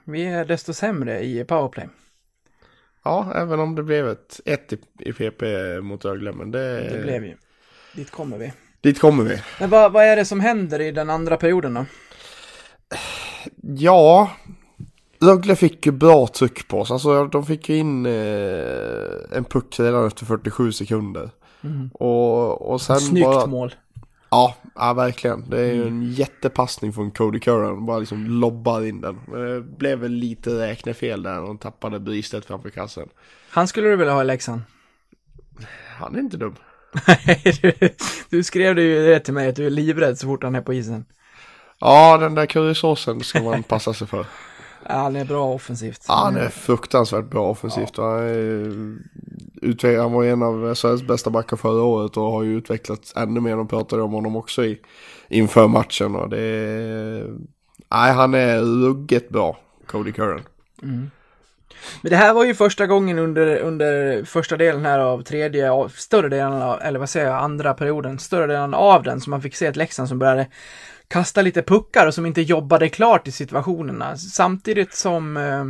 vi 0.04 0.26
är 0.26 0.46
desto 0.46 0.74
sämre 0.74 1.24
i 1.24 1.44
powerplay. 1.44 1.90
Ja, 3.04 3.34
även 3.36 3.60
om 3.60 3.76
det 3.76 3.84
blev 3.84 4.10
ett 4.10 4.40
1 4.46 4.74
i, 4.74 4.78
i 5.00 5.14
PP 5.14 5.42
mot 5.82 6.06
Rögle, 6.06 6.32
men 6.32 6.52
det... 6.52 6.90
Det 6.90 7.02
blev 7.04 7.26
ju. 7.26 7.36
Dit 7.94 8.12
kommer 8.12 8.38
vi. 8.38 8.54
Dit 8.82 9.00
kommer 9.00 9.24
vi. 9.24 9.42
Men 9.60 9.70
vad, 9.70 9.92
vad 9.92 10.06
är 10.06 10.16
det 10.16 10.26
som 10.26 10.40
händer 10.40 10.82
i 10.82 10.92
den 10.92 11.10
andra 11.10 11.38
perioden 11.38 11.74
då? 11.74 11.86
Ja, 13.62 14.32
Rögle 15.22 15.56
fick 15.56 15.86
ju 15.86 15.92
bra 15.92 16.28
tryck 16.28 16.68
på 16.68 16.86
sig. 16.86 16.94
Alltså 16.94 17.26
de 17.26 17.46
fick 17.46 17.70
ju 17.70 17.78
in 17.78 18.06
eh, 18.06 18.12
en 19.32 19.44
puck 19.50 19.80
redan 19.80 20.08
efter 20.08 20.26
47 20.26 20.72
sekunder. 20.72 21.30
Och, 21.94 22.72
och 22.72 22.82
sen 22.82 23.00
Snyggt 23.00 23.26
bara... 23.26 23.46
mål. 23.46 23.76
Ja, 24.30 24.56
ja, 24.76 24.94
verkligen. 24.94 25.50
Det 25.50 25.60
är 25.60 25.74
ju 25.74 25.88
en 25.88 26.12
jättepassning 26.14 26.94
från 26.94 27.12
Cody 27.12 27.40
Curran. 27.40 27.86
Bara 27.86 28.00
liksom 28.00 28.26
lobbar 28.28 28.82
in 28.82 29.02
den. 29.02 29.20
Men 29.28 29.42
Det 29.42 29.62
blev 29.62 30.00
väl 30.00 30.12
lite 30.12 30.50
räknefel 30.50 31.24
där. 31.24 31.42
Och 31.42 31.60
tappade 31.60 32.00
Bristedt 32.00 32.46
framför 32.46 32.70
kassen. 32.70 33.10
Han 33.50 33.68
skulle 33.68 33.90
du 33.90 33.96
vilja 33.96 34.14
ha 34.14 34.22
i 34.22 34.26
Leksand? 34.26 34.62
Han 35.98 36.16
är 36.16 36.20
inte 36.20 36.38
dum. 36.38 36.56
du, 37.62 37.74
du 38.30 38.44
skrev 38.44 38.76
det 38.76 38.82
ju 38.82 39.06
det 39.06 39.20
till 39.20 39.34
mig 39.34 39.50
att 39.50 39.56
du 39.56 39.66
är 39.66 39.70
livrädd 39.70 40.18
så 40.18 40.28
fort 40.28 40.44
han 40.44 40.56
är 40.56 40.62
på 40.62 40.74
isen. 40.74 41.06
Ja, 41.80 42.18
den 42.18 42.36
där 42.36 42.46
currysåsen 42.46 43.22
ska 43.22 43.42
man 43.44 43.64
passa 43.64 43.94
sig 43.94 44.08
för. 44.08 44.26
Ja, 44.92 44.98
han 44.98 45.16
är 45.16 45.26
bra 45.26 45.54
offensivt. 45.54 46.06
Ja, 46.08 46.14
han 46.14 46.36
är 46.36 46.50
fruktansvärt 46.50 47.26
bra 47.30 47.50
offensivt. 47.50 47.98
Han 47.98 48.20
är 48.20 48.72
utve- 49.62 50.02
han 50.02 50.12
var 50.12 50.24
en 50.24 50.44
av 50.44 50.76
SHLs 50.76 51.04
bästa 51.04 51.30
backar 51.30 51.58
förra 51.58 51.84
året 51.84 52.18
och 52.18 52.24
har 52.24 52.44
ju 52.44 52.58
utvecklats 52.58 53.14
ännu 53.16 53.40
mer. 53.40 53.56
De 53.58 53.68
pratade 53.68 54.02
om 54.02 54.12
honom 54.12 54.36
också 54.36 54.66
i, 54.66 54.80
inför 55.30 55.68
matchen 55.68 56.16
och 56.16 56.30
det. 56.30 57.28
Nej, 57.92 58.14
han 58.14 58.34
är 58.34 58.60
ruggigt 58.60 59.30
bra, 59.30 59.58
Cody 59.86 60.12
Curran. 60.12 60.42
Men 62.02 62.10
det 62.10 62.16
här 62.16 62.34
var 62.34 62.46
ju 62.46 62.56
första 62.56 62.88
gången 62.88 63.20
under, 63.20 63.58
under 63.58 64.24
första 64.24 64.58
delen 64.58 64.86
här 64.86 65.00
av 65.00 65.22
tredje, 65.24 65.72
av, 65.72 65.90
större 65.90 66.30
delen 66.30 66.62
av, 66.62 66.82
eller 66.82 67.00
vad 67.00 67.10
säger 67.10 67.28
jag, 67.28 67.44
andra 67.44 67.74
perioden, 67.74 68.20
större 68.20 68.48
delen 68.48 68.74
av 68.74 69.04
den, 69.04 69.22
som 69.22 69.32
man 69.32 69.42
fick 69.42 69.56
se 69.56 69.66
ett 69.66 69.76
Leksand 69.76 70.10
som 70.10 70.20
började 70.20 70.48
kasta 71.08 71.42
lite 71.42 71.62
puckar 71.62 72.08
och 72.08 72.14
som 72.14 72.26
inte 72.26 72.42
jobbade 72.42 72.90
klart 72.90 73.28
i 73.28 73.32
situationerna. 73.32 74.18
Samtidigt 74.18 74.94
som 74.94 75.38
eh, 75.38 75.66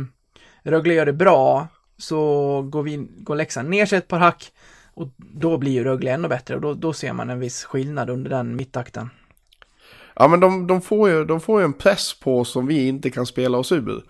Rögle 0.70 0.94
gör 0.94 1.06
det 1.06 1.12
bra, 1.12 1.68
så 1.98 2.62
går, 2.62 2.82
vi, 2.82 3.08
går 3.10 3.36
Leksand 3.36 3.68
ner 3.68 3.86
sig 3.86 3.98
ett 3.98 4.08
par 4.08 4.18
hack 4.18 4.52
och 4.94 5.08
då 5.18 5.58
blir 5.58 5.72
ju 5.72 5.84
Rögle 5.84 6.10
ännu 6.10 6.28
bättre 6.28 6.54
och 6.54 6.60
då, 6.60 6.74
då 6.74 6.92
ser 6.92 7.12
man 7.12 7.30
en 7.30 7.40
viss 7.40 7.64
skillnad 7.64 8.10
under 8.10 8.30
den 8.30 8.56
mittakten. 8.56 9.10
Ja 10.14 10.28
men 10.28 10.40
de, 10.40 10.66
de, 10.66 10.80
får 10.80 11.08
ju, 11.08 11.24
de 11.24 11.40
får 11.40 11.60
ju 11.60 11.64
en 11.64 11.72
press 11.72 12.20
på 12.20 12.40
oss 12.40 12.52
som 12.52 12.66
vi 12.66 12.88
inte 12.88 13.10
kan 13.10 13.26
spela 13.26 13.58
oss 13.58 13.72
ur. 13.72 14.02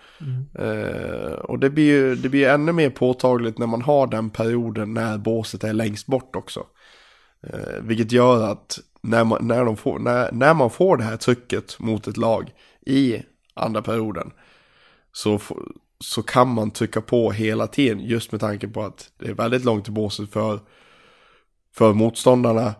Eh, 0.58 1.32
och 1.32 1.58
det 1.58 1.70
blir 1.70 1.84
ju 1.84 2.14
det 2.14 2.28
blir 2.28 2.48
ännu 2.48 2.72
mer 2.72 2.90
påtagligt 2.90 3.58
när 3.58 3.66
man 3.66 3.82
har 3.82 4.06
den 4.06 4.30
perioden 4.30 4.94
när 4.94 5.18
båset 5.18 5.64
är 5.64 5.72
längst 5.72 6.06
bort 6.06 6.36
också. 6.36 6.66
Eh, 7.46 7.82
vilket 7.82 8.12
gör 8.12 8.52
att 8.52 8.78
när 9.02 9.24
man, 9.24 9.46
när, 9.46 9.64
de 9.64 9.76
får, 9.76 9.98
när, 9.98 10.32
när 10.32 10.54
man 10.54 10.70
får 10.70 10.96
det 10.96 11.04
här 11.04 11.16
trycket 11.16 11.78
mot 11.78 12.06
ett 12.06 12.16
lag 12.16 12.50
i 12.86 13.22
andra 13.54 13.82
perioden 13.82 14.30
så, 15.12 15.40
så 16.00 16.22
kan 16.22 16.48
man 16.48 16.70
trycka 16.70 17.00
på 17.00 17.32
hela 17.32 17.66
tiden 17.66 18.00
just 18.00 18.32
med 18.32 18.40
tanke 18.40 18.68
på 18.68 18.82
att 18.82 19.10
det 19.18 19.28
är 19.28 19.34
väldigt 19.34 19.64
långt 19.64 19.84
till 19.84 19.92
båset 19.92 20.32
för, 20.32 20.60
för 21.74 21.92
motståndarna 21.92 22.74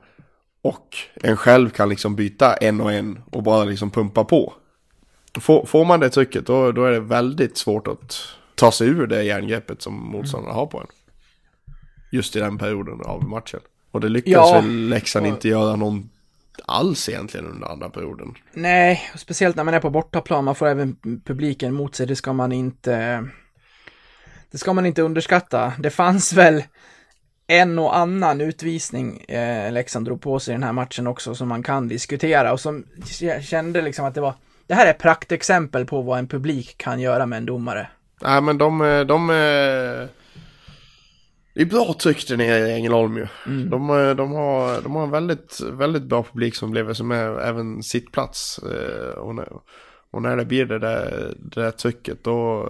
och 0.63 0.97
en 1.15 1.37
själv 1.37 1.71
kan 1.71 1.89
liksom 1.89 2.17
byta 2.17 2.55
en 2.55 2.81
och 2.81 2.93
en 2.93 3.23
och 3.31 3.43
bara 3.43 3.65
liksom 3.65 3.91
pumpa 3.91 4.25
på. 4.25 4.53
Får, 5.41 5.67
får 5.67 5.85
man 5.85 6.01
det 6.01 6.11
trycket 6.11 6.47
då, 6.47 6.73
då 6.73 6.85
är 6.85 6.91
det 6.93 7.01
väldigt 7.01 7.57
svårt 7.57 7.89
att 7.89 8.19
ta 8.55 8.73
sig 8.73 8.89
ur 8.89 9.07
det 9.07 9.23
järngreppet 9.23 9.83
som 9.83 9.95
motståndarna 9.95 10.55
har 10.55 10.67
på 10.67 10.79
en. 10.81 10.87
Just 12.13 12.37
i 12.37 12.39
den 12.39 12.59
perioden 12.59 13.01
av 13.05 13.29
matchen. 13.29 13.61
Och 13.91 14.01
det 14.01 14.09
lyckas 14.09 14.33
Ja. 14.33 14.53
väl 14.55 14.89
Leksand 14.89 15.27
inte 15.27 15.49
göra 15.49 15.77
någon 15.77 16.11
alls 16.65 17.09
egentligen 17.09 17.47
under 17.47 17.67
andra 17.67 17.91
perioden. 17.91 18.35
Nej, 18.53 19.11
speciellt 19.17 19.57
när 19.57 19.65
man 19.65 19.75
är 19.75 19.81
på 19.81 19.91
bortaplan, 19.91 20.45
man 20.45 20.55
får 20.55 20.67
även 20.67 20.97
publiken 21.25 21.75
mot 21.75 21.95
sig, 21.95 22.07
det 22.07 22.17
ska 22.17 22.33
man 22.33 22.53
inte 22.53 23.25
det 24.51 24.59
ska 24.59 24.73
man 24.73 24.87
inte 24.87 25.03
underskatta. 25.03 25.73
Det 25.79 25.91
fanns 25.91 26.33
väl 26.33 26.63
en 27.53 27.79
och 27.79 27.97
annan 27.97 28.41
utvisning 28.41 29.21
eh, 29.21 29.73
Leksand 29.73 30.07
drog 30.07 30.21
på 30.21 30.39
sig 30.41 30.53
i 30.53 30.55
den 30.55 30.63
här 30.63 30.73
matchen 30.73 31.07
också 31.07 31.35
som 31.35 31.49
man 31.49 31.63
kan 31.63 31.89
diskutera 31.89 32.53
och 32.53 32.61
som 32.61 32.85
kände 33.43 33.83
liksom 33.83 34.05
att 34.05 34.15
det 34.15 34.21
var 34.21 34.35
det 34.67 34.75
här 34.75 34.87
är 34.87 34.93
praktexempel 34.93 35.87
på 35.87 36.03
vad 36.03 36.19
en 36.19 36.29
publik 36.29 36.79
kan 36.79 37.01
göra 37.01 37.27
med 37.27 37.37
en 37.37 37.47
domare. 37.47 37.89
Nej 38.23 38.41
men 38.41 38.59
de, 38.59 38.81
eh, 38.81 39.01
de, 39.01 39.31
eh, 39.31 40.09
det 41.55 41.61
är 41.61 41.67
bra 41.67 41.95
tryck 42.03 42.29
där 42.29 42.37
nere 42.37 42.69
i 42.69 42.73
Ängelholm 42.73 43.17
ju. 43.17 43.27
De, 43.45 43.91
eh, 43.91 44.11
de, 44.11 44.33
har, 44.33 44.83
de 44.83 44.95
har 44.95 45.03
en 45.03 45.11
väldigt, 45.11 45.61
väldigt 45.73 46.03
bra 46.03 46.23
publik 46.23 46.55
som 46.55 46.75
lever 46.75 46.95
som 46.95 47.11
är 47.11 47.41
även 47.41 47.83
sittplats. 47.83 48.59
eh, 48.59 49.19
Och 49.19 49.35
när, 49.35 49.49
och 50.11 50.23
när 50.23 50.37
det 50.37 50.45
blir 50.45 50.65
det 50.65 50.79
där, 50.79 51.35
det 51.39 51.63
där 51.63 51.71
trycket 51.71 52.25
då, 52.25 52.69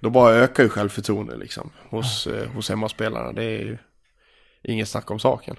då 0.00 0.10
bara 0.10 0.34
ökar 0.34 0.62
ju 0.62 0.68
självförtroende 0.68 1.36
liksom 1.36 1.70
hos, 1.88 2.26
eh, 2.26 2.48
hos 2.48 2.68
hemmaspelarna. 2.68 3.32
Det 3.32 3.44
är 3.44 3.58
ju 3.58 3.78
inget 4.62 4.88
snack 4.88 5.10
om 5.10 5.18
saken. 5.18 5.56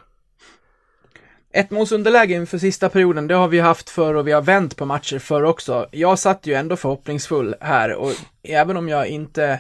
Ett 1.54 1.71
målsunderläge 1.71 2.34
inför 2.34 2.58
sista 2.58 2.89
perioden, 2.89 3.28
det 3.28 3.36
har 3.36 3.47
vi 3.47 3.60
haft 3.60 3.89
för 3.89 4.13
och 4.13 4.28
vi 4.28 4.32
har 4.32 4.41
vänt 4.41 4.76
på 4.76 4.86
matcher 4.86 5.19
för 5.19 5.43
också. 5.43 5.89
Jag 5.91 6.19
satt 6.19 6.47
ju 6.47 6.54
ändå 6.54 6.76
förhoppningsfull 6.76 7.56
här 7.62 7.93
och 7.93 8.12
även 8.43 8.78
om 8.78 8.89
jag 8.89 9.08
inte 9.08 9.60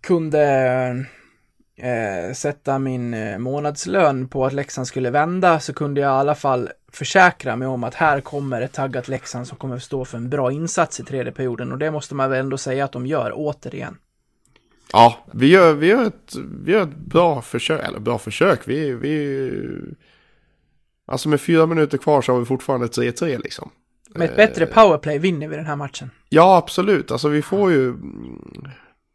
kunde 0.00 1.06
eh, 1.78 2.32
sätta 2.32 2.78
min 2.78 3.14
eh, 3.14 3.38
månadslön 3.38 4.28
på 4.28 4.46
att 4.46 4.52
Leksand 4.52 4.86
skulle 4.86 5.10
vända 5.10 5.60
så 5.60 5.72
kunde 5.72 6.00
jag 6.00 6.08
i 6.08 6.20
alla 6.20 6.34
fall 6.34 6.70
försäkra 6.92 7.56
mig 7.56 7.68
om 7.68 7.84
att 7.84 7.94
här 7.94 8.20
kommer 8.20 8.60
ett 8.60 8.72
taggat 8.72 9.08
Leksand 9.08 9.46
som 9.46 9.58
kommer 9.58 9.78
stå 9.78 10.04
för 10.04 10.16
en 10.18 10.30
bra 10.30 10.52
insats 10.52 11.00
i 11.00 11.04
tredje 11.04 11.32
perioden 11.32 11.72
och 11.72 11.78
det 11.78 11.90
måste 11.90 12.14
man 12.14 12.30
väl 12.30 12.40
ändå 12.40 12.58
säga 12.58 12.84
att 12.84 12.92
de 12.92 13.06
gör 13.06 13.32
återigen. 13.34 13.96
Ja, 14.92 15.18
vi 15.32 15.46
gör, 15.46 15.74
vi 15.74 15.86
gör, 15.86 16.06
ett, 16.06 16.34
vi 16.62 16.72
gör 16.72 16.82
ett 16.82 16.96
bra 16.96 17.42
försök, 17.42 17.82
eller 17.84 17.98
bra 17.98 18.18
försök. 18.18 18.68
Vi, 18.68 18.92
vi, 18.92 19.50
alltså 21.06 21.28
med 21.28 21.40
fyra 21.40 21.66
minuter 21.66 21.98
kvar 21.98 22.22
så 22.22 22.32
har 22.32 22.38
vi 22.38 22.46
fortfarande 22.46 22.86
3-3 22.86 23.42
liksom. 23.42 23.70
Med 24.14 24.30
ett 24.30 24.36
bättre 24.36 24.66
powerplay 24.66 25.18
vinner 25.18 25.48
vi 25.48 25.56
den 25.56 25.66
här 25.66 25.76
matchen. 25.76 26.10
Ja, 26.28 26.56
absolut. 26.56 27.10
Alltså 27.10 27.28
vi 27.28 27.42
får 27.42 27.72
ju, 27.72 27.94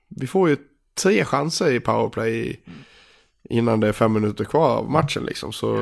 vi 0.08 0.28
får 0.28 0.50
ju 0.50 0.58
tre 0.94 1.26
chanser 1.26 1.72
i 1.72 1.80
powerplay 1.80 2.60
innan 3.50 3.80
det 3.80 3.88
är 3.88 3.92
fem 3.92 4.14
minuter 4.14 4.44
kvar 4.44 4.70
av 4.78 4.92
matchen 4.92 5.24
liksom. 5.24 5.54
Så, 5.54 5.78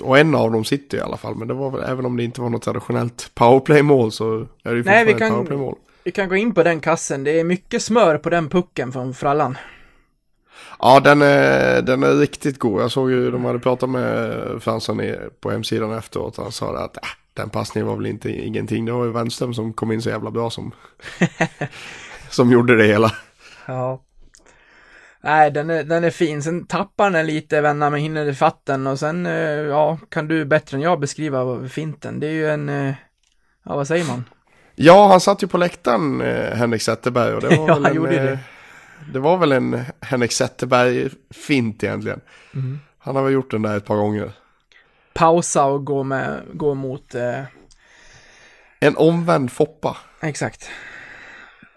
och 0.00 0.18
en 0.18 0.34
av 0.34 0.52
dem 0.52 0.64
sitter 0.64 0.98
i 0.98 1.00
alla 1.00 1.16
fall. 1.16 1.34
Men 1.34 1.48
det 1.48 1.54
var 1.54 1.70
väl, 1.70 1.84
även 1.90 2.06
om 2.06 2.16
det 2.16 2.24
inte 2.24 2.40
var 2.40 2.50
något 2.50 2.62
traditionellt 2.62 3.30
powerplay-mål 3.34 4.12
så 4.12 4.40
är 4.62 4.70
det 4.70 4.76
ju 4.76 4.82
Nej, 4.84 5.04
vi 5.04 5.14
kan- 5.14 5.30
powerplay-mål. 5.30 5.76
Vi 6.04 6.12
kan 6.12 6.28
gå 6.28 6.36
in 6.36 6.54
på 6.54 6.62
den 6.62 6.80
kassen, 6.80 7.24
det 7.24 7.40
är 7.40 7.44
mycket 7.44 7.82
smör 7.82 8.18
på 8.18 8.30
den 8.30 8.48
pucken 8.48 8.92
från 8.92 9.14
Frallan. 9.14 9.56
Ja, 10.78 11.00
den 11.00 11.22
är, 11.22 11.82
den 11.82 12.02
är 12.02 12.14
riktigt 12.14 12.58
god. 12.58 12.82
Jag 12.82 12.90
såg 12.90 13.10
ju, 13.10 13.30
de 13.30 13.44
hade 13.44 13.58
pratat 13.58 13.90
med 13.90 14.32
Fransson 14.62 15.00
på 15.40 15.50
hemsidan 15.50 15.92
efteråt. 15.92 16.36
Han 16.36 16.52
sa 16.52 16.78
att 16.78 16.96
äh, 16.96 17.02
den 17.34 17.50
passningen 17.50 17.86
var 17.88 17.96
väl 17.96 18.06
inte 18.06 18.30
ingenting. 18.30 18.84
Det 18.84 18.92
var 18.92 19.04
ju 19.04 19.12
Wenström 19.12 19.54
som 19.54 19.72
kom 19.72 19.92
in 19.92 20.02
så 20.02 20.08
jävla 20.08 20.30
bra 20.30 20.50
som, 20.50 20.72
som 22.30 22.52
gjorde 22.52 22.76
det 22.76 22.84
hela. 22.84 23.12
Ja. 23.68 24.02
Nej, 25.20 25.50
den 25.50 25.70
är, 25.70 25.84
den 25.84 26.04
är 26.04 26.10
fin. 26.10 26.42
Sen 26.42 26.66
tappar 26.66 27.10
den 27.10 27.26
lite, 27.26 27.60
vänner 27.60 27.90
med 27.90 28.00
hinner 28.00 28.26
ifatt 28.28 28.66
den 28.66 28.86
och 28.86 28.98
sen, 28.98 29.26
eh, 29.26 29.32
ja, 29.50 29.98
kan 30.10 30.28
du 30.28 30.44
bättre 30.44 30.76
än 30.76 30.80
jag 30.82 31.00
beskriva 31.00 31.68
finten. 31.68 32.20
Det 32.20 32.26
är 32.26 32.30
ju 32.32 32.50
en, 32.50 32.68
eh, 32.68 32.94
ja 33.64 33.76
vad 33.76 33.86
säger 33.88 34.04
man? 34.04 34.24
Ja, 34.74 35.08
han 35.08 35.20
satt 35.20 35.42
ju 35.42 35.46
på 35.46 35.58
läktaren, 35.58 36.20
eh, 36.20 36.54
Henrik 36.56 36.82
Zetterberg. 36.82 37.34
Och 37.34 37.40
det 37.40 37.56
var 37.56 37.56
Ja, 37.68 37.74
väl 37.74 37.82
han 37.84 37.86
en, 37.86 37.94
gjorde 37.96 38.10
det. 38.22 38.38
det 39.12 39.18
var 39.18 39.36
väl 39.36 39.52
en 39.52 39.84
Henrik 40.00 40.32
Zetterberg-fint 40.32 41.84
egentligen. 41.84 42.20
Mm. 42.54 42.78
Han 42.98 43.16
har 43.16 43.22
väl 43.22 43.32
gjort 43.32 43.50
den 43.50 43.62
där 43.62 43.76
ett 43.76 43.84
par 43.84 43.96
gånger. 43.96 44.32
Pausa 45.14 45.64
och 45.64 45.84
gå 45.86 46.02
med, 46.02 46.42
gå 46.54 46.74
mot, 46.74 47.14
eh, 47.14 47.40
En 48.80 48.96
omvänd 48.96 49.52
Foppa. 49.52 49.96
exakt. 50.22 50.70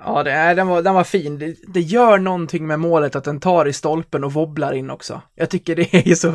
Ja, 0.05 0.23
det 0.23 0.31
är, 0.31 0.55
den, 0.55 0.67
var, 0.67 0.81
den 0.81 0.93
var 0.93 1.03
fin. 1.03 1.37
Det, 1.39 1.55
det 1.67 1.81
gör 1.81 2.17
någonting 2.19 2.67
med 2.67 2.79
målet 2.79 3.15
att 3.15 3.23
den 3.23 3.39
tar 3.39 3.65
i 3.65 3.73
stolpen 3.73 4.23
och 4.23 4.33
wobblar 4.33 4.73
in 4.73 4.89
också. 4.89 5.21
Jag 5.35 5.49
tycker 5.49 5.75
det 5.75 5.93
är 6.11 6.15
så, 6.15 6.31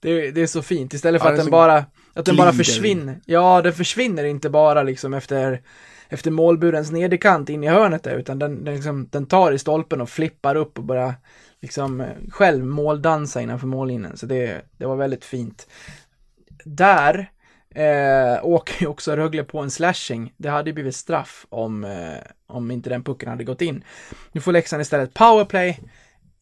det, 0.00 0.30
det 0.30 0.40
är 0.42 0.46
så 0.46 0.62
fint. 0.62 0.94
Istället 0.94 1.22
för 1.22 1.28
Ja, 1.28 1.34
att 1.34 1.40
den 1.40 1.50
bara, 1.50 1.84
att 2.14 2.24
den 2.24 2.36
bara 2.36 2.48
in. 2.50 2.54
försvinner. 2.56 3.20
Ja, 3.24 3.62
den 3.62 3.72
försvinner 3.72 4.24
inte 4.24 4.50
bara 4.50 4.82
liksom 4.82 5.14
efter, 5.14 5.62
efter 6.08 6.30
målburens 6.30 6.90
nederkant 6.90 7.48
in 7.48 7.64
i 7.64 7.68
hörnet 7.68 8.02
där, 8.02 8.14
utan 8.18 8.38
den, 8.38 8.64
den, 8.64 8.74
liksom, 8.74 9.08
den 9.10 9.26
tar 9.26 9.52
i 9.52 9.58
stolpen 9.58 10.00
och 10.00 10.10
flippar 10.10 10.54
upp 10.54 10.78
och 10.78 10.84
bara 10.84 11.14
liksom 11.60 12.00
eh, 12.00 12.06
själv 12.30 12.64
måldansa 12.66 13.40
innanför 13.42 13.66
mållinjen. 13.66 14.16
Så 14.16 14.26
det, 14.26 14.62
det 14.76 14.86
var 14.86 14.96
väldigt 14.96 15.24
fint. 15.24 15.66
Där 16.64 17.30
eh, 17.74 18.38
åker 18.44 18.82
ju 18.82 18.86
också 18.86 19.16
Rögle 19.16 19.44
på 19.44 19.58
en 19.58 19.70
slashing. 19.70 20.34
Det 20.36 20.48
hade 20.48 20.70
ju 20.70 20.74
blivit 20.74 20.96
straff 20.96 21.46
om, 21.48 21.84
eh, 21.84 22.18
om 22.46 22.70
inte 22.70 22.90
den 22.90 23.04
pucken 23.04 23.28
hade 23.28 23.44
gått 23.44 23.62
in. 23.62 23.84
Nu 24.32 24.40
får 24.40 24.52
Leksand 24.52 24.82
istället 24.82 25.14
powerplay, 25.14 25.80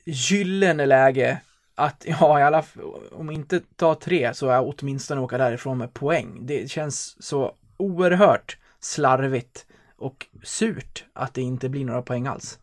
gyllene 0.05 0.87
läge 0.87 1.41
att, 1.75 2.05
ja, 2.21 2.41
i 2.41 2.43
alla 2.43 2.65
om 3.13 3.31
inte 3.31 3.61
ta 3.77 3.95
tre 3.95 4.35
så 4.35 4.49
är 4.49 4.75
åtminstone 4.79 5.21
åka 5.21 5.39
därifrån 5.39 5.79
med 5.79 5.95
poäng. 5.95 6.39
Det 6.47 6.71
känns 6.71 7.23
så 7.25 7.55
oerhört 7.77 8.59
slarvigt 8.81 9.67
och 9.99 10.27
surt 10.43 11.05
att 11.13 11.35
det 11.35 11.43
inte 11.43 11.69
blir 11.69 11.85
några 11.85 12.03
poäng 12.03 12.27
alls. 12.27 12.59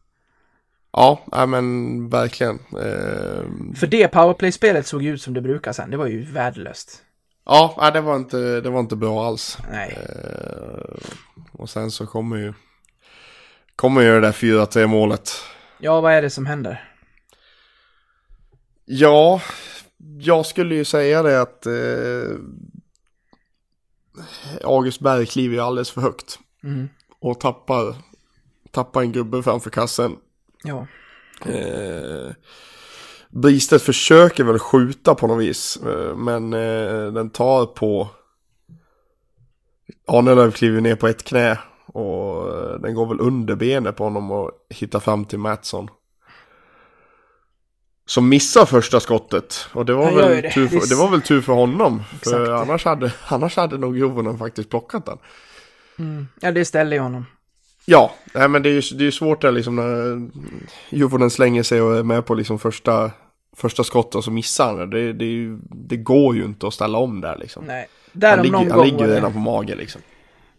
Ja, 0.92 1.20
nej, 1.32 1.48
men 1.48 2.10
verkligen. 2.10 2.56
Eh, 2.56 3.76
För 3.76 3.88
det 3.88 4.08
powerplay-spelet 4.08 4.88
såg 4.88 5.04
ut 5.04 5.22
som 5.22 5.34
det 5.34 5.42
brukar 5.42 5.74
sen. 5.74 5.92
Det 5.92 5.98
var 5.98 6.08
ju 6.08 6.24
värdelöst. 6.24 7.03
Ja, 7.46 7.76
nej, 7.78 7.92
det, 7.92 8.02
var 8.02 8.16
inte, 8.16 8.62
det 8.62 8.70
var 8.70 8.80
inte 8.80 8.96
bra 8.96 9.26
alls. 9.26 9.58
Nej. 9.72 9.98
Eh, 9.98 10.96
och 11.52 11.70
sen 11.70 11.92
så 11.92 12.08
kommer 12.08 12.38
ju, 12.38 12.54
kommer 13.76 14.02
ju 14.02 14.12
det 14.12 14.20
där 14.20 14.32
4-3 14.32 14.88
målet. 14.88 15.32
Ja, 15.80 16.02
vad 16.02 16.14
är 16.14 16.22
det 16.22 16.30
som 16.30 16.46
händer? 16.46 16.90
Ja, 18.86 19.42
jag 20.20 20.46
skulle 20.46 20.76
ju 20.76 20.86
säga 20.86 21.24
det 21.24 21.42
att 21.42 21.66
eh, 21.66 22.38
August 24.64 25.00
Berg 25.00 25.26
kliver 25.26 25.56
ju 25.56 25.62
alldeles 25.62 25.92
för 25.92 26.02
högt. 26.02 26.40
Mm. 26.64 26.90
Och 27.20 27.40
tappar, 27.40 27.96
tappar 28.72 29.02
en 29.02 29.12
gubbe 29.12 29.44
framför 29.44 29.70
kassen. 29.70 30.16
Ja. 30.64 30.88
Eh, 31.46 32.32
Bristet 33.34 33.82
försöker 33.82 34.44
väl 34.44 34.60
skjuta 34.60 35.16
på 35.16 35.28
något 35.28 35.44
vis. 35.44 35.78
Eh, 35.78 36.16
men 36.16 36.54
eh, 36.54 37.14
den 37.14 37.30
tar 37.30 37.66
på... 37.66 38.10
Arnelöv 40.08 40.52
kliver 40.52 40.82
ner 40.82 40.96
på 40.96 41.08
ett 41.08 41.24
knä. 41.24 41.60
Och 41.86 42.56
eh, 42.56 42.80
den 42.80 42.94
går 42.94 43.06
väl 43.06 43.20
under 43.20 43.56
benet 43.56 43.96
på 43.96 44.04
honom 44.04 44.32
och 44.32 44.52
hittar 44.70 45.00
fram 45.00 45.26
till 45.26 45.40
Mattsson. 45.40 45.88
Som 48.06 48.30
missar 48.30 48.66
första 48.66 49.00
skottet. 49.00 49.68
Och 49.74 49.86
det 49.86 49.94
var, 49.94 50.06
Han 50.06 50.16
väl 50.16 50.42
det. 50.42 50.52
tur, 50.52 50.68
för, 50.68 50.90
det 50.90 50.96
var 50.96 51.12
väl 51.12 51.22
tur 51.22 51.42
för 51.42 51.54
honom. 51.54 52.04
För 52.24 52.52
annars 52.52 52.86
hade, 52.86 53.14
annars 53.28 53.56
hade 53.56 53.78
nog 53.78 53.98
Jovonen 53.98 54.38
faktiskt 54.38 54.70
plockat 54.70 55.06
den. 55.06 55.18
Ja, 56.42 56.52
det 56.52 56.66
ställer 56.66 56.96
ju 56.96 57.02
honom. 57.02 57.26
Ja, 57.86 58.14
nej, 58.34 58.48
men 58.48 58.64
det 58.64 58.70
är 58.70 58.74
ju 58.74 58.98
det 58.98 59.08
är 59.08 59.12
svårt 59.12 59.42
där 59.42 59.52
liksom 59.52 59.76
när 59.76 60.22
Juvonen 60.90 61.30
slänger 61.30 61.64
sig 61.64 61.82
och 61.82 61.98
är 61.98 62.04
med 62.04 62.26
på 62.26 62.36
liksom 62.36 62.60
första, 62.60 63.12
första 63.56 63.84
skottet 63.84 64.16
och 64.16 64.24
så 64.24 64.32
missar 64.32 64.66
han 64.66 64.78
det. 64.78 64.86
Det, 64.86 65.14
det, 65.14 65.26
är 65.26 65.30
ju, 65.30 65.60
det 65.70 65.98
går 65.98 66.36
ju 66.36 66.46
inte 66.46 66.68
att 66.68 66.74
ställa 66.74 66.98
om 66.98 67.22
där 67.22 67.38
liksom. 67.38 67.66
Nej. 67.66 67.88
Där 68.12 68.30
Han 68.30 68.40
om, 68.40 68.48
någon 68.48 68.62
ligger, 68.62 68.72
han 68.72 68.80
gång 68.80 68.88
ligger 68.88 69.08
ju 69.08 69.14
redan 69.14 69.34
på 69.34 69.40
mage 69.40 69.76
liksom. 69.76 70.02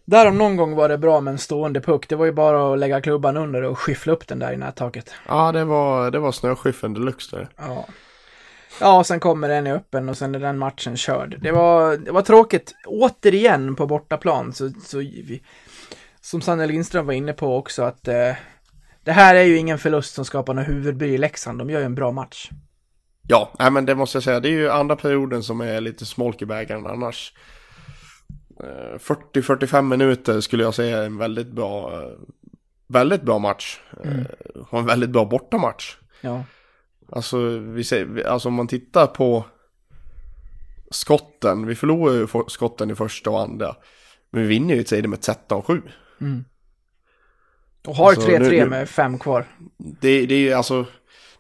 där 0.05 0.29
om 0.29 0.39
någon 0.39 0.57
gång 0.57 0.75
var 0.75 0.89
det 0.89 0.99
bra 0.99 1.21
med 1.21 1.33
en 1.33 1.39
stående 1.39 1.81
puck. 1.81 2.09
Det 2.09 2.17
var 2.17 2.25
ju 2.25 2.33
bara 2.33 2.73
att 2.73 2.79
lägga 2.79 3.01
klubban 3.01 3.37
under 3.37 3.63
och 3.63 3.79
skyffla 3.79 4.13
upp 4.13 4.29
den 4.29 4.39
där 4.39 4.53
i 4.53 4.57
nättaket. 4.57 5.11
Ja, 5.29 5.53
det 5.53 5.65
var, 5.65 6.11
det 6.11 6.19
var 6.19 6.33
snöskyffen 6.33 6.95
deluxe 6.95 7.37
där. 7.37 7.49
Ja. 7.57 7.87
Ja, 8.81 9.05
sen 9.05 9.21
kommer 9.21 9.49
den 9.49 9.67
i 9.67 9.73
öppen 9.73 10.09
och 10.09 10.17
sen 10.17 10.35
är 10.35 10.39
den 10.39 10.59
matchen 10.59 10.97
körd. 10.97 11.39
Det 11.43 11.53
var, 11.53 11.97
det 11.97 12.13
var 12.13 12.23
tråkigt. 12.23 12.75
Återigen 12.87 13.77
på 13.77 13.87
bortaplan 13.87 14.53
så, 14.53 14.71
så 14.85 14.99
vi, 14.99 15.43
som 16.21 16.41
Sanne 16.41 16.67
Lindström 16.67 17.07
var 17.07 17.13
inne 17.13 17.33
på 17.33 17.57
också 17.57 17.83
att 17.83 18.09
eh, 18.09 18.33
det 19.05 19.13
här 19.13 19.35
är 19.35 19.43
ju 19.43 19.57
ingen 19.57 19.79
förlust 19.79 20.15
som 20.15 20.25
skapar 20.25 20.55
något 20.55 20.69
huvudbry 20.69 21.15
i 21.15 21.19
Leksand. 21.19 21.59
De 21.59 21.71
gör 21.71 21.81
ju 21.81 21.87
en 21.87 21.95
bra 21.95 22.13
match. 22.13 22.51
Ja, 23.29 23.53
nej, 23.59 23.71
men 23.71 23.87
det 23.87 23.95
måste 23.95 24.17
jag 24.17 24.23
säga. 24.23 24.41
Det 24.41 24.49
är 24.49 24.53
ju 24.53 24.71
andra 24.71 24.97
perioden 24.97 25.43
som 25.43 25.61
är 25.61 25.81
lite 25.81 26.07
smolk 26.07 26.43
i 26.43 26.47
bägaren 26.47 26.87
annars. 26.87 27.33
eh, 28.61 28.99
40-45 28.99 29.83
minuter 29.83 30.41
skulle 30.41 30.63
jag 30.63 30.75
säga 30.75 30.99
är 30.99 31.07
en 31.07 31.19
väldigt 31.19 31.53
bra, 31.53 31.93
eh, 32.03 32.09
väldigt 32.89 33.23
bra 33.23 33.39
match. 33.39 33.81
Mm. 34.05 34.25
Och 34.71 34.79
en 34.79 34.87
väldigt 34.87 35.11
bra 35.11 35.25
bortamatch. 35.25 35.97
Ja. 36.21 36.45
Alltså, 37.13 37.39
vi 37.59 37.85
ser, 37.85 38.27
alltså 38.27 38.49
om 38.49 38.55
man 38.55 38.69
tittar 38.69 39.07
på 39.07 39.45
skotten. 40.91 41.67
Vi 41.67 41.75
förlorar 41.75 42.15
ju 42.15 42.27
skotten 42.49 42.91
i 42.91 42.95
första 42.95 43.31
och 43.31 43.41
andra. 43.41 43.77
Men 44.31 44.43
vi 44.43 44.49
vinner 44.49 44.75
ju 44.75 44.81
ett 44.81 44.89
serie 44.89 45.09
med 45.09 45.19
13-7. 45.21 45.83
Och 47.87 47.95
har 47.97 48.09
Alltså, 48.09 48.29
3-3 48.29 48.39
nu- 48.39 48.51
nu- 48.65 48.67
med 48.67 48.89
fem 48.89 49.19
kvar. 49.19 49.47
Det, 50.01 50.27
det 50.27 50.35
är 50.35 50.39
ju 50.39 50.53
alltså. 50.53 50.87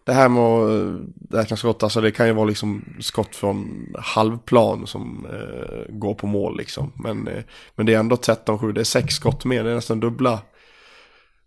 Det 0.05 0.13
här 0.13 0.29
med 0.29 0.43
att 0.43 0.71
eh, 0.71 1.39
räkna 1.39 1.57
skott. 1.57 1.83
Alltså 1.83 2.01
det 2.01 2.11
kan 2.11 2.27
ju 2.27 2.33
vara 2.33 2.47
liksom 2.47 2.85
skott 3.01 3.37
från 3.37 3.87
halvplan 3.99 4.87
som 4.87 5.27
eh, 5.33 5.95
går 5.95 6.15
på 6.15 6.27
mål 6.27 6.57
liksom. 6.57 6.93
Men, 6.97 7.29
eh, 7.29 7.43
men 7.77 7.87
det 7.87 7.95
är 7.95 7.99
ändå 7.99 8.17
13-7. 8.17 8.73
Det 8.73 8.81
är 8.81 8.85
sex 8.85 9.15
skott 9.15 9.45
mer. 9.45 9.65
Det 9.65 9.71
är 9.71 9.75
nästan 9.75 10.01
dubbla. 10.01 10.39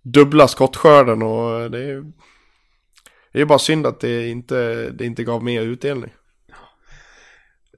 Dubbla 0.01 0.47
skottskörden 0.47 1.21
och 1.21 1.71
det 1.71 1.83
är 1.83 2.03
det 3.37 3.41
är 3.41 3.45
bara 3.45 3.59
synd 3.59 3.87
att 3.87 3.99
det 3.99 4.27
inte, 4.27 4.89
det 4.89 5.05
inte 5.05 5.23
gav 5.23 5.43
mer 5.43 5.61
utdelning. 5.61 6.13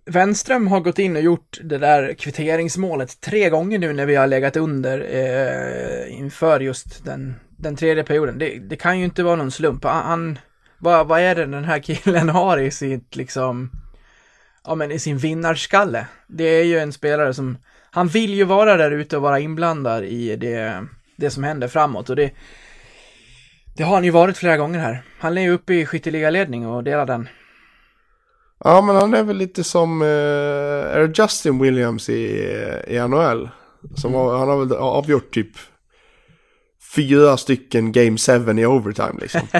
Wenström 0.06 0.68
har 0.68 0.80
gått 0.80 1.00
in 1.00 1.16
och 1.16 1.22
gjort 1.22 1.60
det 1.64 1.78
där 1.78 2.14
kvitteringsmålet 2.14 3.22
tre 3.22 3.50
gånger 3.50 3.80
nu 3.80 3.94
när 3.94 4.06
vi 4.06 4.16
har 4.16 4.28
legat 4.28 4.58
under 4.58 5.00
eh, 5.00 6.20
inför 6.20 6.60
just 6.60 7.06
den, 7.06 7.36
den 7.58 7.76
tredje 7.76 8.04
perioden. 8.04 8.38
Det, 8.38 8.60
det 8.60 8.76
kan 8.76 9.00
ju 9.00 9.06
inte 9.06 9.24
vara 9.24 9.36
någon 9.36 9.52
slump. 9.52 9.84
Han, 9.84 10.40
vad, 10.80 11.08
vad 11.08 11.20
är 11.20 11.36
det 11.36 11.46
den 11.46 11.64
här 11.64 11.80
killen 11.80 12.30
har 12.40 12.58
i 12.58 12.72
sitt 12.72 13.16
liksom, 13.16 13.72
ja 14.66 14.76
men 14.76 14.92
i 14.92 15.00
sin 15.00 15.18
vinnarskalle? 15.18 16.08
Det 16.28 16.44
är 16.44 16.64
ju 16.64 16.80
en 16.80 16.94
spelare 16.94 17.34
som, 17.34 17.58
han 17.92 18.08
vill 18.08 18.34
ju 18.34 18.44
vara 18.44 18.78
där 18.78 18.92
ute 18.92 19.18
och 19.18 19.24
vara 19.24 19.40
inblandad 19.40 20.04
i 20.04 20.36
det, 20.36 20.86
det 21.16 21.30
som 21.30 21.44
händer 21.44 21.68
framåt 21.68 22.10
och 22.10 22.16
det, 22.16 22.32
det 23.78 23.84
har 23.84 23.94
han 23.94 24.04
ju 24.04 24.12
varit 24.12 24.38
flera 24.38 24.58
gånger 24.58 24.80
här. 24.80 25.04
Han 25.20 25.38
är 25.38 25.42
ju 25.42 25.52
uppe 25.52 25.74
i 25.74 25.86
skytteligaledning 25.86 26.68
och 26.68 26.84
delar 26.84 27.06
den. 27.06 27.30
Ja 28.64 28.82
men 28.82 28.96
han 28.96 29.14
är 29.14 29.24
väl 29.24 29.38
lite 29.38 29.64
som, 29.64 30.02
eh, 30.02 30.08
är 30.96 31.08
det 31.08 31.22
Justin 31.22 31.60
Williams 31.60 32.10
i, 32.10 32.24
i 32.88 33.00
NHL? 33.08 33.50
Som 33.96 34.14
har, 34.14 34.38
han 34.38 34.50
har 34.50 34.66
väl 34.66 34.78
avgjort 34.78 35.34
typ 35.34 35.52
fyra 36.96 37.38
stycken 37.38 37.92
Game 37.92 38.18
7 38.18 38.60
i 38.60 38.66
overtime 38.66 39.20
liksom. 39.22 39.42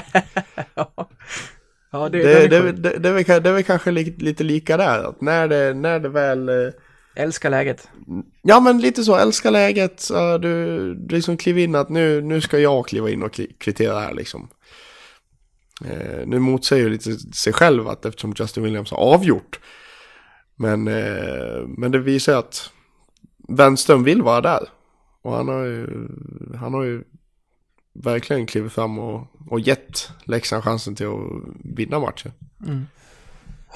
Ja, 1.92 2.10
det, 2.10 2.24
Det, 2.24 2.48
det, 2.48 2.72
det, 2.72 2.98
det, 3.00 3.10
är 3.50 3.54
väl 3.54 3.64
kanske 3.64 3.92
li, 3.92 4.16
lite 4.18 4.44
lika 4.44 4.78
där. 4.78 5.04
Att 5.10 5.22
när, 5.22 5.48
det, 5.48 5.74
när 5.74 6.00
det 6.00 6.10
väl... 6.10 6.50
eh, 6.50 6.56
Älskar 7.16 7.50
läget. 7.50 7.90
Ja 8.42 8.60
men 8.60 8.82
lite 8.82 9.04
så, 9.04 9.16
älskar 9.16 9.52
läget. 9.52 10.08
Du, 10.42 10.96
du 10.96 11.16
liksom 11.16 11.38
kliver 11.38 11.62
in 11.62 11.76
att 11.76 11.90
nu, 11.90 12.22
nu 12.22 12.42
ska 12.42 12.60
jag 12.60 12.88
kliva 12.88 13.10
in 13.10 13.24
och 13.24 13.40
kvittera 13.58 14.00
här 14.00 14.14
liksom. 14.14 14.50
Eh, 15.86 16.28
nu 16.28 16.40
motsäger 16.40 16.84
ju 16.84 16.90
lite 16.90 17.18
sig 17.20 17.54
själv 17.54 17.88
att 17.88 18.06
eftersom 18.06 18.34
Justin 18.40 18.64
Williams 18.64 18.92
har 18.92 18.98
avgjort. 18.98 19.60
Men, 20.56 20.88
eh, 20.88 21.68
men 21.78 21.92
det 21.92 22.00
visar 22.00 22.38
att 22.40 22.70
Wenström 23.48 24.04
vill 24.04 24.22
vara 24.22 24.42
där. 24.42 24.70
Och 25.22 25.34
han 25.34 25.48
har 25.48 25.64
ju, 25.64 25.88
han 26.60 26.74
har 26.74 26.84
ju 26.84 27.04
verkligen 27.94 28.46
klivit 28.46 28.72
fram 28.72 29.00
och, 29.00 29.28
och 29.50 29.60
gett 29.60 30.12
Leksand 30.24 30.64
chansen 30.64 30.96
till 30.96 31.08
att 31.08 31.56
vinna 31.64 32.00
matchen. 32.00 32.32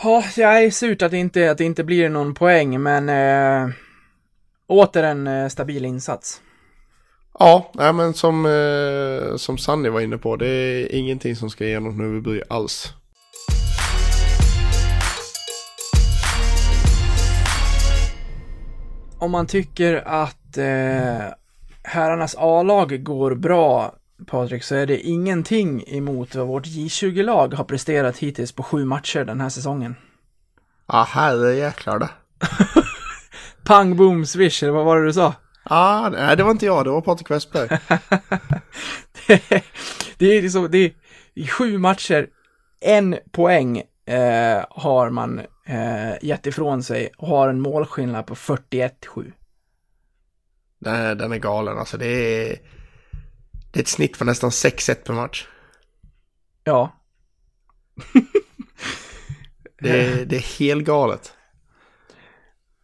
Ja, 0.04 0.24
jag 0.38 0.64
är 0.64 0.72
surt 0.72 1.02
att 1.02 1.12
det 1.12 1.18
inte, 1.18 1.52
att 1.52 1.58
det 1.58 1.64
inte 1.64 1.84
blir 1.84 2.10
någon 2.10 2.34
poäng, 2.34 2.82
men 2.82 3.10
äh, 3.10 3.70
åter 4.68 5.04
en 5.04 5.28
äh, 5.28 5.48
stabil 5.48 5.86
insats. 5.86 6.42
Ja, 7.40 7.72
nej, 7.74 7.94
men 7.94 8.14
som, 8.14 8.46
eh, 8.46 9.36
som 9.36 9.58
Sanni 9.58 9.90
var 9.90 10.02
inne 10.02 10.18
på, 10.18 10.36
det 10.36 10.48
är 10.48 10.96
ingenting 10.96 11.36
som 11.36 11.50
ska 11.50 11.66
ge 11.66 11.80
något 11.80 12.00
huvudbry 12.00 12.42
alls. 12.50 12.94
Om 19.20 19.32
man 19.32 19.48
tycker 19.48 19.96
att 20.08 20.58
äh, 20.58 21.34
herrarnas 21.84 22.36
A-lag 22.38 23.04
går 23.04 23.36
bra, 23.36 23.96
Patrik, 24.26 24.64
så 24.64 24.76
är 24.76 24.86
det 24.86 25.00
ingenting 25.00 25.84
emot 25.88 26.36
vad 26.36 26.48
vårt 26.48 26.66
J20-lag 26.66 27.54
har 27.54 27.64
presterat 27.64 28.18
hittills 28.18 28.52
på 28.52 28.64
sju 28.64 28.86
matcher 28.86 29.26
den 29.26 29.42
här 29.42 29.50
säsongen. 29.50 29.96
Ja, 30.88 31.04
herre 31.10 31.56
jäklar 31.56 32.00
det. 32.00 32.10
Pang, 33.66 33.96
boom, 33.98 34.26
swish, 34.26 34.64
eller 34.64 34.74
vad 34.74 34.86
var 34.86 35.00
det 35.00 35.06
du 35.06 35.14
sa? 35.14 35.34
Ja, 35.70 36.10
nej, 36.12 36.38
det 36.38 36.44
var 36.44 36.52
inte 36.52 36.66
jag, 36.66 36.86
det 36.86 36.90
var 36.92 37.02
Patrik 37.02 37.32
Westberg. 37.32 37.70
det 40.18 40.26
är 40.38 40.42
liksom, 40.42 40.72
det 40.72 40.78
är 40.78 40.92
i 41.34 41.48
sju 41.48 41.78
matcher, 41.78 42.28
en 42.82 43.18
poäng 43.32 43.78
eh, 44.06 44.66
har 44.70 45.10
man 45.10 45.40
eh, 45.66 46.14
gett 46.22 46.48
ifrån 46.48 46.84
sig 46.84 47.12
och 47.18 47.28
har 47.28 47.48
en 47.50 47.62
målskillnad 47.62 48.26
på 48.26 48.36
41-7. 48.36 49.32
Den, 50.80 50.96
är- 50.96 51.16
den 51.16 51.32
är 51.32 51.38
galen, 51.38 51.78
alltså 51.78 51.98
det 51.98 52.06
är, 52.08 52.58
det 53.74 53.80
är 53.80 53.82
ett 53.84 53.88
snitt 53.88 54.20
på 54.20 54.26
nästan 54.26 54.50
6-1 54.50 54.96
per 54.96 55.14
match. 55.14 55.48
Ja, 56.64 56.92
Det 59.82 59.90
är, 59.90 60.26
det 60.26 60.36
är 60.36 60.60
helt 60.60 60.86
galet. 60.86 61.34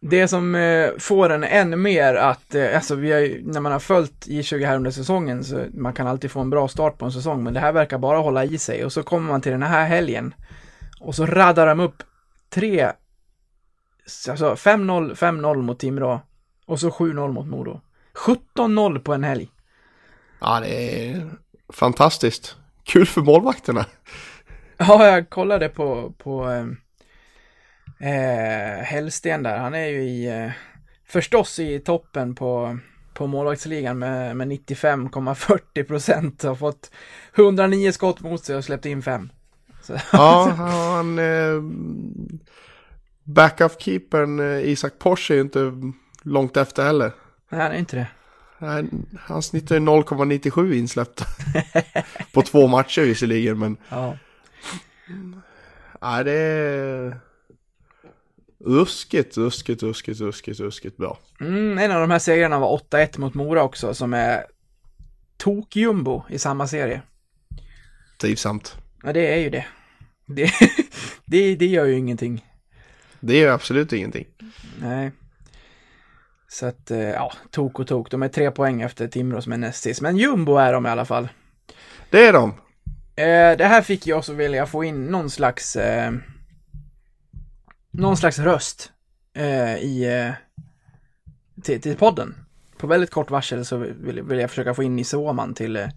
det 0.00 0.28
som 0.28 0.54
eh, 0.54 0.90
får 0.98 1.30
en 1.30 1.44
ännu 1.44 1.76
mer 1.76 2.14
att, 2.14 2.54
eh, 2.54 2.74
alltså 2.74 2.94
vi 2.94 3.12
har 3.12 3.20
ju, 3.20 3.42
när 3.52 3.60
man 3.60 3.72
har 3.72 3.78
följt 3.78 4.26
J20 4.26 4.66
här 4.66 4.76
under 4.76 4.90
säsongen 4.90 5.44
så 5.44 5.64
man 5.74 5.92
kan 5.92 6.06
alltid 6.06 6.30
få 6.30 6.40
en 6.40 6.50
bra 6.50 6.68
start 6.68 6.98
på 6.98 7.04
en 7.04 7.12
säsong, 7.12 7.42
men 7.44 7.54
det 7.54 7.60
här 7.60 7.72
verkar 7.72 7.98
bara 7.98 8.18
hålla 8.18 8.44
i 8.44 8.58
sig 8.58 8.84
och 8.84 8.92
så 8.92 9.02
kommer 9.02 9.28
man 9.28 9.40
till 9.40 9.52
den 9.52 9.62
här 9.62 9.86
helgen 9.86 10.34
och 11.00 11.14
så 11.14 11.26
raddar 11.26 11.66
de 11.66 11.80
upp 11.80 12.02
tre, 12.50 12.92
alltså 14.28 14.54
5-0, 14.54 15.14
5-0 15.14 15.62
mot 15.62 15.78
Timrå 15.78 16.20
och 16.66 16.80
så 16.80 16.90
7-0 16.90 17.32
mot 17.32 17.46
Modo. 17.46 17.80
17-0 18.54 18.98
på 18.98 19.14
en 19.14 19.24
helg. 19.24 19.48
Ja, 20.40 20.60
det 20.60 21.04
är 21.08 21.30
fantastiskt. 21.72 22.56
Kul 22.84 23.06
för 23.06 23.20
målvakterna. 23.20 23.86
Ja, 24.76 25.06
jag 25.06 25.30
kollade 25.30 25.68
på, 25.68 26.12
på 26.18 26.50
eh, 26.50 26.66
eh, 28.10 28.82
Hellsten 28.84 29.42
där. 29.42 29.58
Han 29.58 29.74
är 29.74 29.86
ju 29.86 30.02
i, 30.02 30.26
eh, 30.26 30.50
förstås 31.06 31.58
i 31.58 31.80
toppen 31.80 32.34
på, 32.34 32.78
på 33.14 33.26
målvaktsligan 33.26 33.98
med, 33.98 34.36
med 34.36 34.48
95,40 34.48 35.84
procent. 35.84 36.42
Har 36.42 36.54
fått 36.54 36.90
109 37.34 37.92
skott 37.92 38.20
mot 38.20 38.44
sig 38.44 38.56
och 38.56 38.64
släppt 38.64 38.86
in 38.86 39.02
fem. 39.02 39.32
Så, 39.82 39.96
Ja, 40.12 40.48
han... 40.56 41.18
Eh, 41.18 41.62
backup-keepern 43.24 44.40
eh, 44.40 44.68
Isak 44.70 44.92
Porsche 44.98 45.34
är 45.34 45.36
ju 45.36 45.40
inte 45.42 45.72
långt 46.22 46.56
efter 46.56 46.84
heller. 46.84 47.12
nej, 47.48 47.60
han 47.60 47.72
är 47.72 47.78
inte 47.78 47.96
det. 47.96 48.06
Han, 48.60 49.06
han 49.20 49.42
snittar 49.42 49.74
ju 49.74 49.80
0,97 49.80 50.74
insläppta. 50.74 51.24
på 52.32 52.42
två 52.42 52.66
matcher 52.66 53.02
visserligen, 53.02 53.58
men 53.58 53.76
Ja. 53.88 54.16
nej, 56.00 56.24
det 56.24 56.32
är 56.32 57.20
ruskigt, 58.64 59.36
ruskigt, 59.36 59.82
ruskigt, 59.82 60.20
ruskigt, 60.20 60.60
ruskigt 60.60 60.96
bra. 60.96 61.18
Mm, 61.40 61.78
en 61.78 61.90
av 61.90 62.00
de 62.00 62.10
här 62.10 62.18
segrarna 62.18 62.58
var 62.58 62.78
8-1 62.90 63.20
mot 63.20 63.34
Mora 63.34 63.62
också, 63.62 63.94
som 63.94 64.14
är 64.14 64.44
tokjumbo 65.36 66.22
i 66.28 66.38
samma 66.38 66.66
serie. 66.66 67.02
Trivsamt. 68.18 68.76
Ja, 69.02 69.12
det 69.12 69.34
är 69.34 69.38
ju 69.38 69.50
det. 69.50 69.66
Det, 70.26 70.50
det, 71.24 71.54
det 71.56 71.66
gör 71.66 71.84
ju 71.84 71.94
ingenting. 71.98 72.46
Det 73.20 73.32
är 73.34 73.38
ju 73.38 73.48
absolut 73.48 73.92
ingenting. 73.92 74.26
Nej. 74.80 75.12
Så 76.52 76.66
att, 76.66 76.90
eh, 76.90 76.98
ja, 76.98 77.32
tok 77.50 77.80
och 77.80 77.86
tok. 77.86 78.10
De 78.10 78.22
är 78.22 78.28
tre 78.28 78.50
poäng 78.50 78.82
efter 78.82 79.08
Timrå 79.08 79.42
som 79.42 79.52
är 79.52 79.56
näst 79.56 79.82
sist. 79.82 80.00
Men 80.00 80.16
jumbo 80.16 80.56
är 80.56 80.72
de 80.72 80.86
i 80.86 80.88
alla 80.88 81.04
fall. 81.04 81.28
Det 82.10 82.26
är 82.26 82.32
de. 82.32 82.50
Eh, 83.16 83.56
det 83.56 83.64
här 83.64 83.82
fick 83.82 84.06
jag 84.06 84.24
så 84.24 84.32
vilja 84.32 84.66
få 84.66 84.84
in 84.84 85.06
någon 85.06 85.30
slags, 85.30 85.76
eh, 85.76 86.12
någon 87.90 88.16
slags 88.16 88.38
röst 88.38 88.92
eh, 89.36 89.76
i, 89.76 90.24
eh, 90.26 90.32
till, 91.62 91.80
till 91.80 91.96
podden. 91.96 92.34
På 92.78 92.86
väldigt 92.86 93.10
kort 93.10 93.30
varsel 93.30 93.64
så 93.64 93.76
vill, 93.76 94.22
vill 94.22 94.38
jag 94.38 94.50
försöka 94.50 94.74
få 94.74 94.82
in 94.82 94.96
Nisse 94.96 95.16
Åhman 95.16 95.54
till 95.54 95.88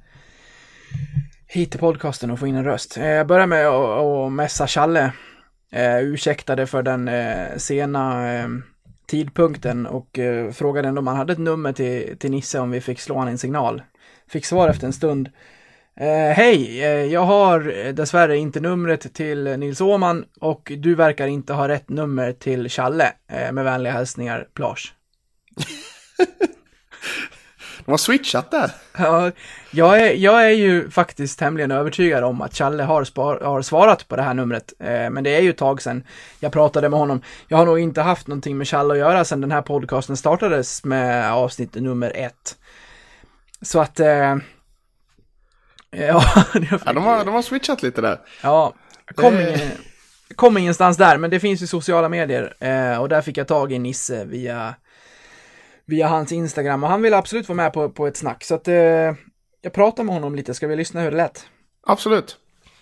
hit 1.48 1.72
till 1.72 1.80
podcasten 1.80 2.32
och 2.32 2.40
få 2.40 2.48
in 2.48 2.56
en 2.56 2.66
röst. 2.66 2.98
Jag 2.98 3.28
börjar 3.28 3.48
med 3.48 3.68
att 3.68 4.32
messa 4.32 4.68
Challe. 4.68 5.12
Eh, 5.72 6.00
ursäktade 6.00 6.68
för 6.68 6.84
den 6.84 7.10
sena 7.60 8.26
tidpunkten 9.06 9.86
och 9.86 10.20
eh, 10.20 10.52
frågade 10.52 10.88
ändå 10.88 11.00
om 11.00 11.08
han 11.08 11.18
hade 11.18 11.34
ett 11.34 11.40
nummer 11.40 11.74
till, 11.74 12.18
till 12.18 12.32
Nisse 12.32 12.60
om 12.60 12.72
vi 12.72 12.82
fick 12.82 13.00
slå 13.00 13.18
han 13.18 13.28
en 13.28 13.38
signal. 13.38 13.82
Fick 14.28 14.46
svar 14.46 14.70
efter 14.70 14.88
en 14.88 14.94
stund. 14.94 15.30
Eh, 15.96 16.36
Hej, 16.36 16.84
eh, 16.84 17.06
jag 17.06 17.26
har 17.26 17.60
dessvärre 17.94 18.38
inte 18.38 18.60
numret 18.60 19.14
till 19.14 19.44
Nils 19.44 19.82
Åman 19.82 20.26
och 20.40 20.72
du 20.78 20.96
verkar 20.96 21.28
inte 21.28 21.54
ha 21.54 21.68
rätt 21.68 21.90
nummer 21.90 22.32
till 22.32 22.70
Challe. 22.70 23.14
Eh, 23.28 23.52
med 23.52 23.64
vänliga 23.64 23.94
hälsningar, 23.94 24.48
Plage. 24.54 24.94
De 27.86 27.92
har 27.92 27.98
switchat 27.98 28.52
där. 28.52 28.72
Ja, 28.98 29.32
jag, 29.72 30.02
är, 30.02 30.14
jag 30.14 30.46
är 30.46 30.50
ju 30.50 30.90
faktiskt 30.90 31.40
tämligen 31.40 31.72
övertygad 31.72 32.24
om 32.24 32.42
att 32.42 32.56
Challe 32.56 32.84
har, 32.84 33.04
spar, 33.04 33.40
har 33.40 33.62
svarat 33.62 34.08
på 34.08 34.16
det 34.16 34.22
här 34.22 34.34
numret. 34.34 34.74
Eh, 34.80 35.10
men 35.10 35.24
det 35.24 35.36
är 35.36 35.42
ju 35.42 35.50
ett 35.50 35.58
tag 35.58 35.82
sedan 35.82 36.04
jag 36.40 36.52
pratade 36.52 36.90
med 36.90 37.00
honom. 37.00 37.22
Jag 37.48 37.58
har 37.58 37.66
nog 37.66 37.80
inte 37.80 38.02
haft 38.02 38.28
någonting 38.28 38.58
med 38.58 38.68
Challe 38.68 38.94
att 38.94 39.00
göra 39.00 39.26
sedan 39.26 39.42
den 39.42 39.52
här 39.52 39.62
podcasten 39.62 40.18
startades 40.18 40.84
med 40.84 41.34
avsnitt 41.34 41.76
nummer 41.76 42.12
ett. 42.16 42.58
Så 43.62 43.80
att... 43.80 44.00
Eh, 44.00 44.08
ja, 45.92 46.24
Ja, 46.86 46.94
de, 46.94 47.04
har, 47.04 47.26
de 47.26 47.34
har 47.34 47.42
switchat 47.42 47.84
lite 47.84 48.02
där. 48.02 48.20
Ja, 48.42 48.74
kom, 49.16 49.34
ingen, 49.40 49.72
kom 50.36 50.58
ingenstans 50.58 50.98
där, 50.98 51.18
men 51.18 51.30
det 51.30 51.40
finns 51.40 51.62
ju 51.62 51.68
sociala 51.68 52.10
medier 52.10 52.54
eh, 52.60 53.02
och 53.02 53.10
där 53.10 53.22
fick 53.22 53.38
jag 53.38 53.48
tag 53.48 53.72
i 53.72 53.80
Nisse 53.80 54.26
via, 54.26 54.76
via 55.86 56.08
hans 56.08 56.32
Instagram 56.32 56.84
och 56.84 56.90
han 56.90 57.02
ville 57.02 57.18
absolut 57.18 57.50
vara 57.50 57.56
med 57.56 57.74
på, 57.74 57.90
på 57.90 58.08
ett 58.08 58.18
snack. 58.18 58.44
Så 58.44 58.56
att 58.56 58.68
eh, 58.68 59.14
jag 59.62 59.74
pratade 59.74 60.06
med 60.06 60.16
honom 60.16 60.36
lite, 60.36 60.54
ska 60.54 60.68
vi 60.68 60.76
lyssna 60.76 61.02
hur 61.02 61.12
det 61.12 61.18
lät? 61.18 61.50
Absolut. 61.88 62.40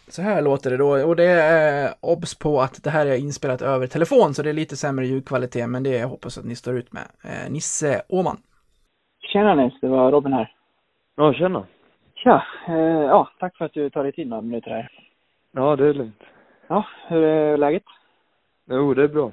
Så 0.08 0.22
här 0.22 0.42
låter 0.42 0.72
det 0.72 0.78
då 0.78 1.08
och 1.08 1.16
det 1.16 1.24
är 1.24 1.86
eh, 1.86 1.92
obs 2.02 2.40
på 2.40 2.62
att 2.62 2.84
det 2.84 2.90
här 2.90 3.06
är 3.06 3.16
inspelat 3.16 3.62
över 3.62 3.88
telefon 3.88 4.34
så 4.34 4.44
det 4.44 4.50
är 4.50 4.54
lite 4.54 4.76
sämre 4.76 5.06
ljudkvalitet 5.06 5.70
men 5.70 5.84
det 5.84 5.90
jag 5.90 6.08
hoppas 6.08 6.38
att 6.38 6.46
ni 6.46 6.56
står 6.56 6.78
ut 6.78 6.94
med. 6.94 7.04
Eh, 7.24 7.52
Nisse 7.52 8.02
Åman. 8.10 8.38
Tjena 9.34 9.56
Nils, 9.56 9.74
det 9.82 9.88
var 9.88 10.12
Robin 10.12 10.34
här. 10.34 10.56
Ja, 11.16 11.34
tjena. 11.34 11.66
Tja, 12.16 12.44
eh, 12.68 12.76
ja, 13.14 13.30
tack 13.40 13.58
för 13.58 13.66
att 13.66 13.74
du 13.74 13.90
tar 13.90 14.04
dig 14.04 14.12
tid 14.12 14.28
några 14.28 14.42
minuter 14.42 14.72
här. 14.72 14.92
Ja, 15.52 15.76
det 15.76 15.88
är 15.88 15.94
lugnt. 15.94 16.22
Ja, 16.68 16.86
hur 17.08 17.24
är 17.24 17.58
läget? 17.58 17.84
Jo, 18.70 18.94
det 18.94 19.04
är 19.04 19.08
bra. 19.08 19.32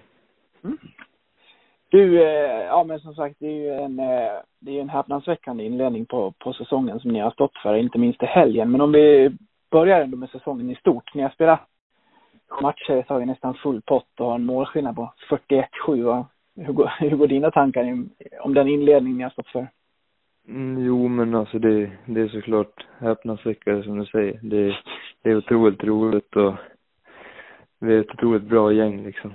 Du, 1.91 2.22
eh, 2.22 2.64
ja 2.66 2.84
men 2.84 3.01
som 3.01 3.14
sagt, 3.14 3.36
det 3.39 3.47
är 3.47 3.53
ju 3.53 3.70
en, 3.70 3.99
eh, 3.99 4.32
det 4.61 4.76
är 4.76 4.80
en 4.80 4.89
häpnadsväckande 4.89 5.64
inledning 5.64 6.07
på, 6.07 6.32
på 6.39 6.53
säsongen 6.53 7.01
som 7.01 7.11
ni 7.11 7.20
har 7.20 7.30
stått 7.30 7.59
för, 7.62 7.74
inte 7.74 7.99
minst 7.99 8.22
i 8.22 8.26
helgen. 8.26 8.70
Men 8.70 8.80
om 8.80 8.93
vi 8.93 9.30
börjar 9.70 10.01
ändå 10.01 10.16
med 10.16 10.30
säsongen 10.30 10.70
i 10.70 10.74
stort. 10.74 11.14
Ni 11.14 11.22
har 11.22 11.30
spelat 11.30 11.61
sju 12.49 12.62
matcher, 12.62 13.03
tagit 13.03 13.28
nästan 13.28 13.55
full 13.55 13.82
pott 13.82 14.20
och 14.20 14.26
har 14.26 14.34
en 14.34 14.45
målskillnad 14.45 14.97
på 14.97 15.12
41-7. 15.30 16.24
Hur 16.57 16.72
går, 16.72 16.93
hur 17.01 17.16
går 17.16 17.26
dina 17.26 17.51
tankar 17.51 18.05
om 18.41 18.55
den 18.55 18.68
inledning 18.68 19.16
ni 19.16 19.22
har 19.22 19.30
stått 19.30 19.49
för? 19.49 19.68
Mm, 20.49 20.84
jo, 20.84 21.09
men 21.09 21.34
alltså 21.34 21.59
det, 21.59 21.91
det 22.07 22.20
är 22.20 22.28
såklart 22.28 22.86
häpnadsväckande 22.99 23.82
som 23.82 23.99
du 23.99 24.07
säger. 24.07 24.41
Det, 24.43 24.76
det 25.22 25.30
är 25.30 25.36
otroligt 25.36 25.84
roligt 25.84 26.36
och 26.36 26.55
vi 27.80 27.95
är 27.95 28.01
ett 28.01 28.11
otroligt 28.11 28.43
bra 28.43 28.72
gäng 28.72 29.05
liksom. 29.05 29.34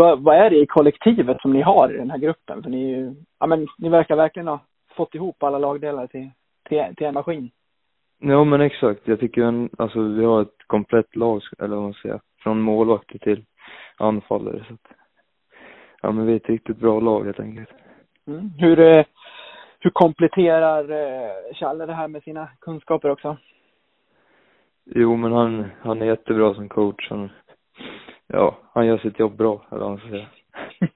Vad, 0.00 0.22
vad 0.22 0.36
är 0.36 0.50
det 0.50 0.56
i 0.56 0.66
kollektivet 0.66 1.40
som 1.40 1.52
ni 1.52 1.60
har 1.62 1.94
i 1.94 1.96
den 1.96 2.10
här 2.10 2.18
gruppen? 2.18 2.62
För 2.62 2.70
ni, 2.70 2.90
ju- 2.90 3.14
ja, 3.40 3.46
men, 3.46 3.66
ni 3.78 3.88
verkar 3.88 4.16
verkligen 4.16 4.48
ha 4.48 4.60
fått 4.96 5.14
ihop 5.14 5.42
alla 5.42 5.58
lagdelar 5.58 6.06
till, 6.06 6.30
till, 6.68 6.94
till 6.96 7.06
en 7.06 7.14
maskin. 7.14 7.50
Ja, 8.18 8.44
men 8.44 8.60
exakt. 8.60 9.00
Jag 9.04 9.20
tycker 9.20 9.42
en, 9.42 9.70
alltså 9.78 10.02
vi 10.02 10.24
har 10.24 10.42
ett 10.42 10.58
komplett 10.66 11.16
lag, 11.16 11.42
eller 11.58 11.76
vad 11.76 11.84
man 11.84 11.94
säger, 11.94 12.20
från 12.42 12.60
målvakter 12.60 13.18
till 13.18 13.44
anfallare 13.96 14.64
så 14.68 14.74
att, 14.74 14.96
ja 16.02 16.10
men 16.12 16.26
vi 16.26 16.32
är 16.32 16.36
ett 16.36 16.48
riktigt 16.48 16.78
bra 16.78 17.00
lag 17.00 17.24
helt 17.24 17.40
enkelt. 17.40 17.70
Mm. 18.26 18.50
Hur, 18.58 18.80
eh, 18.80 19.04
hur 19.80 19.90
kompletterar 19.90 20.90
eh, 20.90 21.54
Challe 21.54 21.86
det 21.86 21.94
här 21.94 22.08
med 22.08 22.22
sina 22.22 22.48
kunskaper 22.60 23.10
också? 23.10 23.36
Jo, 24.84 25.16
men 25.16 25.32
han, 25.32 25.66
han 25.80 26.02
är 26.02 26.06
jättebra 26.06 26.54
som 26.54 26.68
coach. 26.68 27.10
Han, 27.10 27.30
ja, 28.32 28.58
han 28.72 28.86
gör 28.86 28.98
sitt 28.98 29.18
jobb 29.18 29.36
bra, 29.36 29.66
eller 29.70 29.80
vad 29.80 29.90
man 29.90 29.98
ska 29.98 30.08
säga. 30.08 30.26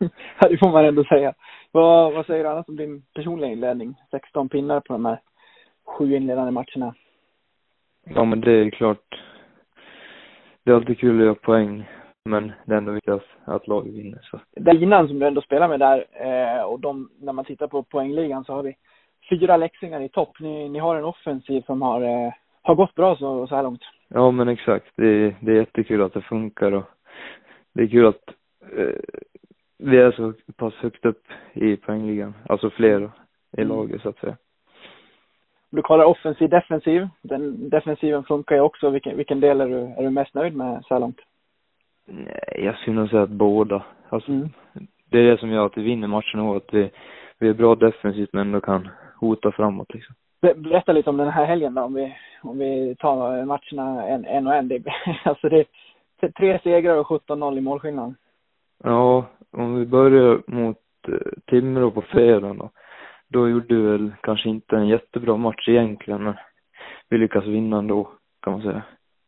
Ja, 0.40 0.48
det 0.48 0.58
får 0.58 0.72
man 0.72 0.84
ändå 0.84 1.04
säga. 1.04 1.34
Vad, 1.72 2.12
vad 2.12 2.26
säger 2.26 2.44
du 2.44 2.50
annars 2.50 2.68
om 2.68 2.76
din 2.76 3.02
personliga 3.14 3.50
inledning? 3.50 3.94
16 4.10 4.48
pinnar 4.48 4.80
på 4.80 4.92
de 4.92 5.04
här 5.04 5.20
sju 5.86 6.16
inledande 6.16 6.50
matcherna. 6.50 6.94
Ja, 8.04 8.24
men 8.24 8.40
det 8.40 8.52
är 8.52 8.70
klart. 8.70 9.22
Det 10.64 10.70
är 10.70 10.74
alltid 10.74 10.98
kul 10.98 11.18
att 11.18 11.24
göra 11.24 11.34
poäng, 11.34 11.88
men 12.24 12.52
det 12.66 12.74
är 12.74 12.78
ändå 12.78 12.92
viktigast 12.92 13.26
att 13.44 13.68
laget 13.68 13.94
vinner. 13.94 14.20
Så. 14.22 14.40
Där 14.56 14.82
innan 14.82 15.08
som 15.08 15.18
du 15.18 15.26
ändå 15.26 15.40
spelar 15.40 15.68
med 15.68 15.80
där 15.80 16.04
eh, 16.12 16.62
och 16.62 16.80
de, 16.80 17.10
när 17.20 17.32
man 17.32 17.44
tittar 17.44 17.66
på 17.66 17.82
poängligan 17.82 18.44
så 18.44 18.52
har 18.52 18.62
vi 18.62 18.76
fyra 19.30 19.56
leksingar 19.56 20.00
i 20.00 20.08
topp. 20.08 20.40
Ni, 20.40 20.68
ni 20.68 20.78
har 20.78 20.96
en 20.96 21.04
offensiv 21.04 21.60
som 21.60 21.82
har, 21.82 22.02
eh, 22.02 22.32
har 22.62 22.74
gått 22.74 22.94
bra 22.94 23.16
så, 23.16 23.46
så 23.46 23.54
här 23.54 23.62
långt. 23.62 23.82
Ja, 24.08 24.30
men 24.30 24.48
exakt. 24.48 24.86
Det 24.96 25.06
är, 25.06 25.36
det 25.40 25.52
är 25.52 25.56
jättekul 25.56 26.02
att 26.02 26.14
det 26.14 26.20
funkar 26.20 26.72
och 26.72 26.84
det 27.74 27.82
är 27.82 27.86
kul 27.86 28.06
att 28.06 28.28
eh, 28.78 28.94
vi 29.78 29.96
är 29.98 30.12
så 30.12 30.32
pass 30.56 30.74
högt 30.74 31.04
upp 31.04 31.22
i 31.52 31.76
poängligan. 31.76 32.34
Alltså 32.48 32.70
fler 32.70 33.00
i 33.56 33.60
Mm. 33.60 33.68
laget 33.68 34.02
så 34.02 34.08
att 34.08 34.18
säga. 34.18 34.36
Du 35.70 35.82
kollar 35.82 36.04
offensiv, 36.04 36.48
defensiv. 36.48 37.08
Den 37.22 37.68
defensiven 37.70 38.24
funkar 38.24 38.54
ju 38.54 38.60
också. 38.60 38.90
Vilken, 38.90 39.16
vilken 39.16 39.40
del 39.40 39.60
är 39.60 39.68
du, 39.68 39.78
är 39.78 40.02
du 40.02 40.10
mest 40.10 40.34
nöjd 40.34 40.56
med 40.56 40.84
så 40.84 40.94
här 40.94 41.00
långt? 41.00 41.20
Nej, 42.06 42.60
jag 42.64 42.76
skulle 42.78 42.96
nog 42.96 43.10
säga 43.10 43.22
att 43.22 43.30
båda. 43.30 43.82
Alltså, 44.08 44.30
Mm. 44.30 44.48
det 45.10 45.18
är 45.18 45.22
det 45.30 45.38
som 45.38 45.50
gör 45.50 45.66
att 45.66 45.76
vi 45.78 45.82
vinner 45.82 46.08
matchen 46.08 46.40
och 46.40 46.56
att 46.56 46.74
vi, 46.74 46.90
vi 47.38 47.48
är 47.48 47.54
bra 47.54 47.74
defensivt 47.74 48.32
men 48.32 48.46
ändå 48.46 48.60
kan 48.60 48.88
hota 49.20 49.52
framåt 49.52 49.94
liksom. 49.94 50.14
Be- 50.42 50.54
Berätta 50.54 50.92
lite 50.92 51.10
om 51.10 51.16
den 51.16 51.28
här 51.28 51.44
helgen 51.44 51.74
då, 51.74 51.82
om 51.82 51.94
vi, 51.94 52.16
om 52.42 52.58
vi 52.58 52.96
tar 52.98 53.44
matcherna 53.44 54.08
en, 54.08 54.24
en 54.24 54.46
och 54.46 54.54
en. 54.54 54.68
Det, 54.68 54.82
alltså 55.24 55.48
det 55.48 55.64
tre 56.32 56.60
segrar 56.62 56.96
och 56.96 57.06
17-0 57.06 57.58
i 57.58 57.60
målskillnad. 57.60 58.14
Ja, 58.84 59.26
om 59.50 59.74
vi 59.74 59.86
börjar 59.86 60.42
mot 60.46 60.78
eh, 61.08 61.14
Timrå 61.46 61.90
på 61.90 62.02
fredagen 62.02 62.58
då. 62.58 62.70
Då 63.28 63.48
gjorde 63.48 63.74
vi 63.74 63.82
väl 63.82 64.12
kanske 64.20 64.48
inte 64.48 64.76
en 64.76 64.88
jättebra 64.88 65.36
match 65.36 65.68
egentligen, 65.68 66.24
men 66.24 66.34
vi 67.08 67.18
lyckas 67.18 67.44
vinna 67.44 67.78
ändå, 67.78 68.08
kan 68.42 68.52
man 68.52 68.62
säga. 68.62 68.82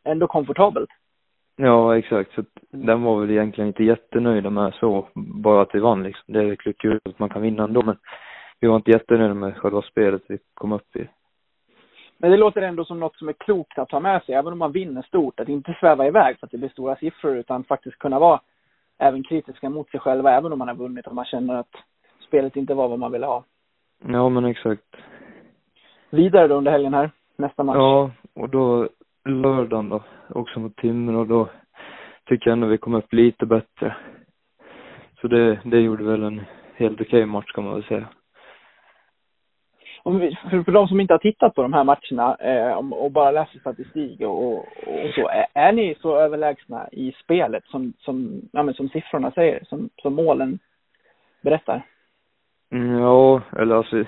Ändå 0.04 0.26
komfortabelt. 0.26 0.90
Ja, 1.56 1.98
exakt. 1.98 2.34
Så 2.34 2.40
att 2.40 2.46
den 2.70 3.02
var 3.02 3.20
väl 3.20 3.30
egentligen 3.30 3.68
inte 3.68 3.84
jättenöjda 3.84 4.50
med 4.50 4.74
så, 4.74 5.08
bara 5.14 5.62
att 5.62 5.74
vi 5.74 5.78
vann 5.78 6.02
liksom. 6.02 6.34
Det 6.34 6.40
är 6.40 6.72
kul 6.72 7.00
att 7.04 7.18
man 7.18 7.28
kan 7.28 7.42
vinna 7.42 7.64
ändå, 7.64 7.82
men 7.82 7.96
vi 8.60 8.68
var 8.68 8.76
inte 8.76 8.90
jättenöjda 8.90 9.34
med 9.34 9.56
själva 9.56 9.82
spelet 9.82 10.22
vi 10.28 10.38
kom 10.54 10.72
upp 10.72 10.96
i. 10.96 11.08
Men 12.18 12.30
det 12.30 12.36
låter 12.36 12.62
ändå 12.62 12.84
som 12.84 13.00
något 13.00 13.16
som 13.16 13.28
är 13.28 13.32
klokt 13.32 13.78
att 13.78 13.88
ta 13.88 14.00
med 14.00 14.22
sig, 14.22 14.34
även 14.34 14.52
om 14.52 14.58
man 14.58 14.72
vinner 14.72 15.02
stort. 15.02 15.40
Att 15.40 15.48
inte 15.48 15.76
sväva 15.80 16.06
iväg 16.06 16.38
för 16.38 16.46
att 16.46 16.50
det 16.50 16.58
blir 16.58 16.68
stora 16.68 16.96
siffror, 16.96 17.36
utan 17.36 17.64
faktiskt 17.64 17.98
kunna 17.98 18.18
vara 18.18 18.40
även 18.98 19.22
kritiska 19.22 19.70
mot 19.70 19.90
sig 19.90 20.00
själva, 20.00 20.32
även 20.32 20.52
om 20.52 20.58
man 20.58 20.68
har 20.68 20.74
vunnit 20.74 21.06
och 21.06 21.14
man 21.14 21.24
känner 21.24 21.54
att 21.54 21.74
spelet 22.26 22.56
inte 22.56 22.74
var 22.74 22.88
vad 22.88 22.98
man 22.98 23.12
ville 23.12 23.26
ha. 23.26 23.44
Ja, 24.06 24.28
men 24.28 24.44
exakt. 24.44 24.96
Vidare 26.10 26.48
då 26.48 26.54
under 26.54 26.72
helgen 26.72 26.94
här, 26.94 27.10
nästa 27.36 27.62
match. 27.62 27.76
Ja, 27.76 28.10
och 28.34 28.48
då 28.48 28.88
lördagen 29.24 29.88
då, 29.88 30.02
också 30.28 30.60
mot 30.60 30.76
Timrå, 30.76 31.24
då 31.24 31.48
tycker 32.24 32.50
jag 32.50 32.52
ändå 32.52 32.66
vi 32.66 32.78
kom 32.78 32.94
upp 32.94 33.12
lite 33.12 33.46
bättre. 33.46 33.96
Så 35.20 35.28
det, 35.28 35.60
det 35.64 35.80
gjorde 35.80 36.04
väl 36.04 36.22
en 36.22 36.42
helt 36.74 37.00
okej 37.00 37.26
match 37.26 37.52
kan 37.52 37.64
man 37.64 37.74
väl 37.74 37.84
säga. 37.84 38.08
För, 40.12 40.62
för 40.62 40.72
de 40.72 40.88
som 40.88 41.00
inte 41.00 41.14
har 41.14 41.18
tittat 41.18 41.54
på 41.54 41.62
de 41.62 41.72
här 41.72 41.84
matcherna 41.84 42.36
eh, 42.36 42.76
och 42.76 43.10
bara 43.10 43.30
läser 43.30 43.58
statistik 43.58 44.20
och, 44.20 44.46
och, 44.46 44.58
och 44.58 45.10
så, 45.14 45.28
är, 45.28 45.46
är 45.54 45.72
ni 45.72 45.94
så 46.00 46.18
överlägsna 46.18 46.88
i 46.92 47.12
spelet 47.12 47.64
som, 47.66 47.92
som, 47.98 48.42
ja, 48.52 48.72
som 48.72 48.88
siffrorna 48.88 49.30
säger, 49.30 49.64
som, 49.64 49.90
som 50.02 50.14
målen 50.14 50.58
berättar? 51.42 51.82
Mm, 52.70 52.98
Ja, 52.98 53.42
eller 53.58 53.74
alltså, 53.74 54.04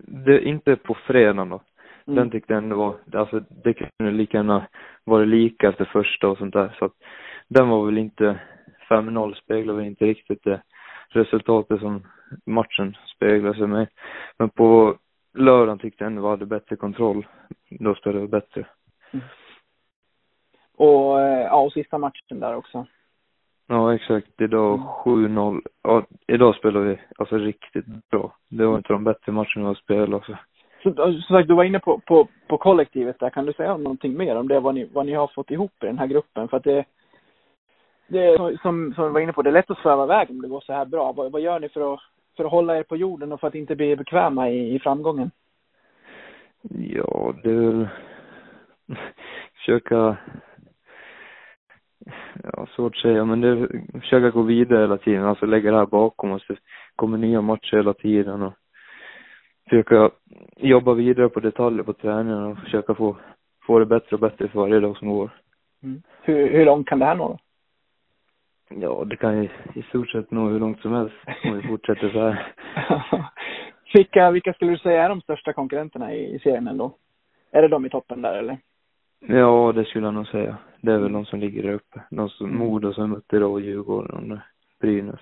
det, 0.00 0.44
inte 0.44 0.76
på 0.76 0.94
fredagen 0.94 1.48
då. 1.48 1.60
Mm. 2.06 2.16
Den 2.16 2.30
tyckte 2.30 2.52
jag 2.52 2.62
ändå 2.62 2.76
var, 2.76 3.20
alltså 3.20 3.40
det 3.64 3.74
kunde 3.74 4.12
lika 4.12 4.36
gärna 4.36 4.66
varit 5.04 5.28
lika 5.28 5.68
efter 5.68 5.84
första 5.84 6.28
och 6.28 6.38
sånt 6.38 6.54
där. 6.54 6.76
Så 6.78 6.84
att 6.84 6.92
den 7.48 7.68
var 7.68 7.86
väl 7.86 7.98
inte, 7.98 8.40
5-0 8.88 9.34
speglar 9.34 9.74
väl 9.74 9.86
inte 9.86 10.04
riktigt 10.04 10.44
det 10.44 10.62
resultatet 11.08 11.80
som 11.80 12.02
matchen 12.46 12.96
speglar 13.16 13.54
sig 13.54 13.66
med. 13.66 13.88
Men 14.38 14.48
på 14.48 14.96
lördagen 15.34 15.78
tyckte 15.78 16.04
jag 16.04 16.10
ändå 16.10 16.22
vi 16.22 16.28
hade 16.28 16.46
bättre 16.46 16.76
kontroll. 16.76 17.26
Då 17.68 17.94
spelade 17.94 18.20
vi 18.20 18.28
bättre. 18.28 18.66
Och, 20.76 21.20
eh, 21.20 21.42
ja, 21.42 21.60
och 21.60 21.72
sista 21.72 21.98
matchen 21.98 22.40
där 22.40 22.56
också. 22.56 22.86
Ja, 23.66 23.94
exakt. 23.94 24.40
Idag 24.40 24.80
7-0. 25.04 25.60
Ja, 25.82 26.06
idag 26.26 26.54
spelar 26.54 26.80
vi 26.80 27.00
alltså 27.18 27.36
riktigt 27.36 27.86
bra. 28.10 28.36
Det 28.48 28.66
var 28.66 28.76
inte 28.76 28.92
de 28.92 29.04
bättre 29.04 29.32
matcherna 29.32 29.66
har 29.66 29.74
spelat. 29.74 30.14
Alltså. 30.14 30.38
Så, 30.82 30.94
som 30.94 31.36
sagt, 31.36 31.48
du 31.48 31.54
var 31.54 31.64
inne 31.64 31.78
på, 31.78 32.00
på, 32.06 32.28
på 32.48 32.58
kollektivet 32.58 33.18
där. 33.18 33.30
Kan 33.30 33.46
du 33.46 33.52
säga 33.52 33.76
någonting 33.76 34.16
mer 34.16 34.36
om 34.36 34.48
det, 34.48 34.60
vad 34.60 34.74
ni, 34.74 34.84
vad 34.92 35.06
ni 35.06 35.12
har 35.12 35.26
fått 35.26 35.50
ihop 35.50 35.72
i 35.82 35.86
den 35.86 35.98
här 35.98 36.06
gruppen? 36.06 36.48
För 36.48 36.56
att 36.56 36.64
det, 36.64 36.84
det 38.08 38.36
som, 38.62 38.94
som 38.94 39.04
vi 39.04 39.10
var 39.10 39.20
inne 39.20 39.32
på, 39.32 39.42
det 39.42 39.50
är 39.50 39.52
lätt 39.52 39.70
att 39.70 39.78
sväva 39.78 40.04
iväg 40.04 40.30
om 40.30 40.42
det 40.42 40.48
går 40.48 40.60
så 40.60 40.72
här 40.72 40.84
bra. 40.84 41.12
Vad, 41.12 41.32
vad 41.32 41.40
gör 41.40 41.60
ni 41.60 41.68
för 41.68 41.94
att, 41.94 42.00
för 42.36 42.44
att 42.44 42.50
hålla 42.50 42.76
er 42.78 42.82
på 42.82 42.96
jorden 42.96 43.32
och 43.32 43.40
för 43.40 43.46
att 43.48 43.54
inte 43.54 43.76
bli 43.76 43.96
bekväma 43.96 44.50
i, 44.50 44.74
i 44.74 44.78
framgången? 44.78 45.30
Ja, 46.68 47.34
det 47.42 47.50
är 47.50 47.54
väl 47.54 47.88
försöka 49.56 50.16
ja, 52.52 52.66
svårt 52.76 52.96
att 52.96 53.02
säga, 53.02 53.24
men 53.24 53.40
det 53.40 53.48
är 53.48 54.00
försöka 54.00 54.30
gå 54.30 54.42
vidare 54.42 54.80
hela 54.80 54.98
tiden, 54.98 55.24
alltså 55.24 55.46
lägga 55.46 55.70
det 55.70 55.78
här 55.78 55.86
bakom 55.86 56.32
oss. 56.32 56.46
Det 56.48 56.56
kommer 56.96 57.18
nya 57.18 57.40
matcher 57.40 57.76
hela 57.76 57.94
tiden 57.94 58.42
och 58.42 58.52
försöka 59.68 60.10
jobba 60.56 60.94
vidare 60.94 61.28
på 61.28 61.40
detaljer 61.40 61.82
på 61.82 61.92
träningen 61.92 62.44
och 62.44 62.58
försöka 62.58 62.94
få, 62.94 63.16
få 63.66 63.78
det 63.78 63.86
bättre 63.86 64.16
och 64.16 64.20
bättre 64.20 64.48
för 64.48 64.60
varje 64.60 64.80
dag 64.80 64.96
som 64.96 65.08
går. 65.08 65.30
Hur, 66.22 66.48
hur 66.52 66.64
långt 66.64 66.88
kan 66.88 66.98
det 66.98 67.04
här 67.04 67.14
nå 67.14 67.28
då? 67.28 67.38
Ja, 68.74 69.04
det 69.06 69.16
kan 69.16 69.42
ju 69.42 69.48
i 69.74 69.82
stort 69.82 70.10
sett 70.10 70.30
nå 70.30 70.48
hur 70.48 70.60
långt 70.60 70.80
som 70.80 70.92
helst 70.92 71.14
om 71.44 71.56
vi 71.56 71.68
fortsätter 71.68 72.10
så 72.10 72.20
här. 72.20 72.52
vilka, 73.94 74.30
vilka 74.30 74.52
skulle 74.52 74.70
du 74.70 74.78
säga 74.78 75.04
är 75.04 75.08
de 75.08 75.20
största 75.20 75.52
konkurrenterna 75.52 76.14
i, 76.14 76.34
i 76.34 76.38
serien 76.38 76.68
ändå? 76.68 76.96
Är 77.52 77.62
det 77.62 77.68
de 77.68 77.86
i 77.86 77.90
toppen 77.90 78.22
där 78.22 78.34
eller? 78.34 78.58
Ja, 79.26 79.72
det 79.72 79.84
skulle 79.84 80.06
jag 80.06 80.14
nog 80.14 80.26
säga. 80.26 80.56
Det 80.80 80.92
är 80.92 80.98
väl 80.98 81.12
de 81.12 81.24
som 81.24 81.40
ligger 81.40 81.62
där 81.62 81.72
uppe. 81.72 82.00
De 82.10 82.28
som, 82.28 82.58
Modo 82.58 82.92
som 82.92 83.10
mötte 83.10 83.36
idag, 83.36 83.60
Djurgården 83.60 84.32
och 84.32 84.38
Brynäs. 84.80 85.20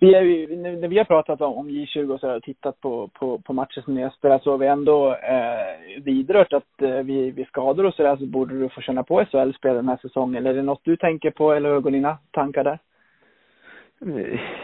Vi 0.00 0.14
är 0.14 0.22
ju, 0.22 0.56
när 0.56 0.88
vi 0.88 0.98
har 0.98 1.04
pratat 1.04 1.40
om, 1.40 1.54
om 1.54 1.68
J20 1.68 2.12
och 2.12 2.20
så 2.20 2.28
har 2.28 2.40
tittat 2.40 2.80
på, 2.80 3.08
på, 3.08 3.38
på 3.38 3.52
matcher 3.52 3.80
som 3.80 3.94
ni 3.94 4.02
har 4.02 4.10
spelat 4.10 4.42
så 4.42 4.50
har 4.50 4.58
vi 4.58 4.66
ändå 4.66 5.14
eh, 5.14 6.02
vidrört 6.02 6.52
att 6.52 6.82
eh, 6.82 6.98
vi, 6.98 7.30
vi 7.30 7.44
skador 7.44 7.86
och 7.86 7.94
sådär 7.94 8.16
så 8.16 8.26
borde 8.26 8.58
du 8.58 8.68
få 8.68 8.80
känna 8.80 9.02
på 9.02 9.24
SHL-spel 9.24 9.74
den 9.74 9.88
här 9.88 9.96
säsongen. 10.02 10.36
Eller 10.36 10.50
är 10.50 10.54
det 10.54 10.62
något 10.62 10.84
du 10.84 10.96
tänker 10.96 11.30
på 11.30 11.52
eller 11.52 11.74
hur 11.74 11.80
går 11.80 11.90
dina 11.90 12.18
tankar 12.30 12.64
där? 12.64 12.78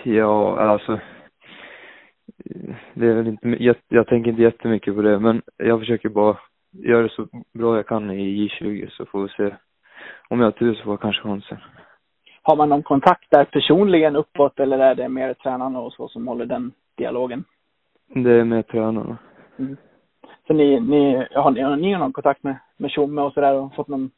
Ja, 0.05 0.59
alltså. 0.61 1.01
Det 2.95 3.07
är 3.07 3.15
väl 3.15 3.27
inte, 3.27 3.49
jag, 3.49 3.77
jag 3.89 4.07
tänker 4.07 4.31
inte 4.31 4.43
jättemycket 4.43 4.95
på 4.95 5.03
det, 5.03 5.19
men 5.19 5.43
jag 5.57 5.81
försöker 5.81 6.09
bara 6.09 6.39
göra 6.73 7.03
det 7.03 7.09
så 7.09 7.29
bra 7.53 7.77
jag 7.77 7.87
kan 7.87 8.11
i 8.11 8.49
J20 8.49 8.89
så 8.91 9.07
får 9.07 9.23
vi 9.23 9.29
se. 9.29 9.57
Om 10.29 10.41
jag 10.41 10.47
har 10.47 10.53
tur 10.53 10.75
så 10.75 10.83
får 10.83 10.93
jag 10.93 11.01
kanske 11.01 11.23
chansen. 11.23 11.59
Har 12.47 12.57
man 12.57 12.69
någon 12.69 12.83
kontakt 12.83 13.31
där 13.31 13.45
personligen 13.45 14.17
uppåt 14.17 14.61
eller 14.61 14.79
är 14.79 14.95
det 14.95 15.09
mer 15.09 15.35
tränarna 15.35 15.81
och 15.81 15.93
så 15.93 16.09
som 16.09 16.29
håller 16.29 16.47
den 16.47 16.73
dialogen? 16.97 17.45
Det 18.07 18.31
är 18.31 18.45
med 18.45 18.67
tränarna. 18.67 19.17
Mm. 19.59 19.77
Så 20.47 20.53
ni, 20.53 20.81
ni, 20.81 21.27
har 21.35 21.51
ni, 21.51 21.61
har 21.61 21.77
ni 21.77 21.97
någon 21.97 22.13
kontakt 22.13 22.43
med, 22.43 22.57
med 22.77 22.91
Tjomme 22.91 23.23
och 23.23 23.33
sådär 23.33 23.55
och 23.55 23.75
fått 23.75 23.89
någon, 23.89 24.11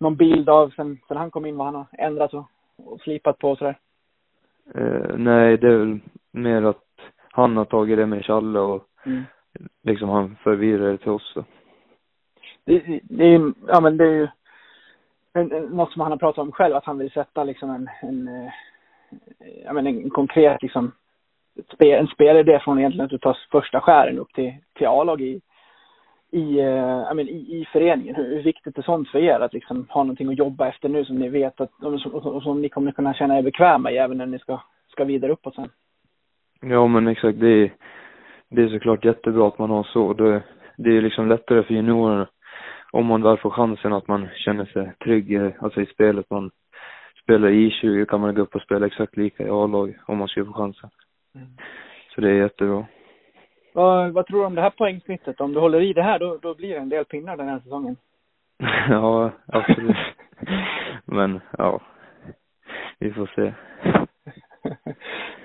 någon 0.00 0.16
bild 0.16 0.48
av 0.48 0.70
sen, 0.70 0.98
sen 1.08 1.16
han 1.16 1.30
kom 1.30 1.46
in 1.46 1.56
vad 1.56 1.66
han 1.66 1.74
har 1.74 1.86
ändrat 1.92 2.34
och, 2.34 2.44
och 2.76 3.00
slipat 3.00 3.38
på 3.38 3.50
och 3.50 3.58
sådär? 3.58 3.78
Eh, 4.74 5.16
nej, 5.16 5.56
det 5.56 5.66
är 5.66 5.78
väl 5.78 6.00
mer 6.32 6.62
att 6.62 6.84
han 7.30 7.56
har 7.56 7.64
tagit 7.64 7.98
det 7.98 8.06
med 8.06 8.24
Challe 8.24 8.58
och 8.58 8.88
Mm. 9.06 9.24
liksom 9.82 10.08
han 10.08 10.36
för 10.42 10.56
vidare 10.56 10.98
till 10.98 11.10
oss 11.10 11.32
då. 11.34 11.44
det, 12.64 13.00
det 13.02 13.52
ja 13.66 13.80
men 13.80 13.96
det 13.96 14.04
är 14.04 14.12
ju 14.12 14.28
något 15.70 15.92
som 15.92 16.02
han 16.02 16.10
har 16.12 16.18
pratat 16.18 16.42
om 16.42 16.52
själv, 16.52 16.76
att 16.76 16.84
han 16.84 16.98
vill 16.98 17.10
sätta 17.10 17.44
liksom 17.44 17.70
en, 17.70 17.88
en, 18.02 18.28
eh, 18.28 18.52
jag 19.64 19.74
menar, 19.74 19.90
en 19.90 20.10
konkret 20.10 20.62
liksom, 20.62 20.92
en 21.78 22.06
spelidé 22.06 22.60
från 22.64 22.78
egentligen 22.78 23.04
att 23.04 23.10
du 23.10 23.18
tar 23.18 23.38
första 23.50 23.80
skären 23.80 24.18
upp 24.18 24.32
till, 24.32 24.54
till 24.74 24.86
A-lag 24.86 25.20
i, 25.20 25.40
i, 26.32 26.58
eh, 26.58 26.66
jag 27.06 27.16
menar, 27.16 27.30
i, 27.30 27.60
i 27.60 27.68
föreningen. 27.72 28.14
Hur, 28.14 28.28
hur 28.28 28.42
viktigt 28.42 28.78
är 28.78 28.82
sånt 28.82 29.08
för 29.08 29.18
er 29.18 29.40
att 29.40 29.52
liksom 29.52 29.86
ha 29.90 30.02
någonting 30.02 30.28
att 30.28 30.38
jobba 30.38 30.68
efter 30.68 30.88
nu 30.88 31.04
som 31.04 31.16
ni 31.18 31.28
vet 31.28 31.60
att, 31.60 31.82
och 31.82 32.00
som, 32.00 32.14
och 32.14 32.42
som 32.42 32.62
ni 32.62 32.68
kommer 32.68 32.92
kunna 32.92 33.14
känna 33.14 33.38
er 33.38 33.42
bekväma 33.42 33.90
i 33.90 33.98
även 33.98 34.18
när 34.18 34.26
ni 34.26 34.38
ska, 34.38 34.60
ska 34.88 35.04
vidare 35.04 35.32
uppåt 35.32 35.54
sen? 35.54 35.70
Ja 36.60 36.86
men 36.86 37.08
exakt, 37.08 37.40
det 37.40 37.48
är, 37.48 37.72
det 38.50 38.62
är 38.62 38.68
såklart 38.68 39.04
jättebra 39.04 39.48
att 39.48 39.58
man 39.58 39.70
har 39.70 39.84
så. 39.84 40.12
Det, 40.12 40.42
det 40.76 40.96
är 40.96 41.02
liksom 41.02 41.28
lättare 41.28 41.62
för 41.62 41.74
juniorerna 41.74 42.28
om 42.92 43.06
man 43.06 43.22
väl 43.22 43.36
får 43.36 43.50
chansen 43.50 43.92
att 43.92 44.08
man 44.08 44.28
känner 44.36 44.64
sig 44.64 44.92
trygg 45.04 45.32
i- 45.32 45.54
alltså 45.60 45.80
i 45.80 45.86
spelet. 45.86 46.30
Man 46.30 46.50
spelar 47.22 47.48
i 47.48 47.70
20 47.70 48.06
kan 48.06 48.20
man 48.20 48.34
gå 48.34 48.42
upp 48.42 48.54
och 48.54 48.62
spela 48.62 48.86
exakt 48.86 49.16
lika 49.16 49.42
i 49.46 49.50
A-lag 49.50 49.94
om 50.06 50.18
man 50.18 50.28
skulle 50.28 50.46
få 50.46 50.52
chansen. 50.52 50.90
Så 52.14 52.20
det 52.20 52.28
är 52.30 52.34
jättebra. 52.34 52.86
Vad, 53.72 54.12
vad 54.12 54.26
tror 54.26 54.40
du 54.40 54.46
om 54.46 54.54
det 54.54 54.62
här 54.62 54.70
poängsnittet? 54.70 55.40
Om 55.40 55.52
du 55.52 55.60
håller 55.60 55.80
i 55.80 55.92
det 55.92 56.02
här 56.02 56.18
då, 56.18 56.38
då 56.42 56.54
blir 56.54 56.68
det 56.68 56.76
en 56.78 56.88
del 56.88 57.04
pinnar 57.04 57.36
den 57.36 57.48
här 57.48 57.58
säsongen. 57.58 57.96
ja, 58.88 59.30
absolut. 59.46 59.96
Men 61.04 61.40
ja, 61.58 61.80
vi 62.98 63.12
får 63.12 63.26
se. 63.34 63.52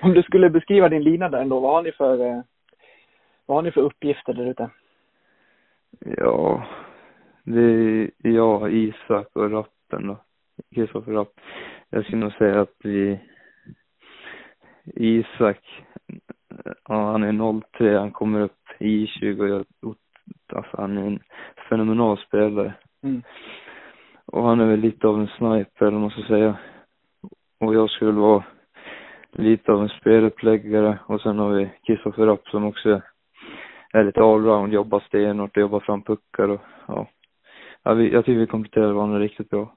Om 0.02 0.14
du 0.14 0.22
skulle 0.22 0.50
beskriva 0.50 0.88
din 0.88 1.02
lina 1.02 1.28
där 1.28 1.40
ändå, 1.40 1.60
vad 1.60 1.72
har 1.72 1.82
ni 1.82 1.92
för, 1.92 2.26
eh, 2.26 2.40
vad 3.46 3.56
har 3.56 3.62
ni 3.62 3.70
för 3.70 3.80
uppgifter 3.80 4.32
där 4.32 4.46
ute? 4.46 4.70
Ja, 6.16 6.64
det 7.44 8.10
är 8.22 8.30
jag, 8.30 8.72
Isak 8.72 9.28
och 9.32 9.50
Rappen 9.50 10.06
då. 10.06 10.16
Kristoffer 10.74 11.12
Rapp. 11.12 11.40
Jag 11.90 12.04
skulle 12.04 12.18
nog 12.18 12.32
säga 12.32 12.60
att 12.60 12.74
vi, 12.84 13.20
Isak, 14.84 15.84
ja, 16.88 17.12
han 17.12 17.22
är 17.22 17.60
03, 17.72 17.98
han 17.98 18.10
kommer 18.10 18.40
upp 18.40 18.60
i 18.78 19.06
20 19.06 19.42
och 19.42 19.48
jag, 19.48 19.64
alltså 20.52 20.76
han 20.76 20.98
är 20.98 21.06
en 21.06 21.20
fenomenal 21.68 22.18
spelare. 22.18 22.74
Mm. 23.02 23.22
Och 24.26 24.42
han 24.42 24.60
är 24.60 24.66
väl 24.66 24.80
lite 24.80 25.06
av 25.06 25.20
en 25.20 25.28
sniper, 25.28 25.86
eller 25.86 26.10
ska 26.10 26.22
säga. 26.22 26.58
Och 27.60 27.74
jag 27.74 27.90
skulle 27.90 28.20
vara 28.20 28.44
lite 29.32 29.72
av 29.72 29.82
en 29.82 29.88
speluppläggare. 29.88 30.98
Och 31.06 31.20
sen 31.20 31.38
har 31.38 31.50
vi 31.50 31.70
Kristoffer 31.86 32.26
Rapp 32.26 32.48
som 32.48 32.64
också 32.64 33.00
är 33.92 34.04
lite 34.04 34.20
allround, 34.20 34.72
jobbar 34.72 35.00
stenhårt 35.00 35.56
och 35.56 35.60
jobbar 35.60 35.80
fram 35.80 36.02
puckar 36.02 36.48
och 36.48 36.60
ja. 36.86 37.06
Ja 37.84 37.94
vi, 37.94 38.12
jag 38.12 38.24
tycker 38.24 38.40
vi 38.40 38.46
kompletterar 38.46 38.92
varandra 38.92 39.18
riktigt 39.18 39.50
bra. 39.50 39.74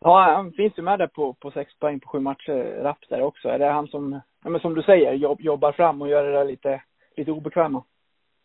Ja, 0.00 0.32
han 0.34 0.52
finns 0.52 0.78
ju 0.78 0.82
med 0.82 0.98
där 0.98 1.06
på, 1.06 1.32
på 1.32 1.50
sex 1.50 1.78
poäng 1.78 2.00
på 2.00 2.08
sju 2.08 2.20
matcher, 2.20 2.82
Rapp 2.82 3.08
där 3.08 3.22
också. 3.22 3.48
Är 3.48 3.58
det 3.58 3.70
han 3.70 3.86
som, 3.86 4.20
ja, 4.44 4.50
men 4.50 4.60
som 4.60 4.74
du 4.74 4.82
säger, 4.82 5.12
jobb, 5.12 5.40
jobbar 5.40 5.72
fram 5.72 6.02
och 6.02 6.08
gör 6.08 6.24
det 6.24 6.32
där 6.32 6.44
lite, 6.44 6.82
lite 7.16 7.30
obekväma? 7.30 7.84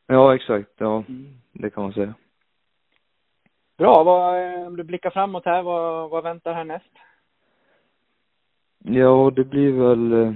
Ja, 0.08 0.36
exakt. 0.36 0.70
Ja, 0.78 1.04
det 1.52 1.70
kan 1.70 1.84
man 1.84 1.93
säga. 1.93 2.14
Bra, 3.78 4.04
vad, 4.04 4.43
eh, 4.43 4.68
om 4.68 4.78
du 4.78 4.84
blickar 4.84 5.10
framåt 5.10 5.45
här, 5.45 5.64
vad, 5.64 6.10
vad 6.10 6.24
väntar 6.24 6.54
härnäst? 6.54 6.93
Ja, 8.84 9.32
det 9.36 9.43
blir 9.43 9.72
väl 9.72 10.14
eh, 10.14 10.34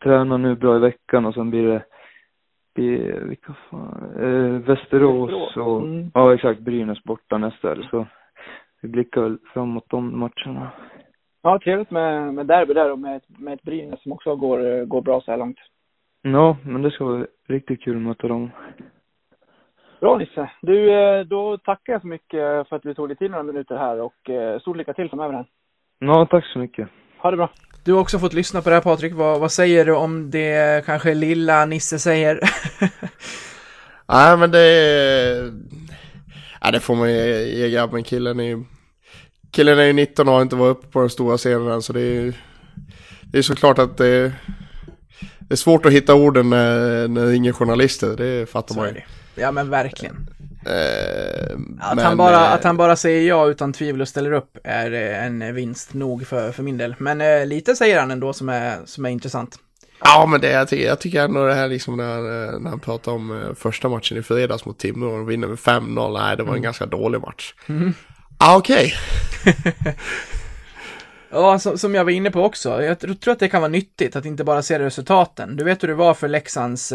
träna 0.00 0.36
nu 0.36 0.54
bra 0.54 0.76
i 0.76 0.78
veckan 0.78 1.26
och 1.26 1.34
sen 1.34 1.50
blir 1.50 1.68
det 1.68 1.84
blir, 2.78 3.20
vilka 3.20 3.52
fan, 3.70 4.12
eh, 4.16 4.60
Västerås, 4.60 5.30
Västerås, 5.30 5.56
och, 5.56 5.80
mm. 5.82 6.10
ja 6.14 6.34
exakt, 6.34 6.60
Brynäs 6.60 7.02
borta 7.04 7.38
nästa 7.38 7.82
så 7.90 8.06
vi 8.82 8.88
blickar 8.88 9.22
väl 9.22 9.38
framåt 9.54 9.84
de 9.88 10.18
matcherna. 10.18 10.70
Ja, 11.42 11.58
trevligt 11.58 11.90
med, 11.90 12.34
med 12.34 12.46
derby 12.46 12.74
där 12.74 12.92
och 12.92 12.98
med, 12.98 13.16
ett- 13.16 13.38
med 13.38 13.54
ett 13.54 13.62
Brynäs 13.62 14.02
som 14.02 14.12
också 14.12 14.36
går, 14.36 14.84
går 14.84 15.02
bra 15.02 15.20
så 15.20 15.30
här 15.30 15.38
långt. 15.38 15.58
Ja, 16.22 16.56
men 16.64 16.82
det 16.82 16.90
ska 16.90 17.04
vara 17.04 17.26
riktigt 17.48 17.82
kul 17.82 17.96
att 17.96 18.02
möta 18.02 18.28
dem. 18.28 18.50
Bra 20.00 20.18
Nisse. 20.18 20.50
Du, 20.62 20.90
eh, 20.92 21.20
då 21.26 21.58
tackar 21.58 21.92
jag 21.92 22.02
så 22.02 22.06
mycket 22.08 22.68
för 22.68 22.76
att 22.76 22.82
du 22.82 22.94
tog 22.94 23.08
dig 23.08 23.16
tid 23.16 23.30
några 23.30 23.42
minuter 23.42 23.76
här 23.76 24.00
och 24.00 24.30
eh, 24.30 24.58
stort 24.60 24.76
lycka 24.76 24.92
till 24.92 25.08
framöver 25.10 25.34
här. 25.34 25.46
Ja, 25.98 26.26
tack 26.26 26.46
så 26.46 26.58
mycket. 26.58 26.88
Ha 27.18 27.30
det 27.30 27.36
bra. 27.36 27.50
Du 27.88 27.92
har 27.94 28.00
också 28.00 28.18
fått 28.18 28.32
lyssna 28.32 28.62
på 28.62 28.68
det 28.70 28.76
här 28.76 28.82
Patrik. 28.82 29.14
Vad, 29.14 29.40
vad 29.40 29.52
säger 29.52 29.84
du 29.84 29.92
om 29.92 30.30
det 30.30 30.84
kanske 30.86 31.14
lilla 31.14 31.64
Nisse 31.64 31.98
säger? 31.98 32.40
Nej 34.08 34.36
men 34.36 34.50
det. 34.50 35.52
Ja 36.60 36.70
det 36.70 36.80
får 36.80 36.96
man 36.96 37.12
ge, 37.12 37.42
ge 37.42 37.70
grabben. 37.70 38.04
Killen 38.04 38.40
är 38.40 38.44
ju... 38.44 38.64
Killen 39.50 39.78
är 39.78 39.84
ju 39.84 39.92
19 39.92 40.28
och 40.28 40.34
har 40.34 40.42
inte 40.42 40.56
varit 40.56 40.76
uppe 40.76 40.86
på 40.86 41.00
den 41.00 41.10
stora 41.10 41.36
scenen 41.36 41.68
än 41.68 41.82
så 41.82 41.92
det 41.92 42.00
är 42.00 42.14
ju... 42.14 42.32
Det 43.22 43.38
är 43.38 43.42
såklart 43.42 43.78
att 43.78 43.96
det... 43.96 44.32
Det 45.38 45.54
är 45.54 45.56
svårt 45.56 45.86
att 45.86 45.92
hitta 45.92 46.14
orden 46.14 46.50
när, 46.50 47.08
när 47.08 47.24
det 47.24 47.30
är 47.30 47.34
ingen 47.34 47.52
journalister, 47.52 48.16
det 48.16 48.50
fattar 48.50 48.74
Så 48.74 48.80
man 48.80 48.88
ju. 48.88 49.00
Ja 49.40 49.52
men 49.52 49.70
verkligen. 49.70 50.26
Eh, 50.66 51.56
Att, 51.80 51.96
men, 51.96 52.04
han 52.04 52.16
bara, 52.16 52.34
eh, 52.46 52.52
att 52.52 52.64
han 52.64 52.76
bara 52.76 52.96
säger 52.96 53.28
ja 53.28 53.46
utan 53.48 53.72
tvivel 53.72 54.00
och 54.00 54.08
ställer 54.08 54.32
upp 54.32 54.58
är 54.64 54.92
eh, 54.92 55.24
en 55.26 55.54
vinst 55.54 55.94
nog 55.94 56.26
för, 56.26 56.52
för 56.52 56.62
min 56.62 56.78
del. 56.78 56.94
Men 56.98 57.20
eh, 57.20 57.46
lite 57.46 57.76
säger 57.76 58.00
han 58.00 58.10
ändå 58.10 58.32
som 58.32 58.48
är, 58.48 58.76
som 58.84 59.04
är 59.06 59.10
intressant. 59.10 59.56
Ja 60.04 60.26
men 60.26 60.40
det, 60.40 60.50
jag, 60.50 60.68
tycker, 60.68 60.86
jag 60.86 60.98
tycker 61.00 61.22
ändå 61.24 61.46
det 61.46 61.54
här 61.54 61.68
liksom 61.68 61.96
när, 61.96 62.18
eh, 62.18 62.58
när 62.60 62.70
han 62.70 62.80
pratar 62.80 63.12
om 63.12 63.42
eh, 63.42 63.54
första 63.54 63.88
matchen 63.88 64.18
i 64.18 64.22
fredags 64.22 64.64
mot 64.64 64.78
Timrå 64.78 65.10
och 65.10 65.16
de 65.18 65.26
vinner 65.26 65.48
med 65.48 65.56
5-0. 65.58 66.18
Nej 66.22 66.36
det 66.36 66.42
var 66.42 66.54
en 66.54 66.62
ganska 66.62 66.86
dålig 66.86 67.20
match. 67.20 67.54
Ah, 68.38 68.56
okej. 68.56 68.94
Ja, 71.30 71.58
som, 71.58 71.78
som 71.78 71.94
jag 71.94 72.04
var 72.04 72.10
inne 72.10 72.30
på 72.30 72.42
också. 72.44 72.82
Jag 72.82 72.96
tr- 72.96 73.18
tror 73.18 73.32
att 73.32 73.38
det 73.38 73.48
kan 73.48 73.60
vara 73.60 73.70
nyttigt 73.70 74.16
att 74.16 74.24
inte 74.24 74.44
bara 74.44 74.62
se 74.62 74.78
resultaten. 74.78 75.56
Du 75.56 75.64
vet 75.64 75.82
hur 75.82 75.88
det 75.88 75.94
var 75.94 76.14
för 76.14 76.28
Leksands 76.28 76.92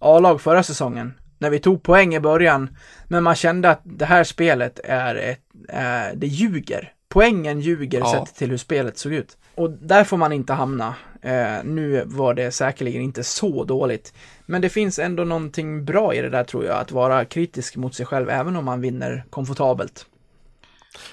A-lag 0.00 0.40
förra 0.40 0.62
säsongen. 0.62 1.14
När 1.38 1.50
vi 1.50 1.58
tog 1.58 1.82
poäng 1.82 2.14
i 2.14 2.20
början, 2.20 2.76
men 3.08 3.22
man 3.22 3.34
kände 3.34 3.70
att 3.70 3.80
det 3.84 4.04
här 4.04 4.24
spelet 4.24 4.80
är 4.84 5.14
ett, 5.14 5.40
eh, 5.68 6.16
det 6.18 6.26
ljuger. 6.26 6.92
Poängen 7.08 7.60
ljuger 7.60 7.98
Ja. 7.98 8.12
sett 8.26 8.36
till 8.36 8.50
hur 8.50 8.56
spelet 8.56 8.98
såg 8.98 9.12
ut. 9.12 9.36
Och 9.54 9.70
där 9.70 10.04
får 10.04 10.16
man 10.16 10.32
inte 10.32 10.52
hamna. 10.52 10.94
Eh, 11.22 11.64
nu 11.64 12.02
var 12.06 12.34
det 12.34 12.50
säkerligen 12.50 13.02
inte 13.02 13.24
så 13.24 13.64
dåligt. 13.64 14.14
Men 14.46 14.62
det 14.62 14.68
finns 14.68 14.98
ändå 14.98 15.24
någonting 15.24 15.84
bra 15.84 16.14
i 16.14 16.20
det 16.22 16.30
där 16.30 16.44
tror 16.44 16.64
jag, 16.64 16.76
att 16.78 16.92
vara 16.92 17.24
kritisk 17.24 17.76
mot 17.76 17.94
sig 17.94 18.06
själv 18.06 18.30
även 18.30 18.56
om 18.56 18.64
man 18.64 18.80
vinner 18.80 19.24
komfortabelt. 19.30 20.06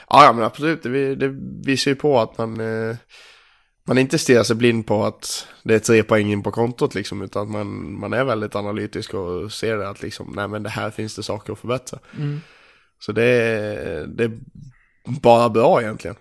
Ja, 0.09 0.23
ja 0.25 0.33
men 0.33 0.43
absolut, 0.43 0.83
det, 0.83 1.15
det 1.15 1.27
visar 1.65 1.91
ju 1.91 1.95
på 1.95 2.19
att 2.19 2.37
man, 2.37 2.59
eh, 2.59 2.95
man 3.87 3.97
inte 3.97 4.17
stirrar 4.17 4.43
sig 4.43 4.55
blind 4.55 4.87
på 4.87 5.05
att 5.05 5.47
det 5.63 5.75
är 5.75 5.79
tre 5.79 6.03
poäng 6.03 6.31
in 6.31 6.43
på 6.43 6.51
kontot 6.51 6.95
liksom, 6.95 7.21
utan 7.21 7.51
man, 7.51 7.99
man 7.99 8.13
är 8.13 8.23
väldigt 8.23 8.55
analytisk 8.55 9.13
och 9.13 9.51
ser 9.51 9.77
att 9.77 10.01
liksom, 10.01 10.33
nej 10.35 10.47
men 10.47 10.63
det 10.63 10.69
här 10.69 10.91
finns 10.91 11.15
det 11.15 11.23
saker 11.23 11.53
att 11.53 11.59
förbättra. 11.59 11.99
Så 12.99 13.11
det, 13.11 13.23
är- 13.23 14.07
det 14.07 14.23
är 14.23 14.31
bara 15.21 15.49
bra 15.49 15.81
egentligen. 15.81 16.15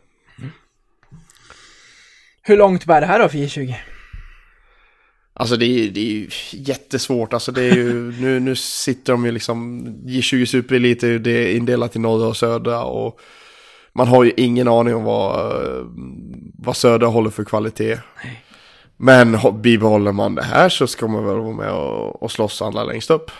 Hur 2.42 2.56
långt 2.56 2.84
bär 2.84 3.00
det 3.00 3.06
här 3.06 3.18
då 3.18 3.28
för 3.28 3.38
J20? 3.38 3.74
Alltså 5.34 5.56
det 5.56 5.66
är, 5.66 5.90
det 5.90 6.00
är 6.00 6.12
ju 6.12 6.28
jättesvårt, 6.52 7.32
alltså 7.32 7.52
det 7.52 7.62
är 7.62 7.74
ju, 7.74 8.12
nu, 8.20 8.40
nu 8.40 8.56
sitter 8.56 9.12
de 9.12 9.24
ju 9.24 9.32
liksom, 9.32 9.86
J20 10.06 10.44
Superelit 10.44 11.02
är 11.02 11.08
ju 11.08 11.18
det 11.18 11.30
är 11.30 11.56
indelat 11.56 11.96
i 11.96 11.98
norra 11.98 12.26
och 12.28 12.36
södra 12.36 12.84
och 12.84 13.20
man 13.94 14.08
har 14.08 14.24
ju 14.24 14.32
ingen 14.36 14.68
aning 14.68 14.94
om 14.94 15.04
vad, 15.04 15.52
vad 16.58 16.76
södra 16.76 17.06
håller 17.06 17.30
för 17.30 17.44
kvalitet. 17.44 17.98
Men 18.96 19.34
ho- 19.36 19.60
bibehåller 19.60 20.12
man 20.12 20.34
det 20.34 20.42
här 20.42 20.68
så 20.68 20.86
ska 20.86 21.06
man 21.08 21.24
väl 21.26 21.36
vara 21.38 21.52
med 21.56 21.70
och, 21.72 22.22
och 22.22 22.30
slåss 22.30 22.62
allra 22.62 22.84
längst 22.84 23.10
upp. 23.10 23.30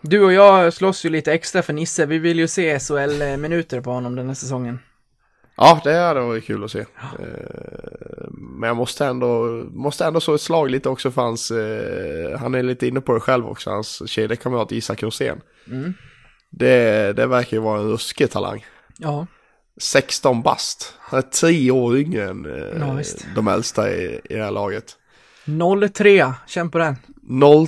Du 0.00 0.24
och 0.24 0.32
jag 0.32 0.72
slåss 0.72 1.04
ju 1.04 1.10
lite 1.10 1.32
extra 1.32 1.62
för 1.62 1.72
Nisse. 1.72 2.06
Vi 2.06 2.18
vill 2.18 2.38
ju 2.38 2.48
se 2.48 2.78
SHL-minuter 2.78 3.80
på 3.80 3.90
honom 3.90 4.14
den 4.16 4.26
här 4.26 4.34
säsongen. 4.34 4.78
Ja, 5.56 5.80
det 5.84 5.94
hade 5.94 6.20
varit 6.20 6.44
kul 6.44 6.64
att 6.64 6.70
se. 6.70 6.78
Eh, 6.78 6.86
Men 8.30 8.66
jag 8.68 8.76
måste 8.76 9.06
ändå, 9.06 9.44
måste 9.70 10.04
ändå 10.04 10.20
så 10.20 10.34
ett 10.34 10.40
slag 10.40 10.70
lite 10.70 10.88
också 10.88 11.10
för 11.10 11.22
hans, 11.22 11.50
eh, 11.50 12.38
han 12.38 12.54
är 12.54 12.62
lite 12.62 12.86
inne 12.86 13.00
på 13.00 13.14
det 13.14 13.20
själv 13.20 13.46
också, 13.48 13.70
hans 13.70 14.10
kedjekamrat 14.10 14.72
Isak 14.72 15.02
Rosén. 15.02 15.40
Det, 16.50 17.12
det 17.16 17.26
verkar 17.26 17.56
ju 17.56 17.62
vara 17.62 17.80
en 17.80 17.88
ruskig 17.90 18.30
talang. 18.30 18.66
Ja. 18.98 19.26
16 19.80 20.42
bast. 20.42 20.94
Han 21.00 21.18
är 21.18 21.22
tre 21.22 21.70
år 21.70 21.96
yngre 21.98 22.28
än 22.30 22.46
eh, 22.46 22.78
Ja, 22.80 23.02
de 23.34 23.48
äldsta 23.48 23.90
i, 23.90 24.20
i 24.24 24.34
det 24.34 24.44
här 24.44 24.50
laget. 24.50 24.96
0-3, 25.44 26.32
känn 26.46 26.70
på 26.70 26.78
den. 26.78 26.96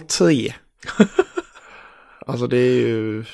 03. 0.08 0.54
alltså 2.26 2.46
det 2.46 2.56
är 2.58 2.86
ju... 2.86 3.24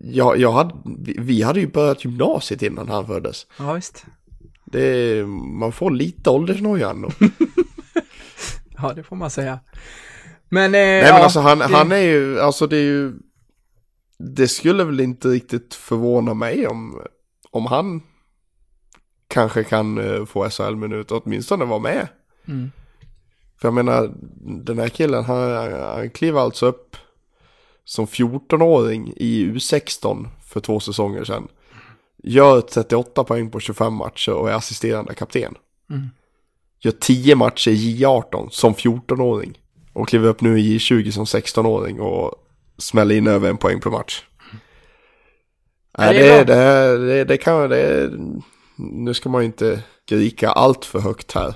Jag, 0.00 0.38
jag 0.38 0.52
hade, 0.52 0.74
vi- 1.18 1.42
hade 1.42 1.60
ju 1.60 1.66
börjat 1.66 2.04
gymnasiet 2.04 2.62
innan 2.62 2.88
han 2.88 3.06
föddes. 3.06 3.46
Ja, 3.58 3.72
visst. 3.72 4.04
Det 4.64 4.80
är, 4.86 5.24
man 5.58 5.72
får 5.72 5.90
lite 5.90 6.30
åldersnoja 6.30 6.90
ändå. 6.90 7.10
Ja, 8.82 8.92
det 8.92 9.02
får 9.02 9.16
man 9.16 9.30
säga. 9.30 9.58
Men, 10.48 10.64
eh, 10.64 10.70
Nej 10.70 10.98
ja, 11.02 11.12
men 11.14 11.22
alltså 11.22 11.40
han, 11.40 11.58
det- 11.58 11.64
han 11.64 11.92
är 11.92 11.96
ju, 11.96 12.40
alltså 12.40 12.66
det 12.66 12.76
är 12.76 12.82
ju... 12.82 13.12
Det 14.18 14.48
skulle 14.48 14.84
väl 14.84 15.00
inte 15.00 15.28
riktigt 15.28 15.74
förvåna 15.74 16.34
mig 16.34 16.66
om, 16.66 17.02
om 17.50 17.66
han 17.66 18.02
kanske 19.28 19.64
kan 19.64 19.98
eh, 19.98 20.24
få 20.24 20.50
SHL-minut, 20.50 21.10
åtminstone 21.10 21.64
vara 21.64 21.78
med. 21.78 22.08
Mm. 22.48 22.70
För 23.60 23.68
jag 23.68 23.74
menar, 23.74 24.12
den 24.64 24.78
här 24.78 24.88
killen, 24.88 25.24
han, 25.24 25.72
han 25.72 26.10
kliver 26.10 26.40
alltså 26.40 26.66
upp 26.66 26.96
som 27.84 28.06
14-åring 28.06 29.12
i 29.16 29.46
U16 29.46 30.28
för 30.44 30.60
två 30.60 30.80
säsonger 30.80 31.24
sedan. 31.24 31.48
Gör 32.22 32.60
38 32.60 33.24
poäng 33.24 33.50
på 33.50 33.60
25 33.60 33.94
matcher 33.94 34.32
och 34.32 34.50
är 34.50 34.54
assisterande 34.54 35.14
kapten. 35.14 35.54
Mm. 35.90 36.08
Gör 36.80 36.92
10 36.92 37.36
matcher 37.36 37.70
i 37.70 38.02
J18 38.02 38.48
som 38.50 38.74
14-åring. 38.74 39.58
Och 39.92 40.08
kliver 40.08 40.28
upp 40.28 40.40
nu 40.40 40.60
i 40.60 40.78
J20 40.78 41.10
som 41.10 41.24
16-åring 41.24 42.00
och 42.00 42.34
smäller 42.78 43.14
in 43.14 43.26
över 43.26 43.50
en 43.50 43.56
poäng 43.56 43.80
per 43.80 43.90
match. 43.90 44.22
Nej, 45.98 46.14
det 46.14 46.28
är 46.28 46.44
det, 46.44 46.54
det, 46.54 47.06
det, 47.06 47.24
det 47.24 47.36
kan 47.36 47.70
det, 47.70 48.10
Nu 48.76 49.14
ska 49.14 49.28
man 49.28 49.42
ju 49.42 49.46
inte 49.46 49.82
skrika 50.06 50.50
allt 50.50 50.84
för 50.84 51.00
högt 51.00 51.32
här. 51.32 51.54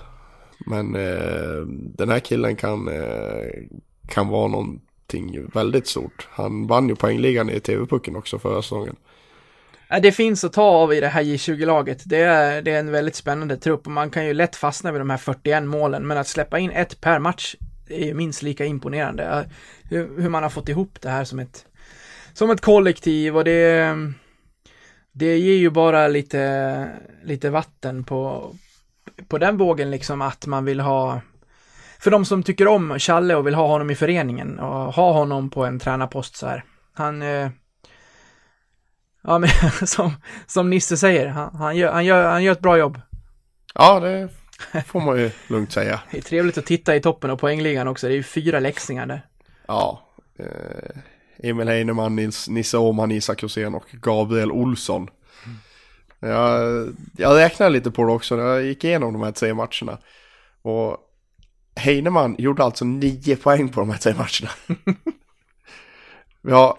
Men 0.66 0.94
eh, 0.94 1.66
den 1.72 2.08
här 2.08 2.18
killen 2.18 2.56
kan, 2.56 2.88
eh, 2.88 3.48
kan 4.08 4.28
vara 4.28 4.48
någonting 4.48 5.46
väldigt 5.54 5.86
stort. 5.86 6.28
Han 6.30 6.66
vann 6.66 6.88
ju 6.88 6.96
poängligan 6.96 7.50
i 7.50 7.60
TV-pucken 7.60 8.16
också 8.16 8.38
förra 8.38 8.62
säsongen. 8.62 8.96
Det 10.02 10.12
finns 10.12 10.44
att 10.44 10.52
ta 10.52 10.62
av 10.62 10.94
i 10.94 11.00
det 11.00 11.08
här 11.08 11.22
J20-laget. 11.22 12.02
Det 12.06 12.20
är, 12.20 12.62
det 12.62 12.70
är 12.70 12.80
en 12.80 12.90
väldigt 12.90 13.14
spännande 13.14 13.56
trupp 13.56 13.86
och 13.86 13.92
man 13.92 14.10
kan 14.10 14.26
ju 14.26 14.34
lätt 14.34 14.56
fastna 14.56 14.92
vid 14.92 15.00
de 15.00 15.10
här 15.10 15.16
41 15.16 15.62
målen, 15.62 16.06
men 16.06 16.18
att 16.18 16.28
släppa 16.28 16.58
in 16.58 16.70
ett 16.70 17.00
per 17.00 17.18
match 17.18 17.56
är 17.90 18.06
ju 18.06 18.14
minst 18.14 18.42
lika 18.42 18.64
imponerande. 18.64 19.48
Hur, 19.82 20.20
hur 20.20 20.28
man 20.28 20.42
har 20.42 20.50
fått 20.50 20.68
ihop 20.68 21.00
det 21.00 21.08
här 21.08 21.24
som 21.24 21.38
ett, 21.38 21.66
som 22.32 22.50
ett 22.50 22.60
kollektiv 22.60 23.36
och 23.36 23.44
det, 23.44 23.96
det 25.12 25.38
ger 25.38 25.56
ju 25.56 25.70
bara 25.70 26.08
lite, 26.08 26.88
lite 27.22 27.50
vatten 27.50 28.04
på, 28.04 28.52
på 29.28 29.38
den 29.38 29.56
vågen 29.56 29.90
liksom 29.90 30.22
att 30.22 30.46
man 30.46 30.64
vill 30.64 30.80
ha 30.80 31.20
för 31.98 32.10
de 32.10 32.24
som 32.24 32.42
tycker 32.42 32.68
om 32.68 32.98
Challe 32.98 33.34
och 33.34 33.46
vill 33.46 33.54
ha 33.54 33.66
honom 33.66 33.90
i 33.90 33.94
föreningen 33.94 34.58
och 34.58 34.94
ha 34.94 35.12
honom 35.12 35.50
på 35.50 35.64
en 35.64 35.78
tränarpost 35.78 36.36
så 36.36 36.46
här. 36.46 36.64
Han, 36.94 37.22
eh, 37.22 37.50
Ja, 39.22 39.38
men 39.38 39.50
som, 39.86 40.12
som 40.46 40.70
Nisse 40.70 40.96
säger, 40.96 41.26
han, 41.26 41.54
han, 41.54 41.76
gör, 41.76 41.92
han, 41.92 42.04
gör, 42.04 42.30
han 42.30 42.44
gör 42.44 42.52
ett 42.52 42.60
bra 42.60 42.78
jobb. 42.78 43.00
Ja, 43.74 44.00
det 44.00 44.28
får 44.86 45.00
man 45.00 45.18
ju 45.18 45.30
lugnt 45.48 45.72
säga. 45.72 46.00
Det 46.10 46.18
är 46.18 46.22
trevligt 46.22 46.58
att 46.58 46.66
titta 46.66 46.96
i 46.96 47.00
toppen 47.00 47.30
och 47.30 47.40
poängligan 47.40 47.88
också. 47.88 48.06
Det 48.06 48.12
är 48.12 48.16
ju 48.16 48.22
fyra 48.22 48.60
läxingar 48.60 49.06
där. 49.06 49.26
Ja. 49.66 50.08
Eh, 50.38 51.00
Emil 51.42 51.68
Heinemann, 51.68 52.16
Nils, 52.16 52.48
Nisse 52.48 52.78
Åhman, 52.78 53.10
Isak 53.10 53.42
Rosén 53.42 53.74
och 53.74 53.86
Gabriel 53.92 54.52
Olsson. 54.52 55.08
Jag, 56.20 56.88
jag 57.16 57.36
räknade 57.36 57.70
lite 57.70 57.90
på 57.90 58.04
det 58.04 58.12
också 58.12 58.36
när 58.36 58.44
jag 58.44 58.62
gick 58.62 58.84
igenom 58.84 59.12
de 59.12 59.22
här 59.22 59.32
tre 59.32 59.54
matcherna. 59.54 59.98
Och 60.62 60.96
Heinemann 61.76 62.36
gjorde 62.38 62.64
alltså 62.64 62.84
nio 62.84 63.36
poäng 63.36 63.68
på 63.68 63.80
de 63.80 63.90
här 63.90 63.98
tre 63.98 64.14
matcherna. 64.14 64.76
Vi 66.42 66.52
har 66.52 66.78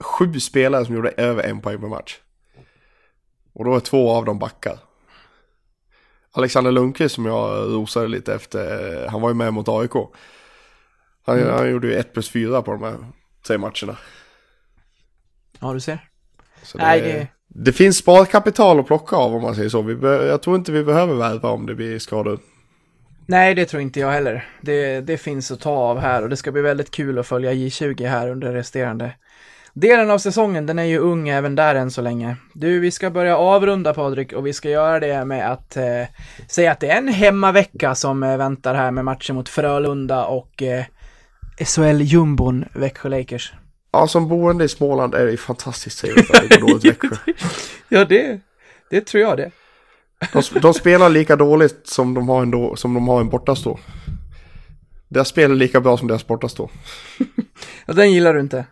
sju 0.00 0.40
spelare 0.40 0.84
som 0.84 0.94
gjorde 0.94 1.10
över 1.10 1.42
en 1.42 1.60
poäng 1.60 1.80
per 1.80 1.88
match. 1.88 2.18
Och 3.52 3.64
då 3.64 3.76
är 3.76 3.80
två 3.80 4.10
av 4.10 4.24
dem 4.24 4.38
backar. 4.38 4.78
Alexander 6.38 6.72
Lundqvist 6.72 7.14
som 7.14 7.26
jag 7.26 7.74
rosade 7.74 8.08
lite 8.08 8.34
efter, 8.34 9.06
han 9.08 9.20
var 9.20 9.28
ju 9.30 9.34
med 9.34 9.52
mot 9.52 9.68
AIK. 9.68 9.92
Han, 11.26 11.42
han 11.50 11.70
gjorde 11.70 11.86
ju 11.86 11.94
1 11.94 12.12
plus 12.12 12.30
4 12.30 12.62
på 12.62 12.70
de 12.72 12.82
här 12.82 12.96
tre 13.46 13.58
matcherna. 13.58 13.96
Ja, 15.60 15.72
du 15.72 15.80
ser. 15.80 15.98
Så 16.62 16.78
Nej, 16.78 17.00
det, 17.00 17.06
det- 17.12 17.28
det 17.50 17.72
finns 17.72 17.96
sparkapital 17.96 18.80
att 18.80 18.86
plocka 18.86 19.16
av 19.16 19.34
om 19.34 19.42
man 19.42 19.54
säger 19.54 19.68
så. 19.68 19.82
Vi 19.82 20.06
jag 20.28 20.42
tror 20.42 20.56
inte 20.56 20.72
vi 20.72 20.84
behöver 20.84 21.14
värva 21.14 21.48
om 21.50 21.66
det 21.66 21.74
blir 21.74 21.98
skador. 21.98 22.38
Nej, 23.26 23.54
det 23.54 23.64
tror 23.64 23.82
inte 23.82 24.00
jag 24.00 24.10
heller. 24.10 24.48
Det, 24.60 25.00
det 25.00 25.16
finns 25.18 25.50
att 25.50 25.60
ta 25.60 25.70
av 25.70 25.98
här 25.98 26.22
och 26.22 26.28
det 26.28 26.36
ska 26.36 26.52
bli 26.52 26.62
väldigt 26.62 26.90
kul 26.90 27.18
att 27.18 27.26
följa 27.26 27.52
J20 27.52 28.08
här 28.08 28.30
under 28.30 28.52
resterande 28.52 29.14
Delen 29.80 30.10
av 30.10 30.18
säsongen, 30.18 30.66
den 30.66 30.78
är 30.78 30.84
ju 30.84 30.98
ung 30.98 31.28
även 31.28 31.54
där 31.54 31.74
än 31.74 31.90
så 31.90 32.02
länge. 32.02 32.36
Du, 32.54 32.80
vi 32.80 32.90
ska 32.90 33.10
börja 33.10 33.36
avrunda 33.36 33.94
Patrik 33.94 34.32
och 34.32 34.46
vi 34.46 34.52
ska 34.52 34.70
göra 34.70 35.00
det 35.00 35.24
med 35.24 35.52
att 35.52 35.76
eh, 35.76 36.04
säga 36.48 36.72
att 36.72 36.80
det 36.80 36.90
är 36.90 36.98
en 36.98 37.08
hemmavecka 37.08 37.94
som 37.94 38.22
eh, 38.22 38.36
väntar 38.36 38.74
här 38.74 38.90
med 38.90 39.04
matcher 39.04 39.32
mot 39.32 39.48
Frölunda 39.48 40.24
och 40.24 40.62
eh, 40.62 40.84
SHL-jumbon 41.58 42.64
Växjö 42.74 43.08
Lakers. 43.08 43.52
Ja, 43.92 44.08
som 44.08 44.28
boende 44.28 44.64
i 44.64 44.68
Småland 44.68 45.14
är 45.14 45.24
det 45.24 45.30
ju 45.30 45.36
fantastiskt 45.36 46.00
trevligt 46.00 46.30
att 46.30 46.48
det 46.48 46.60
går 46.60 46.68
dåligt 46.68 46.84
Växjö. 46.84 47.16
Ja, 47.88 48.04
det, 48.04 48.40
det 48.90 49.00
tror 49.00 49.22
jag 49.22 49.36
det. 49.36 49.50
De, 50.32 50.60
de 50.60 50.74
spelar 50.74 51.08
lika 51.08 51.36
dåligt 51.36 51.86
som 51.86 52.14
de 52.14 52.28
har 52.28 52.42
en, 52.42 52.50
då, 52.50 52.76
som 52.76 52.94
de 52.94 53.08
har 53.08 53.20
en 53.20 53.28
bortastå. 53.28 53.78
Deras 55.08 55.28
spel 55.28 55.50
är 55.50 55.56
lika 55.56 55.80
bra 55.80 55.96
som 55.96 56.08
deras 56.08 56.26
bortastå. 56.26 56.70
Ja, 57.86 57.94
den 57.94 58.12
gillar 58.12 58.34
du 58.34 58.40
inte. 58.40 58.64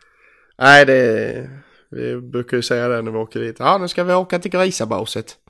Nej, 0.58 0.86
det... 0.86 1.50
Vi 1.90 2.16
brukar 2.16 2.56
ju 2.56 2.62
säga 2.62 2.88
det 2.88 3.02
när 3.02 3.12
vi 3.12 3.18
åker 3.18 3.40
dit. 3.40 3.56
Ja, 3.58 3.78
nu 3.78 3.88
ska 3.88 4.04
vi 4.04 4.14
åka 4.14 4.38
till 4.38 4.50
Grisabaset. 4.50 5.36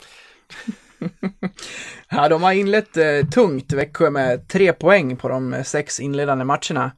Ja, 2.09 2.29
de 2.29 2.43
har 2.43 2.53
inlett 2.53 2.97
eh, 2.97 3.29
tungt 3.33 3.73
Växjö 3.73 4.11
med 4.11 4.49
tre 4.49 4.73
poäng 4.73 5.17
på 5.17 5.29
de 5.29 5.55
eh, 5.55 5.63
sex 5.63 6.01
inledande 6.01 6.45
matcherna. 6.45 6.93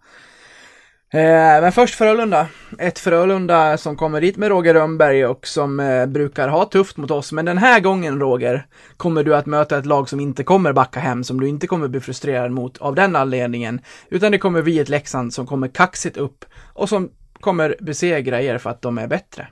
Eh, 1.12 1.60
men 1.60 1.72
först 1.72 1.94
Frölunda. 1.94 2.46
Ett 2.78 2.98
Frölunda 2.98 3.78
som 3.78 3.96
kommer 3.96 4.20
dit 4.20 4.36
med 4.36 4.48
Roger 4.48 4.74
Rönnberg 4.74 5.26
och 5.26 5.46
som 5.46 5.80
eh, 5.80 6.06
brukar 6.06 6.48
ha 6.48 6.64
tufft 6.64 6.96
mot 6.96 7.10
oss. 7.10 7.32
Men 7.32 7.44
den 7.44 7.58
här 7.58 7.80
gången, 7.80 8.20
Roger, 8.20 8.66
kommer 8.96 9.24
du 9.24 9.36
att 9.36 9.46
möta 9.46 9.78
ett 9.78 9.86
lag 9.86 10.08
som 10.08 10.20
inte 10.20 10.44
kommer 10.44 10.72
backa 10.72 11.00
hem, 11.00 11.24
som 11.24 11.40
du 11.40 11.48
inte 11.48 11.66
kommer 11.66 11.88
bli 11.88 12.00
frustrerad 12.00 12.50
mot 12.50 12.78
av 12.78 12.94
den 12.94 13.16
anledningen. 13.16 13.80
Utan 14.10 14.32
det 14.32 14.38
kommer 14.38 14.62
bli 14.62 14.78
ett 14.78 14.88
Leksand 14.88 15.34
som 15.34 15.46
kommer 15.46 15.68
kaxigt 15.68 16.16
upp 16.16 16.44
och 16.74 16.88
som 16.88 17.10
kommer 17.40 17.76
besegra 17.80 18.42
er 18.42 18.58
för 18.58 18.70
att 18.70 18.82
de 18.82 18.98
är 18.98 19.06
bättre. 19.06 19.48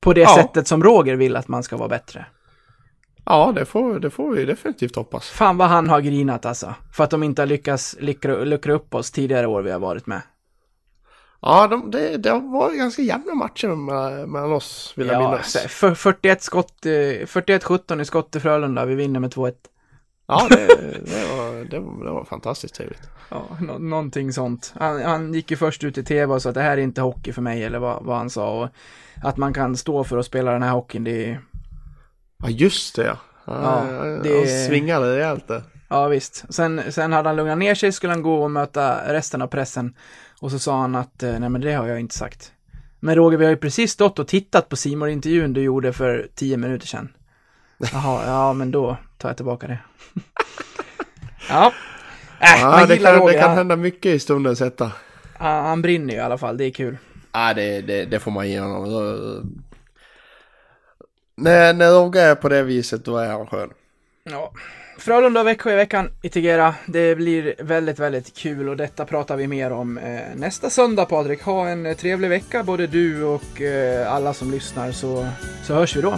På 0.00 0.12
det 0.12 0.20
Ja. 0.20 0.34
sättet 0.34 0.66
som 0.68 0.82
Roger 0.84 1.14
vill 1.16 1.36
att 1.36 1.48
man 1.48 1.62
ska 1.62 1.76
vara 1.76 1.88
bättre. 1.88 2.26
Ja, 3.24 3.52
det 3.54 3.64
får, 3.64 4.00
det 4.00 4.10
får 4.10 4.30
vi 4.30 4.44
definitivt 4.44 4.96
hoppas. 4.96 5.28
Fan 5.28 5.56
vad 5.56 5.68
han 5.68 5.88
har 5.88 6.00
grinat 6.00 6.46
alltså. 6.46 6.74
För 6.92 7.04
att 7.04 7.10
de 7.10 7.22
inte 7.22 7.42
har 7.42 7.46
lyckats 7.46 7.96
luckra, 8.00 8.36
luckra 8.44 8.72
upp 8.72 8.94
oss 8.94 9.10
tidigare 9.10 9.46
år 9.46 9.62
vi 9.62 9.70
har 9.70 9.78
varit 9.78 10.06
med. 10.06 10.22
Ja, 11.42 11.66
de, 11.66 11.90
det, 11.90 12.16
det 12.16 12.30
varit 12.32 12.78
ganska 12.78 13.02
jämna 13.02 13.34
matcher 13.34 13.68
med- 13.68 14.28
mellan 14.28 14.52
oss, 14.52 14.92
vill 14.96 15.06
jag 15.06 15.22
Ja, 15.22 15.30
minnas. 15.30 15.52
så- 15.52 15.68
för- 15.68 15.94
41 15.94 16.42
skott, 16.42 16.86
eh, 16.86 16.90
41-17 17.26 18.00
i 18.00 18.04
skott 18.04 18.30
till 18.32 18.40
Frölunda. 18.40 18.84
Vi 18.84 18.94
vinner 18.94 19.20
med 19.20 19.30
2-1. 19.30 19.54
Ja, 20.30 20.46
det, 20.50 20.66
det, 21.04 21.36
var, 21.36 21.64
det, 21.70 21.78
var, 21.80 22.04
det 22.04 22.10
var 22.10 22.24
fantastiskt 22.24 22.74
trevligt. 22.74 23.02
Ja, 23.28 23.44
nå- 23.60 23.78
någonting 23.78 24.32
sånt. 24.32 24.72
Han, 24.78 25.02
han 25.02 25.34
gick 25.34 25.50
ju 25.50 25.56
först 25.56 25.84
ut 25.84 25.98
i 25.98 26.04
tv 26.04 26.34
och 26.34 26.42
sa 26.42 26.48
att 26.48 26.54
det 26.54 26.62
här 26.62 26.76
är 26.76 26.82
inte 26.82 27.00
hockey 27.00 27.32
för 27.32 27.42
mig, 27.42 27.64
eller 27.64 27.78
vad, 27.78 28.04
vad 28.04 28.16
han 28.16 28.30
sa. 28.30 28.50
Och 28.62 28.68
att 29.22 29.36
man 29.36 29.52
kan 29.54 29.76
stå 29.76 30.04
för 30.04 30.18
att 30.18 30.26
spela 30.26 30.52
den 30.52 30.62
här 30.62 30.70
hockeyn, 30.72 31.04
det 31.04 31.24
är... 31.30 31.40
Ja, 32.42 32.48
just 32.48 32.96
det 32.96 33.04
ja. 33.04 33.16
Ja, 33.46 33.82
det- 34.22 34.36
Han 34.38 34.66
svingade 34.68 35.16
rejält 35.16 35.48
där. 35.48 35.62
Ja, 35.88 36.08
visst. 36.08 36.44
Sen, 36.54 36.82
sen 36.90 37.12
hade 37.12 37.28
han 37.28 37.36
lugnat 37.36 37.58
ner 37.58 37.74
sig, 37.74 37.92
skulle 37.92 38.12
han 38.12 38.22
gå 38.22 38.42
och 38.42 38.50
möta 38.50 39.12
resten 39.14 39.42
av 39.42 39.46
pressen. 39.46 39.94
Och 40.40 40.50
så 40.50 40.58
sa 40.58 40.80
han 40.80 40.94
att, 40.94 41.22
eh, 41.22 41.38
nej 41.38 41.48
men 41.48 41.60
det 41.60 41.72
har 41.72 41.86
jag 41.86 42.00
inte 42.00 42.14
sagt. 42.14 42.52
Men 43.00 43.14
Roger, 43.14 43.38
vi 43.38 43.44
har 43.44 43.50
ju 43.50 43.56
precis 43.56 43.92
stått 43.92 44.18
och 44.18 44.28
tittat 44.28 44.68
på 44.68 44.76
simor 44.76 45.08
intervjun 45.08 45.52
du 45.52 45.62
gjorde 45.62 45.92
för 45.92 46.28
tio 46.34 46.56
minuter 46.56 46.86
sedan. 46.86 47.08
Jaha, 47.92 48.22
ja 48.26 48.52
men 48.52 48.70
då 48.70 48.96
tar 49.20 49.28
jag 49.28 49.36
tillbaka 49.36 49.66
det. 49.66 49.78
ja. 51.48 51.72
Äh, 52.40 52.60
Ja, 52.62 52.86
det, 52.86 52.98
kan, 52.98 53.14
Roger. 53.14 53.32
det 53.34 53.42
kan 53.42 53.54
hända 53.56 53.76
mycket 53.76 54.06
i 54.06 54.18
stundens 54.18 54.60
hetta. 54.60 54.92
han, 55.38 55.64
han 55.64 55.82
brinner 55.82 56.12
ju 56.14 56.18
i 56.20 56.22
alla 56.22 56.38
fall, 56.38 56.56
det 56.56 56.64
är 56.64 56.70
kul. 56.70 56.96
Ja, 57.32 57.54
det, 57.54 57.80
det, 57.80 58.04
det 58.04 58.20
får 58.20 58.30
man 58.30 58.48
ge 58.48 58.60
honom. 58.60 58.86
Så- 58.86 59.42
När, 61.36 61.74
när 61.74 61.90
Roger 61.90 62.30
är 62.30 62.34
på 62.34 62.48
det 62.48 62.62
viset, 62.62 63.04
då 63.04 63.16
är 63.16 63.28
han 63.28 63.46
skön. 63.46 63.70
Ja. 64.24 64.52
Frölunda 64.98 65.40
och 65.40 65.46
Växjö 65.46 65.72
i 65.72 65.76
veckan 65.76 66.10
i 66.22 66.28
Tegera. 66.28 66.74
Det 66.86 67.14
blir 67.16 67.54
väldigt, 67.58 67.98
väldigt 67.98 68.36
kul 68.36 68.68
och 68.68 68.76
detta 68.76 69.04
pratar 69.04 69.36
vi 69.36 69.46
mer 69.46 69.72
om 69.72 69.98
eh, 69.98 70.20
nästa 70.36 70.70
söndag 70.70 71.04
Patrik. 71.04 71.42
Ha 71.42 71.68
en 71.68 71.86
eh, 71.86 71.96
trevlig 71.96 72.28
vecka 72.28 72.62
både 72.62 72.86
du 72.86 73.24
och 73.24 73.60
eh, 73.60 74.12
alla 74.12 74.34
som 74.34 74.50
lyssnar 74.50 74.92
så, 74.92 75.28
så 75.64 75.74
hörs 75.74 75.96
vi 75.96 76.00
då. 76.00 76.14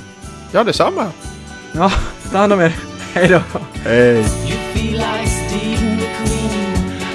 Ja, 0.52 0.64
detsamma. 0.64 1.12
Ja, 1.74 1.90
ta 2.32 2.38
hand 2.38 2.52
om 2.52 2.60
er. 2.60 2.72
Hej 3.14 3.28
då. 3.28 3.40
Hej. 3.84 4.16
You 4.20 4.58
feel 4.74 4.92
like 4.92 5.28
Steve 5.28 6.02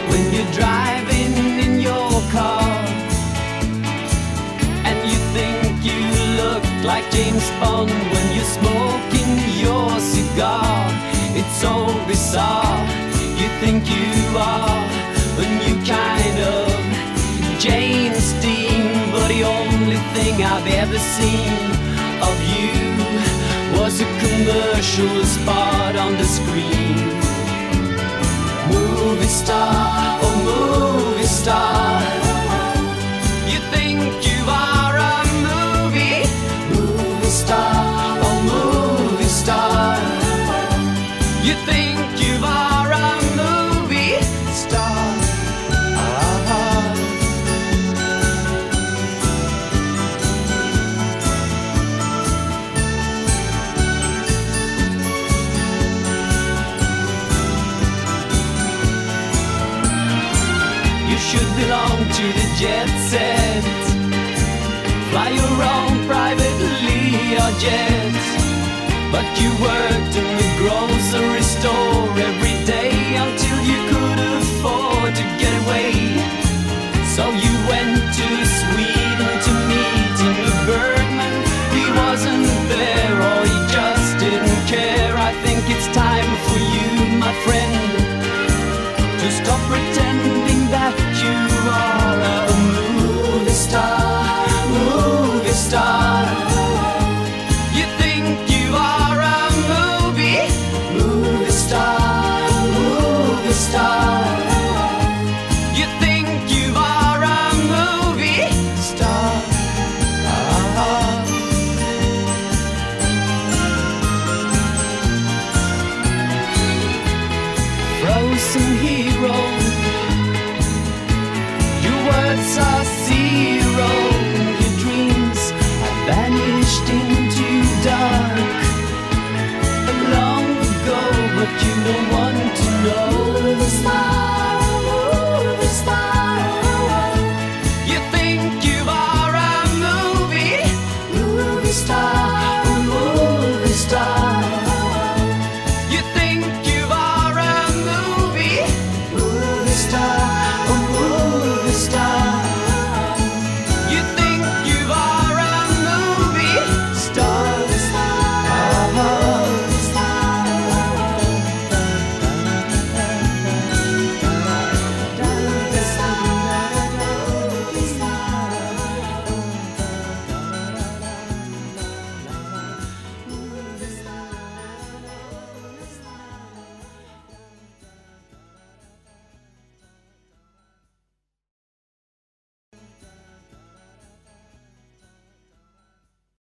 when 0.10 0.34
you're 0.34 0.52
driving 0.54 1.60
in 1.60 1.82
your 1.82 2.22
car. 2.32 2.64
And 4.86 4.98
you 5.06 5.20
think 5.34 5.86
you 5.86 6.00
look 6.38 6.64
like 6.84 7.06
James 7.12 7.52
Bond 7.60 7.92
when 7.92 8.28
you're 8.36 8.54
smoking 8.60 9.62
your 9.62 10.00
cigar. 10.00 10.92
It's 11.36 11.62
so 11.62 11.88
bizarre. 12.08 12.88
You 13.38 13.50
think 13.62 13.84
you 13.90 14.38
are 14.38 14.84
a 15.38 15.46
new 15.62 15.76
kind 15.86 16.40
of 16.56 16.68
James 17.60 18.34
Dean, 18.42 19.12
but 19.12 19.28
the 19.28 19.44
only 19.44 20.00
thing 20.14 20.44
I've 20.44 20.68
ever 20.68 21.00
seen 21.00 21.54
of 22.22 22.38
you 22.58 22.87
was 23.88 24.02
a 24.02 24.06
commercial 24.20 25.24
spot 25.24 25.96
on 25.96 26.12
the 26.18 26.28
screen. 26.38 27.08
Movie 28.70 29.34
star, 29.42 30.20
oh 30.26 30.36
movie 30.50 31.32
star. 31.42 32.02
You 33.52 33.60
think 33.74 34.00
you 34.30 34.42
are 34.70 34.96
a 35.14 35.18
movie, 35.48 36.24
movie 36.76 37.36
star, 37.44 38.20
oh 38.28 38.38
movie 38.52 39.34
star. 39.42 39.96
You 41.48 41.56
think 41.70 41.87
belong 61.58 61.98
to 62.18 62.26
the 62.38 62.48
jet 62.60 62.90
set. 63.10 63.64
Fly 65.10 65.30
your 65.30 65.58